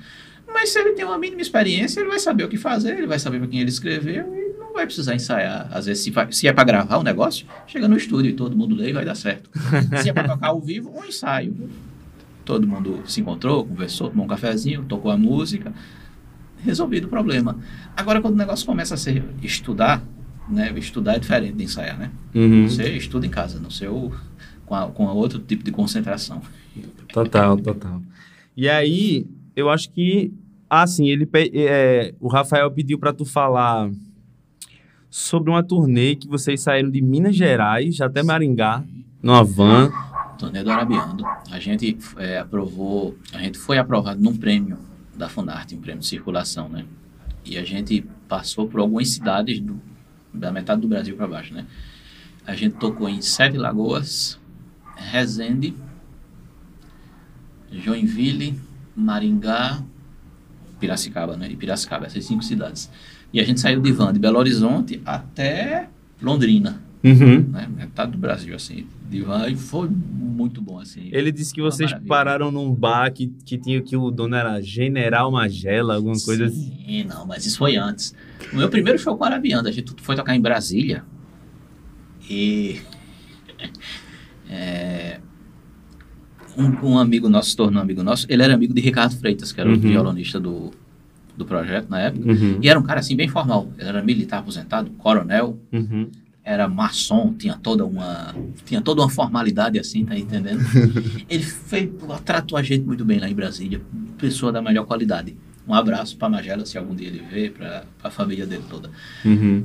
[0.46, 3.18] Mas se ele tem uma mínima experiência, ele vai saber o que fazer, ele vai
[3.18, 5.68] saber para quem ele escreveu e não vai precisar ensaiar.
[5.70, 8.34] Às vezes, se, vai, se é para gravar o um negócio, chega no estúdio e
[8.34, 9.48] todo mundo lê e vai dar certo.
[10.02, 11.54] se é para tocar ao vivo, um ensaio.
[12.44, 15.72] Todo mundo se encontrou, conversou, tomou um cafezinho, tocou a música,
[16.62, 17.56] resolvido o problema.
[17.96, 20.02] Agora, quando o negócio começa a ser estudar,
[20.48, 20.72] né?
[20.76, 22.10] Estudar é diferente de ensaiar, né?
[22.34, 22.68] Uhum.
[22.68, 24.12] Você estuda em casa, no seu,
[24.66, 26.42] com, a, com a outro tipo de concentração.
[27.12, 28.02] Total, total.
[28.56, 29.26] E aí,
[29.56, 30.32] eu acho que,
[30.68, 33.90] assim, ele, é, o Rafael pediu para tu falar
[35.08, 38.84] sobre uma turnê que vocês saíram de Minas Gerais até Maringá,
[39.22, 39.90] numa van.
[40.38, 41.24] Turnê do Arabiando.
[41.50, 44.78] A gente é, aprovou, a gente foi aprovado num prêmio
[45.14, 46.84] da Funarte, um prêmio de circulação, né?
[47.44, 49.80] E a gente passou por algumas cidades do,
[50.32, 51.66] da metade do Brasil para baixo, né?
[52.46, 54.38] A gente tocou em Sete Lagoas,
[54.96, 55.74] Resende,
[57.70, 58.58] Joinville,
[58.94, 59.82] Maringá,
[60.78, 61.48] Piracicaba, né?
[61.50, 62.90] E Piracicaba, essas cinco cidades.
[63.32, 65.88] E a gente saiu de van de Belo Horizonte até
[66.20, 66.83] Londrina.
[67.04, 67.42] Uhum.
[67.50, 67.68] Né?
[67.76, 69.46] Metade do Brasil, assim, de van.
[69.50, 71.10] E foi muito bom, assim.
[71.12, 75.30] Ele disse que vocês pararam num bar que, que tinha que o dono era General
[75.30, 76.84] Magela, alguma Sim, coisa assim.
[76.86, 78.14] Sim, não, mas isso foi antes.
[78.50, 81.04] O meu primeiro show com a Arabianda, a gente foi tocar em Brasília.
[82.28, 82.80] E...
[84.46, 85.20] É,
[86.56, 88.26] um, um, amigo nosso se tornou amigo nosso.
[88.28, 89.74] Ele era amigo de Ricardo Freitas, que era uhum.
[89.74, 90.70] o violonista do,
[91.36, 92.30] do projeto na época.
[92.30, 92.58] Uhum.
[92.62, 93.72] E era um cara assim bem formal.
[93.78, 96.10] Ele era militar aposentado, coronel, uhum.
[96.44, 98.34] Era maçom, tinha toda uma
[98.66, 100.60] tinha toda uma formalidade assim, tá entendendo?
[101.28, 101.90] ele fez,
[102.24, 103.80] tratou a gente muito bem lá em Brasília,
[104.18, 105.36] pessoa da melhor qualidade.
[105.66, 108.90] Um abraço para Magela, se algum dia ele vê, para a família dele toda.
[109.24, 109.64] Uhum.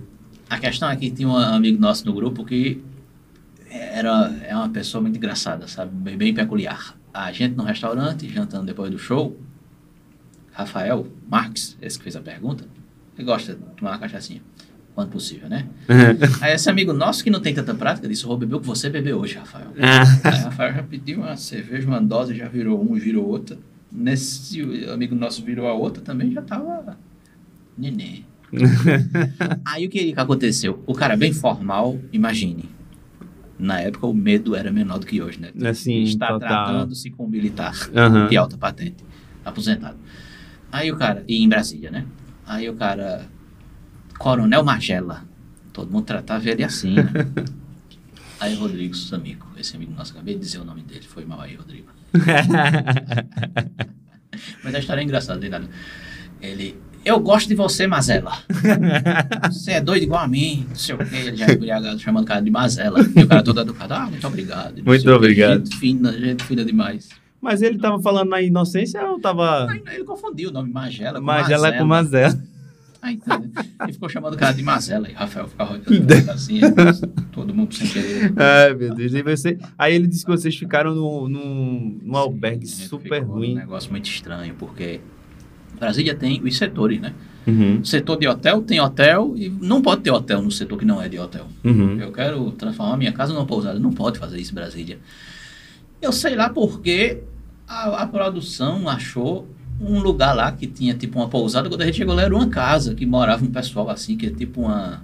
[0.50, 2.82] A questão é que tinha um amigo nosso no grupo que
[3.70, 5.92] era é uma pessoa muito engraçada, sabe?
[5.94, 6.98] Bem, bem peculiar.
[7.14, 9.38] A gente no restaurante, jantando depois do show,
[10.52, 12.66] Rafael Marques, esse que fez a pergunta,
[13.18, 14.42] ele gosta de tomar uma cachaçinha,
[15.00, 15.66] quando possível, né?
[16.42, 18.90] Aí esse amigo nosso que não tem tanta prática disse, vou beber o que você
[18.90, 19.68] bebeu hoje, Rafael.
[20.24, 23.58] Aí Rafael já pediu uma cerveja, uma dose, já virou um, virou outra.
[23.92, 26.98] Nesse amigo nosso virou a outra também, já tava
[27.78, 28.26] neném.
[29.66, 30.84] Aí o que, que aconteceu?
[30.86, 32.66] O cara bem formal, imagine,
[33.58, 35.50] na época o medo era menor do que hoje, né?
[35.70, 38.28] Assim, Está tratando-se com um militar Uhum.
[38.28, 39.04] de alta patente,
[39.46, 39.98] aposentado.
[40.72, 42.06] Aí o cara, e em Brasília, né?
[42.46, 43.26] Aí o cara,
[44.20, 45.24] Coronel Magela,
[45.72, 47.12] todo mundo tratava ele assim, né?
[48.40, 51.56] Aí Rodrigo, amigo, esse amigo nosso, acabei de dizer o nome dele, foi mal aí,
[51.56, 51.88] Rodrigo.
[54.64, 55.68] Mas a história é engraçada, né?
[56.42, 58.32] Ele, eu gosto de você, Mazela.
[59.52, 61.18] Você é doido igual a mim, não sei o quê.
[61.18, 63.02] Ele já é embriagado, chamando o cara de Mazela.
[63.14, 64.82] E o cara todo educado, ah, muito obrigado.
[64.86, 65.66] Muito obrigado.
[65.66, 67.10] Gente fina, gente fina demais.
[67.42, 69.68] Mas ele tava falando na inocência ou tava.
[69.92, 71.78] Ele confundiu o nome Magela com Magela Mazela.
[71.78, 72.44] com Mazela.
[73.02, 73.44] Aí, então,
[73.82, 75.10] ele ficou chamando o cara de Mazela.
[75.10, 76.60] E Rafael ficava olhando assim,
[77.32, 78.34] todo mundo sem querer.
[78.36, 79.14] Ai, meu Deus.
[79.14, 79.58] E você...
[79.78, 83.54] Aí ele disse que vocês ficaram num, num, num albergue Sim, super ruim.
[83.54, 85.00] Um negócio muito estranho, porque
[85.80, 87.14] Brasília tem os setores, né?
[87.48, 87.84] Uhum.
[87.84, 91.08] Setor de hotel tem hotel e não pode ter hotel no setor que não é
[91.08, 91.48] de hotel.
[91.64, 92.00] Uhum.
[92.00, 93.80] Eu quero transformar minha casa numa pousada.
[93.80, 95.00] Não pode fazer isso em Brasília.
[96.02, 97.24] Eu sei lá porque
[97.68, 99.48] a, a produção achou
[99.80, 101.70] um lugar lá que tinha tipo uma pousada.
[101.70, 104.30] Quando a gente chegou lá era uma casa que morava um pessoal assim, que é
[104.30, 105.04] tipo uma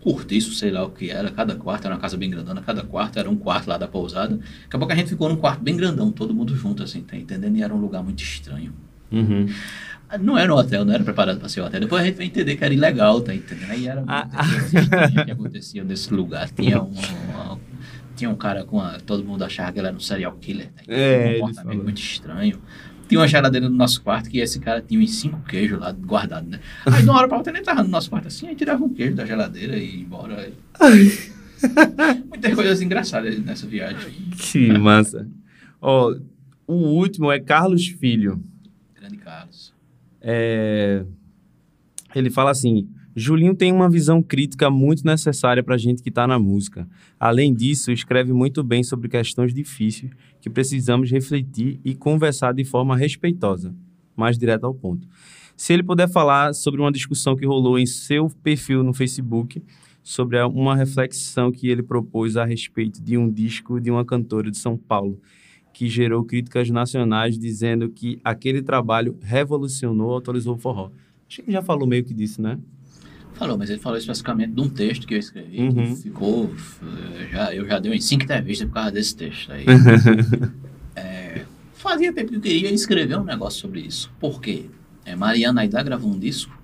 [0.00, 1.30] cortiço, sei lá o que era.
[1.30, 2.62] Cada quarto era uma casa bem grandona.
[2.62, 4.36] Cada quarto era um quarto lá da pousada.
[4.36, 7.16] Daqui a pouco a gente ficou num quarto bem grandão, todo mundo junto assim, tá
[7.16, 7.56] entendendo?
[7.56, 8.72] E era um lugar muito estranho.
[9.12, 9.46] Uhum.
[10.20, 11.80] Não era um hotel, não era preparado para ser um hotel.
[11.80, 13.70] Depois a gente vai entender que era ilegal, tá entendendo?
[13.70, 16.48] Aí era Ah, coisa estranha que acontecia nesse lugar.
[16.50, 16.90] Tinha um,
[17.32, 17.58] uma-
[18.16, 18.98] tinha um cara com a.
[19.00, 20.66] Todo mundo achava que ele era um serial killer.
[20.72, 20.82] Tá?
[20.88, 22.58] É, um comportamento muito estranho.
[23.10, 26.48] Tinha uma geladeira no nosso quarto que esse cara tinha uns cinco queijos lá guardados,
[26.48, 26.60] né?
[26.86, 28.88] Aí de uma hora pra outra ele entrava no nosso quarto assim, aí tirava um
[28.88, 30.52] queijo da geladeira e ia embora.
[32.28, 34.12] Muitas coisas engraçadas nessa viagem.
[34.38, 35.26] Que massa.
[35.80, 36.14] Ó,
[36.68, 38.40] o último é Carlos Filho.
[38.94, 39.74] Grande Carlos.
[40.20, 41.04] É,
[42.14, 46.38] Ele fala assim: Julinho tem uma visão crítica muito necessária para gente que está na
[46.38, 46.88] música.
[47.18, 52.96] Além disso, escreve muito bem sobre questões difíceis que precisamos refletir e conversar de forma
[52.96, 53.74] respeitosa,
[54.16, 55.08] mais direto ao ponto.
[55.56, 59.62] Se ele puder falar sobre uma discussão que rolou em seu perfil no Facebook,
[60.02, 64.56] sobre uma reflexão que ele propôs a respeito de um disco de uma cantora de
[64.56, 65.20] São Paulo,
[65.72, 70.90] que gerou críticas nacionais dizendo que aquele trabalho revolucionou, atualizou o forró.
[71.28, 72.58] Acho que já falou meio que disso, né?
[73.40, 75.60] Falou, mas ele falou especificamente de um texto que eu escrevi.
[75.62, 75.96] Uhum.
[75.96, 76.54] que Ficou.
[76.82, 79.64] eh, Já, eu já dei em cinco entrevistas por causa desse texto aí.
[80.94, 81.42] É,
[81.74, 84.10] fazia tempo que eu queria escrever um negócio sobre isso.
[84.20, 84.66] Por quê?
[85.06, 86.58] É, Mariana Aidá gravou um disco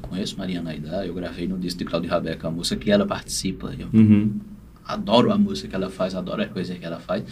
[0.00, 3.74] conheço Mariana Aidá, eu gravei no disco de Claudio Rabeca a música que ela participa.
[3.78, 4.38] Eu Uhum.
[4.84, 7.24] adoro a música que ela faz, adoro as coisas que ela faz.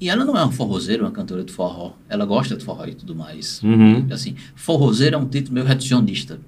[0.00, 1.92] E ela não é uma forrozeira, uma cantora de forró.
[2.08, 3.62] Ela gosta de forró e tudo mais.
[3.62, 4.06] Uhum.
[4.10, 6.38] Assim, forrozeiro é um título meio reducionista.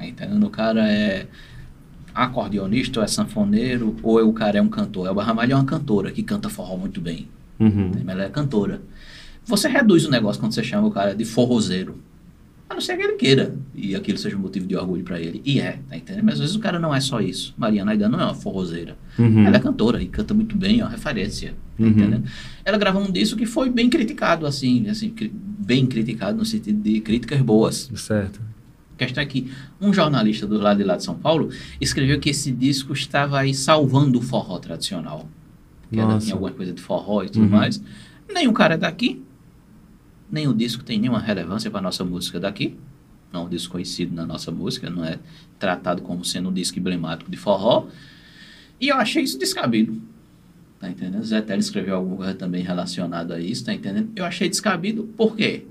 [0.00, 0.44] Tá entendendo?
[0.46, 1.26] O cara é
[2.14, 5.06] acordeonista, ou é sanfoneiro, ou é o cara é um cantor.
[5.06, 7.28] Elba Ramalho é uma cantora que canta forró muito bem.
[7.58, 7.90] Uhum.
[8.04, 8.80] Mas ela é cantora.
[9.44, 11.98] Você reduz o negócio quando você chama o cara de forrozeiro.
[12.68, 15.42] A não ser que ele queira e aquilo seja um motivo de orgulho pra ele.
[15.44, 16.24] E é, tá entendendo?
[16.24, 17.52] Mas às vezes o cara não é só isso.
[17.58, 18.96] Mariana Aidan não é uma forrozeira.
[19.18, 19.44] Uhum.
[19.44, 21.50] Ela é cantora e canta muito bem, é uma referência.
[21.76, 21.88] tá Uhum.
[21.90, 22.24] entendendo?
[22.64, 27.00] Ela gravou um disco que foi bem criticado, assim, assim, bem criticado no sentido de
[27.00, 27.90] críticas boas.
[27.96, 28.40] Certo.
[29.00, 29.50] Questão é que
[29.80, 31.48] um jornalista do lado de lá de São Paulo
[31.80, 35.26] escreveu que esse disco estava aí salvando o forró tradicional.
[35.90, 36.26] Que era, Nossa.
[36.26, 37.48] tinha alguma coisa de forró e tudo Uhum.
[37.50, 37.82] mais.
[38.30, 39.22] Nem o cara é daqui,
[40.30, 42.76] nem o disco tem nenhuma relevância para nossa música daqui.
[43.32, 45.18] Não é um disco conhecido na nossa música, não é
[45.58, 47.86] tratado como sendo um disco emblemático de forró.
[48.78, 49.98] E eu achei isso descabido.
[50.78, 51.24] Tá entendendo?
[51.24, 54.10] Zé Tele escreveu alguma coisa também relacionada a isso, tá entendendo?
[54.14, 55.64] Eu achei descabido, por quê?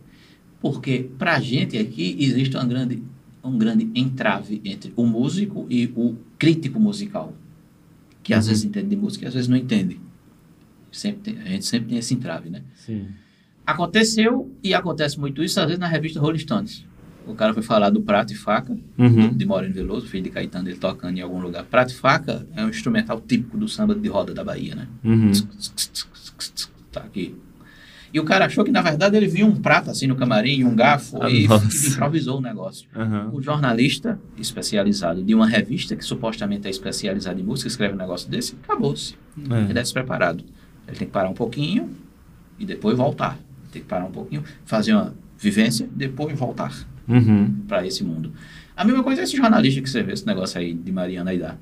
[0.62, 3.02] Porque pra gente aqui existe uma grande,
[3.44, 7.34] um grande entrave entre o músico e o crítico musical.
[8.24, 8.50] Que às Uhum.
[8.50, 10.00] vezes entende de música e às vezes não entende.
[10.92, 12.62] Sempre tem- a gente sempre tem esse entrave, né?
[12.76, 13.08] Sim.
[13.66, 16.86] Aconteceu e acontece muito isso às vezes na revista Rolling Stones.
[17.28, 19.30] O cara foi falar do prato e faca, Uhum.
[19.32, 21.64] de Maureen Veloso, filho de Caetano, ele tocando em algum lugar.
[21.66, 24.88] Prato e faca é um instrumental típico do samba de roda da Bahia, né?
[25.04, 25.32] Uhum.
[26.92, 27.36] Tá aqui.
[28.14, 30.76] E o cara achou que, na verdade, ele viu um prato assim no camarim, um
[30.76, 31.88] garfo, Ah, e, nossa.
[31.90, 32.88] improvisou o negócio.
[32.96, 33.30] Aham.
[33.32, 38.30] O jornalista especializado de uma revista que supostamente é especializada em música, escreve um negócio
[38.30, 39.16] desse, acabou-se.
[39.38, 40.44] Ele é despreparado.
[40.88, 41.90] Ele tem que parar um pouquinho
[42.58, 43.38] e depois voltar.
[43.72, 46.74] Tem que parar um pouquinho, fazer uma vivência, depois voltar
[47.08, 47.56] Uhum.
[47.68, 48.32] para esse mundo.
[48.76, 51.56] A mesma coisa é esse jornalista que você vê esse negócio aí de Mariana Aidá.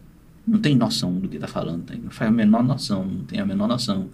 [0.48, 3.40] Não tem noção do que está falando, tem, não faz a menor noção, não tem
[3.40, 4.10] a menor noção.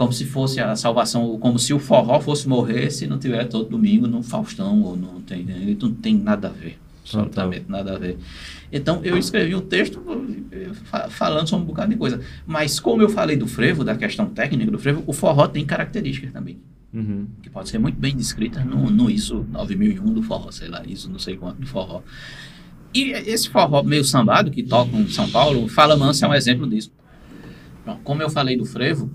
[0.00, 3.68] Como se fosse a salvação, como se o forró fosse morrer se não tiver todo
[3.68, 7.98] domingo no Faustão, ou não tem, ele não tem nada a ver, absolutamente nada a
[7.98, 8.16] ver.
[8.72, 10.00] Então eu escrevi um texto
[10.50, 12.18] eh, fa- falando sobre um bocado de coisa.
[12.46, 16.32] Mas como eu falei do frevo, da questão técnica do frevo, o forró tem características
[16.32, 16.58] também
[16.94, 17.26] Uhum.
[17.42, 21.10] que pode ser muito bem descrita no, no ISO 9001 do forró, sei lá, ISO
[21.10, 22.00] não sei quanto do forró.
[22.94, 26.66] E esse forró meio sambado que toca em São Paulo, Fala Mansa é um exemplo
[26.66, 26.90] disso.
[27.84, 29.08] Pronto, como eu falei do frevo,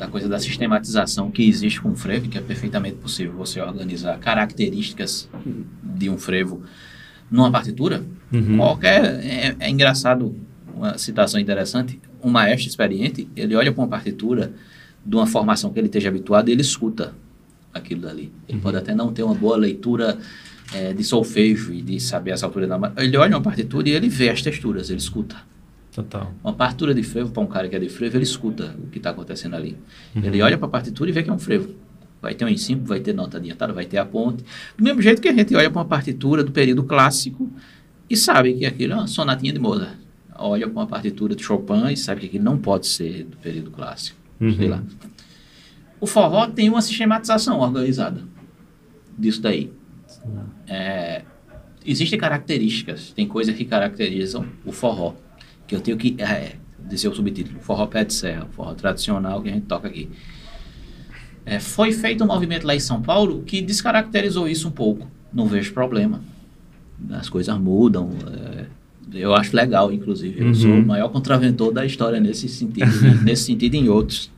[0.00, 4.18] da coisa da sistematização que existe com o frevo, que é perfeitamente possível você organizar
[4.18, 5.28] características
[5.82, 6.62] de um frevo
[7.30, 8.02] numa partitura,
[8.32, 8.56] Uhum.
[8.56, 9.04] Qualquer.
[9.24, 10.34] É, é engraçado,
[10.74, 12.00] uma citação interessante.
[12.22, 14.52] Um maestro experiente, ele olha para uma partitura
[15.04, 17.14] de uma formação que ele esteja habituado e ele escuta
[17.72, 18.32] aquilo dali.
[18.48, 20.18] Ele pode até não ter uma boa leitura
[20.74, 22.92] eh, de solfejo e de saber as alturas da.
[22.98, 25.36] Ele olha uma partitura e ele vê as texturas, ele escuta.
[25.94, 26.32] Total.
[26.42, 28.98] Uma partitura de frevo, para um cara que é de frevo, ele escuta o que
[28.98, 29.76] está acontecendo ali.
[30.14, 30.22] Uhum.
[30.24, 31.74] Ele olha para a partitura e vê que é um frevo.
[32.22, 34.44] Vai ter um em cinco, vai ter nota adiantada, vai ter a ponte.
[34.76, 37.50] Do mesmo jeito que a gente olha para uma partitura do período clássico
[38.08, 39.96] e sabe que aquilo é uma sonatinha de Mozart.
[40.36, 43.70] Olha para uma partitura de Chopin e sabe que aquilo não pode ser do período
[43.70, 44.18] clássico.
[44.40, 44.54] Uhum.
[44.54, 44.82] Sei lá.
[46.00, 48.22] O forró tem uma sistematização organizada
[49.18, 49.72] disso daí.
[50.66, 51.22] É,
[51.84, 55.14] existem características, tem coisas que caracterizam o forró,
[55.70, 56.56] que eu tenho que é,
[56.88, 60.10] dizer o subtítulo, forró pé de serra, forró tradicional que a gente toca aqui.
[61.46, 65.08] É, foi feito um movimento lá em São Paulo que descaracterizou isso um pouco.
[65.32, 66.20] Não vejo problema.
[67.12, 68.10] As coisas mudam.
[68.26, 68.66] é,
[69.14, 70.40] eu acho legal, inclusive.
[70.40, 70.54] Eu Uhum.
[70.54, 72.90] sou o maior contraventor da história nesse sentido,
[73.22, 74.28] nesse sentido e em outros.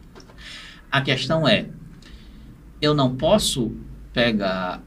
[0.90, 1.66] A questão é,
[2.80, 3.72] eu não posso
[4.12, 4.82] pegar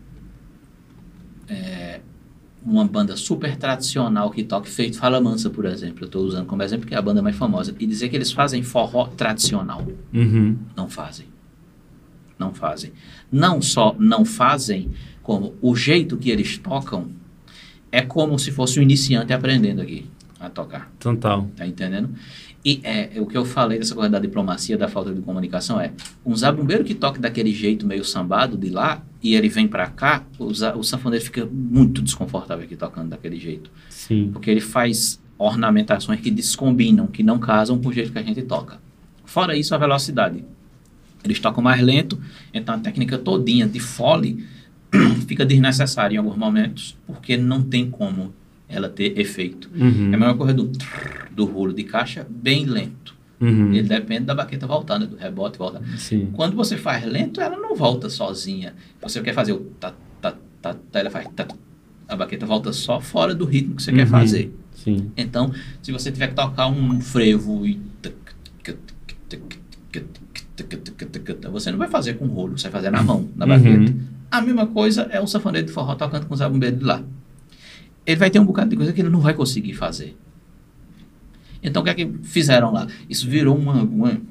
[1.49, 2.01] é,
[2.65, 6.03] uma banda super tradicional que toque feito Fala Mansa, por exemplo.
[6.03, 7.75] Eu estou usando como exemplo que é a banda mais famosa.
[7.79, 9.85] E dizer que eles fazem forró tradicional.
[10.13, 10.57] Uhum.
[10.75, 11.27] Não fazem.
[12.39, 12.91] Não fazem.
[13.31, 17.07] Não só não fazem, como o jeito que eles tocam
[17.91, 20.09] é como se fosse um iniciante aprendendo aqui
[20.39, 20.91] a tocar.
[20.99, 21.47] Total.
[21.55, 22.09] Tá entendendo?
[22.63, 25.91] E é, o que eu falei dessa coisa da diplomacia, da falta de comunicação é
[26.25, 30.23] um zabumbeiro que toca daquele jeito meio sambado de lá e ele vem pra cá,
[30.37, 33.71] o, o sanfoneiro fica muito desconfortável aqui tocando daquele jeito.
[33.89, 34.29] Sim.
[34.31, 38.43] Porque ele faz ornamentações que descombinam, que não casam com o jeito que a gente
[38.43, 38.79] toca.
[39.25, 40.45] Fora isso, a velocidade.
[41.23, 42.21] Eles tocam mais lento,
[42.53, 44.45] então a técnica todinha de fole
[45.27, 48.31] fica desnecessária em alguns momentos, porque não tem como
[48.69, 49.71] ela ter efeito.
[49.75, 50.11] Uhum.
[50.11, 50.71] É a mesma coisa do,
[51.31, 53.14] do rolo de caixa, bem lento.
[53.39, 53.73] Uhum.
[53.73, 55.81] Ele depende da baqueta voltando, do rebote volta.
[55.97, 56.29] Sim.
[56.33, 58.73] Quando você faz lento, ela não volta sozinha.
[59.01, 61.45] Você quer fazer o ta, ta, ta ela faz ta,
[62.07, 64.07] A baqueta volta só fora do ritmo que você quer Uhum.
[64.11, 64.53] fazer.
[64.73, 65.11] Sim.
[65.17, 65.51] Então,
[65.81, 67.79] se você tiver que tocar um frevo e.
[71.51, 73.91] Você não vai fazer com rolo, você vai fazer na mão, na baqueta.
[73.91, 73.99] Uhum.
[74.31, 77.03] A mesma coisa é um sanfoneiro de forró tocando com o zabumbeiro de lá.
[78.05, 80.15] Ele vai ter um bocado de coisa que ele não vai conseguir fazer.
[81.65, 82.87] Então, o que é que fizeram lá?
[83.09, 84.21] Isso virou uma, uma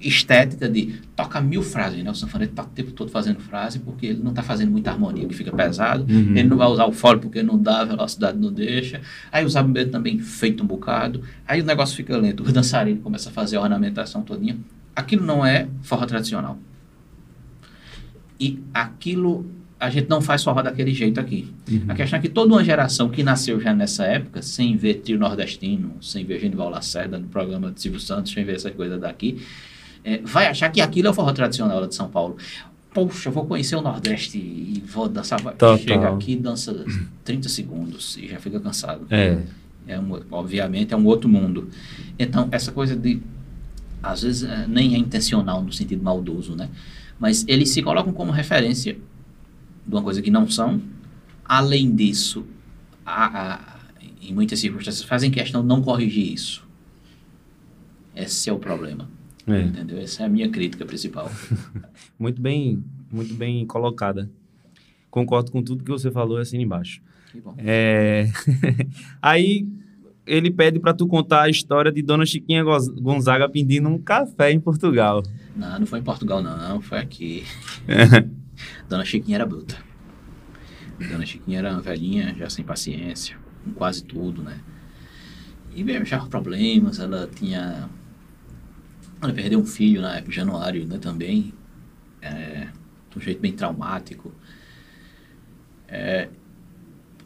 [0.00, 2.10] estética de toca mil frases, né?
[2.10, 5.26] O sanfoneiro está o tempo todo fazendo frase porque ele não está fazendo muita harmonia,
[5.26, 6.04] que fica pesado.
[6.10, 6.36] Uhum.
[6.36, 9.00] Ele não vai usar o fole porque não dá, a velocidade não deixa.
[9.32, 11.22] Aí o zabumbeiro também feito um bocado.
[11.46, 12.42] Aí o negócio fica lento.
[12.42, 14.58] O dançarino começa a fazer a ornamentação todinha.
[14.94, 16.58] Aquilo não é forró tradicional.
[18.38, 19.46] E aquilo
[19.84, 21.52] a gente não faz forró daquele jeito aqui.
[21.70, 21.84] Uhum.
[21.88, 25.18] A questão é que toda uma geração que nasceu já nessa época, sem ver trio
[25.18, 29.42] nordestino, sem ver Genival Lacerda no programa de Silvio Santos, sem ver essas coisas daqui,
[30.02, 32.36] é, vai achar que aquilo é o forró tradicional lá de São Paulo.
[32.92, 35.40] Poxa, vou conhecer o Nordeste e vou dançar.
[35.40, 35.76] Total.
[35.76, 36.84] Chega aqui, dança
[37.24, 39.06] 30 segundos e já fica cansado.
[39.10, 39.38] É.
[39.86, 41.68] É um, obviamente é um outro mundo.
[42.18, 43.20] Então, essa coisa de.
[44.02, 46.68] Às vezes eh, nem é intencional no sentido maldoso, né?
[47.18, 48.96] Mas eles se colocam como referência
[49.86, 50.80] de uma coisa que não são.
[51.44, 52.44] Além disso,
[53.04, 53.78] a- a-
[54.22, 56.66] em muitas circunstâncias, fazem questão de não corrigir isso.
[58.14, 59.08] Esse é o problema.
[59.46, 59.60] É.
[59.60, 59.98] Entendeu?
[59.98, 61.30] Essa é a minha crítica principal.
[62.18, 64.30] Muito bem, muito bem colocada.
[65.10, 67.02] Concordo com tudo que você falou assim embaixo.
[67.30, 67.54] Que bom.
[67.58, 68.30] É...
[69.20, 69.68] Aí
[70.26, 74.58] ele pede para tu contar a história de Dona Chiquinha Gonzaga pedindo um café em
[74.60, 75.22] Portugal.
[75.54, 76.80] Não, não foi em Portugal, não.
[76.80, 77.44] Foi aqui.
[78.88, 79.76] Dona Chiquinha era bruta.
[80.98, 84.60] Dona Chiquinha era uma velhinha, já sem paciência, com quase tudo, né?
[85.74, 87.88] E veio já problemas, ela tinha...
[89.20, 91.52] Ela perdeu um filho na época, em januário, né, também.
[92.22, 92.68] É,
[93.10, 94.32] de um jeito bem traumático.
[95.88, 96.28] É,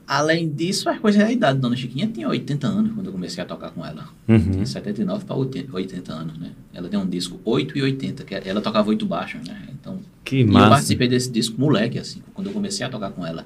[0.09, 1.59] além disso, as coisas da idade.
[1.61, 4.09] Dona Chiquinha tinha 80 anos quando eu comecei a tocar com ela.
[4.27, 4.39] Uhum.
[4.53, 6.53] Tinha 79 para 80, 80 anos, né?
[6.73, 9.69] Ela tem um disco 8 e 80, que ela tocava oito baixos, né?
[9.71, 10.71] Então, Que e eu massa.
[10.71, 13.45] participei desse disco moleque, assim, quando eu comecei a tocar com ela.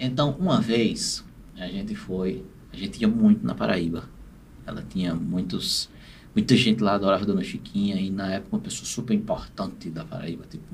[0.00, 1.24] Então, uma vez,
[1.58, 2.42] a gente foi,
[2.72, 4.04] a gente ia muito na Paraíba.
[4.66, 5.88] Ela tinha muitos,
[6.34, 10.04] muita gente lá adorava a Dona Chiquinha e na época uma pessoa super importante da
[10.04, 10.64] Paraíba, tipo,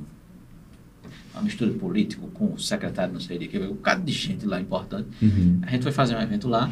[1.34, 4.46] uma mistura de político com o secretário, não sei de que, um bocado de gente
[4.46, 5.08] lá importante.
[5.20, 5.58] Uhum.
[5.62, 6.70] A gente foi fazer um evento lá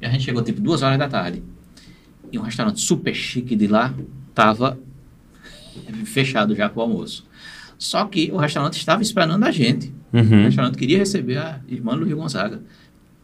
[0.00, 1.42] e a gente chegou tipo duas horas da tarde.
[2.32, 3.92] E um restaurante super chique de lá
[4.34, 4.78] tava
[6.04, 7.26] fechado já para o almoço.
[7.78, 9.92] Só que o restaurante estava esperando a gente.
[10.12, 10.44] O Uhum.
[10.44, 12.60] restaurante queria receber a irmã Rio Gonzaga.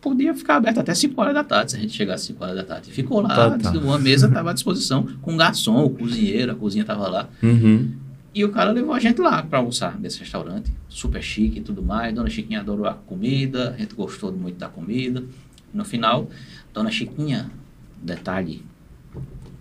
[0.00, 2.56] Podia ficar aberto até 5 horas da tarde, se a gente chegasse às 5 horas
[2.56, 2.90] da tarde.
[2.92, 3.70] Ficou lá, Tá, tá.
[3.78, 7.28] uma mesa estava à disposição, com um garçom, o cozinheiro, a cozinha estava lá.
[7.42, 7.92] Uhum.
[8.36, 11.82] E o cara levou a gente lá para almoçar nesse restaurante, super chique e tudo
[11.82, 12.14] mais.
[12.14, 15.24] Dona Chiquinha adorou a comida, a gente gostou muito da comida.
[15.72, 16.28] No final,
[16.74, 17.50] Dona Chiquinha,
[17.96, 18.62] detalhe,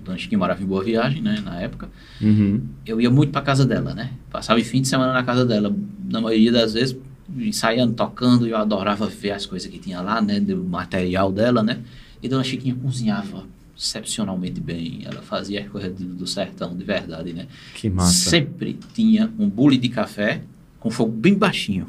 [0.03, 1.88] Dona Chiquinha morava em Boa Viagem, né, na época.
[2.19, 2.68] Uhum.
[2.85, 4.11] Eu ia muito para casa dela, né?
[4.30, 5.73] Passava o fim de semana na casa dela.
[6.03, 6.97] Na maioria das vezes,
[7.34, 11.64] ensaiando, tocando, e eu adorava ver as coisas que tinha lá, né, do material dela,
[11.64, 11.80] né?
[12.22, 13.45] E Dona Chiquinha cozinhava
[13.77, 15.02] excepcionalmente bem.
[15.06, 17.47] Ela fazia as coisas do, sertão de verdade, né?
[17.73, 18.30] Que massa.
[18.30, 20.41] Sempre tinha um bule de café
[20.80, 21.88] com fogo bem baixinho.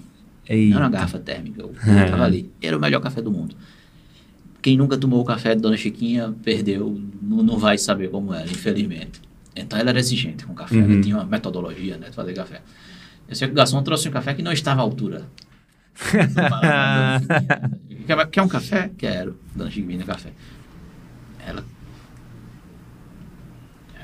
[0.48, 0.90] Não era uma Eita.
[0.90, 2.04] garrafa térmica, o É.
[2.10, 2.50] tava ali.
[2.62, 3.54] Era o melhor café do mundo.
[4.62, 8.48] Quem nunca tomou o café de Dona Chiquinha perdeu, não, não vai saber como era,
[8.50, 9.20] infelizmente.
[9.54, 10.92] Então ela era exigente com o café, Uhum.
[10.92, 12.60] ela tinha uma metodologia né, de fazer café.
[13.28, 15.24] Eu sei que o garçom trouxe um café que não estava à altura.
[18.06, 18.90] quer, quer um café?
[18.96, 19.38] Quero.
[19.54, 20.30] Dona Chiquinha, café.
[21.46, 21.64] Ela.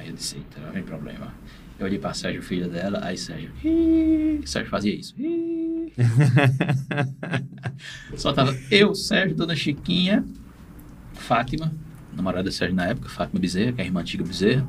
[0.02, 1.32] Aí eu disse, eita, não tem problema.
[1.78, 3.52] Eu olhei para Sérgio, filho dela, aí Sérgio.
[3.64, 5.14] "Ih", Sérgio fazia isso.
[5.16, 5.92] "Ih".
[8.16, 10.24] Só tava eu, Sérgio, Dona Chiquinha,
[11.14, 11.72] Fátima,
[12.12, 14.66] namorada de Sérgio na época, Fátima Bezerra, que é a irmã antiga Bezerra,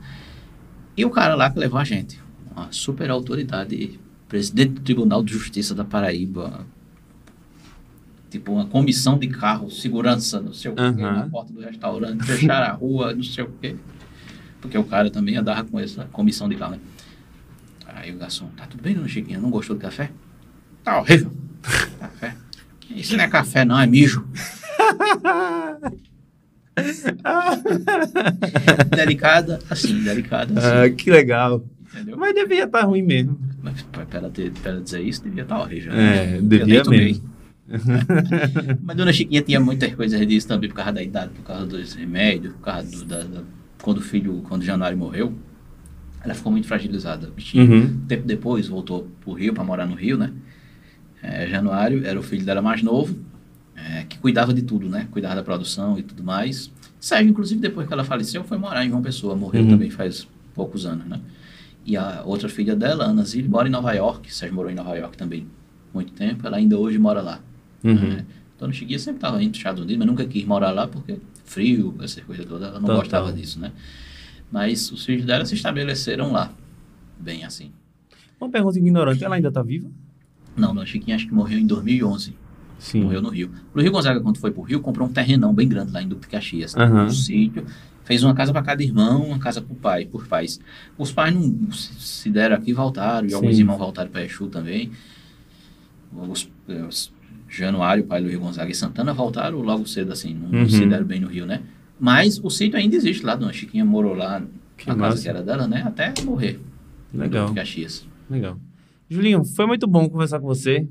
[0.96, 2.20] e o cara lá que levou a gente,
[2.52, 4.00] uma super autoridade,
[4.30, 6.68] presidente do Tribunal de Justiça da Paraíba,
[8.30, 10.96] tipo uma comissão de carro, segurança, não sei o quê, Aham.
[10.96, 13.76] na porta do restaurante, fechar a rua, não sei o quê.
[14.64, 16.80] Porque o cara também andava com essa comissão de carro, né?
[17.96, 19.40] Aí o garçom, tá tudo bem, dona Chiquinha?
[19.40, 20.10] Não gostou do café?
[20.84, 21.32] Tá horrível.
[22.00, 22.36] Café.
[22.90, 24.26] Isso não é café, não, é mijo.
[28.96, 30.68] delicada, assim, delicada, assim.
[30.68, 31.64] Ah, que legal.
[31.94, 32.18] entendeu?
[32.18, 33.40] Mas devia estar ruim mesmo.
[33.62, 35.94] Mas pra pra ela, ter, pra ela dizer isso, devia estar horrível.
[35.94, 36.38] É, né?
[36.38, 37.34] Eu devia mesmo.
[38.84, 41.94] Mas Dona Chiquinha tinha muitas coisas disso também, por causa da idade, por causa dos
[41.94, 43.44] remédios, por causa do, da, da-
[43.84, 45.34] quando o filho, quando o Januário morreu,
[46.24, 47.30] ela ficou muito fragilizada.
[47.54, 48.00] Uhum.
[48.08, 50.32] Tempo depois voltou pro Rio, para morar no Rio, né?
[51.22, 53.14] É, Januário era o filho dela mais novo,
[53.76, 55.06] é, que cuidava de tudo, né?
[55.12, 56.72] Cuidava da produção e tudo mais.
[56.98, 59.72] Sérgio, inclusive, depois que ela faleceu, foi morar em João Pessoa, morreu Uhum.
[59.72, 61.20] também faz poucos anos, né?
[61.86, 64.34] E a outra filha dela, Ana Zilli, mora em Nova York.
[64.34, 65.46] Sérgio morou em Nova York também
[65.94, 66.48] muito tempo.
[66.48, 67.42] Ela ainda hoje mora lá.
[67.84, 67.96] Uhum.
[67.96, 68.26] né?
[68.58, 71.18] Dona Chiquinha sempre estava indo para os Estados Unidos, mas nunca quis morar lá porque
[71.54, 72.98] frio, essa coisa toda, ela não Total.
[72.98, 73.72] gostava disso, né?
[74.52, 76.52] Mas os filhos dela se estabeleceram lá,
[77.20, 77.72] bem assim.
[78.40, 79.90] Uma pergunta ignorante, ela ainda tá viva?
[80.56, 82.36] Não, Dona Chiquinha acho que morreu em 2011.
[82.78, 83.04] Sim.
[83.04, 83.50] Morreu no Rio.
[83.74, 86.28] O Rio Gonzaga, quando foi pro Rio, comprou um terrenão bem grande lá em Duque
[86.28, 86.76] Caxias.
[86.76, 87.06] Aham.
[87.06, 87.66] Um sítio.
[88.04, 90.60] Fez uma casa para cada irmão, uma casa pro pai, por pais.
[90.98, 93.28] Os pais não se deram aqui, voltaram.
[93.30, 94.92] E alguns irmãos voltaram para Exu também.
[96.12, 96.50] Os,
[96.90, 97.14] os
[97.58, 100.34] Januário, pai do Rio Gonzaga e Santana, voltaram logo cedo, assim.
[100.34, 100.70] Não Uhum.
[100.70, 101.62] se deram bem no Rio, né?
[102.00, 103.36] Mas o sítio ainda existe lá.
[103.36, 104.42] Dona Chiquinha morou lá
[104.78, 105.10] Que na massa.
[105.12, 105.84] casa que era dela, né?
[105.86, 106.60] Até morrer.
[107.14, 108.06] em Legal, de Caxias.
[108.30, 108.58] legal.
[109.10, 110.88] Julinho, foi muito bom conversar com você.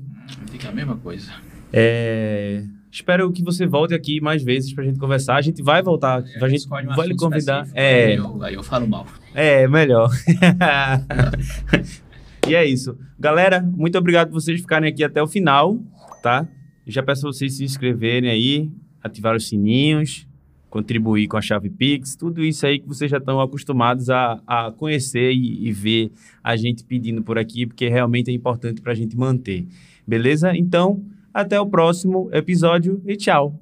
[0.49, 1.29] Fica a mesma coisa.
[1.71, 5.35] É, Espero que você volte aqui mais vezes pra gente conversar.
[5.35, 7.67] A gente vai voltar, a gente um vai lhe convidar.
[7.73, 9.05] É, Aí eu, aí eu falo mal.
[9.33, 10.09] é, melhor.
[12.47, 12.97] e é isso.
[13.19, 15.79] Galera, muito obrigado por vocês ficarem aqui até o final,
[16.23, 16.47] tá?
[16.87, 18.71] Já peço a vocês se inscreverem aí,
[19.03, 20.25] ativar os sininhos,
[20.69, 24.71] contribuir com a chave Pix, tudo isso aí que vocês já estão acostumados a, a
[24.71, 26.11] conhecer e, e ver
[26.43, 29.67] a gente pedindo por aqui, porque realmente é importante para a gente manter.
[30.07, 30.55] Beleza?
[30.55, 33.59] Então, até o próximo episódio e tchau!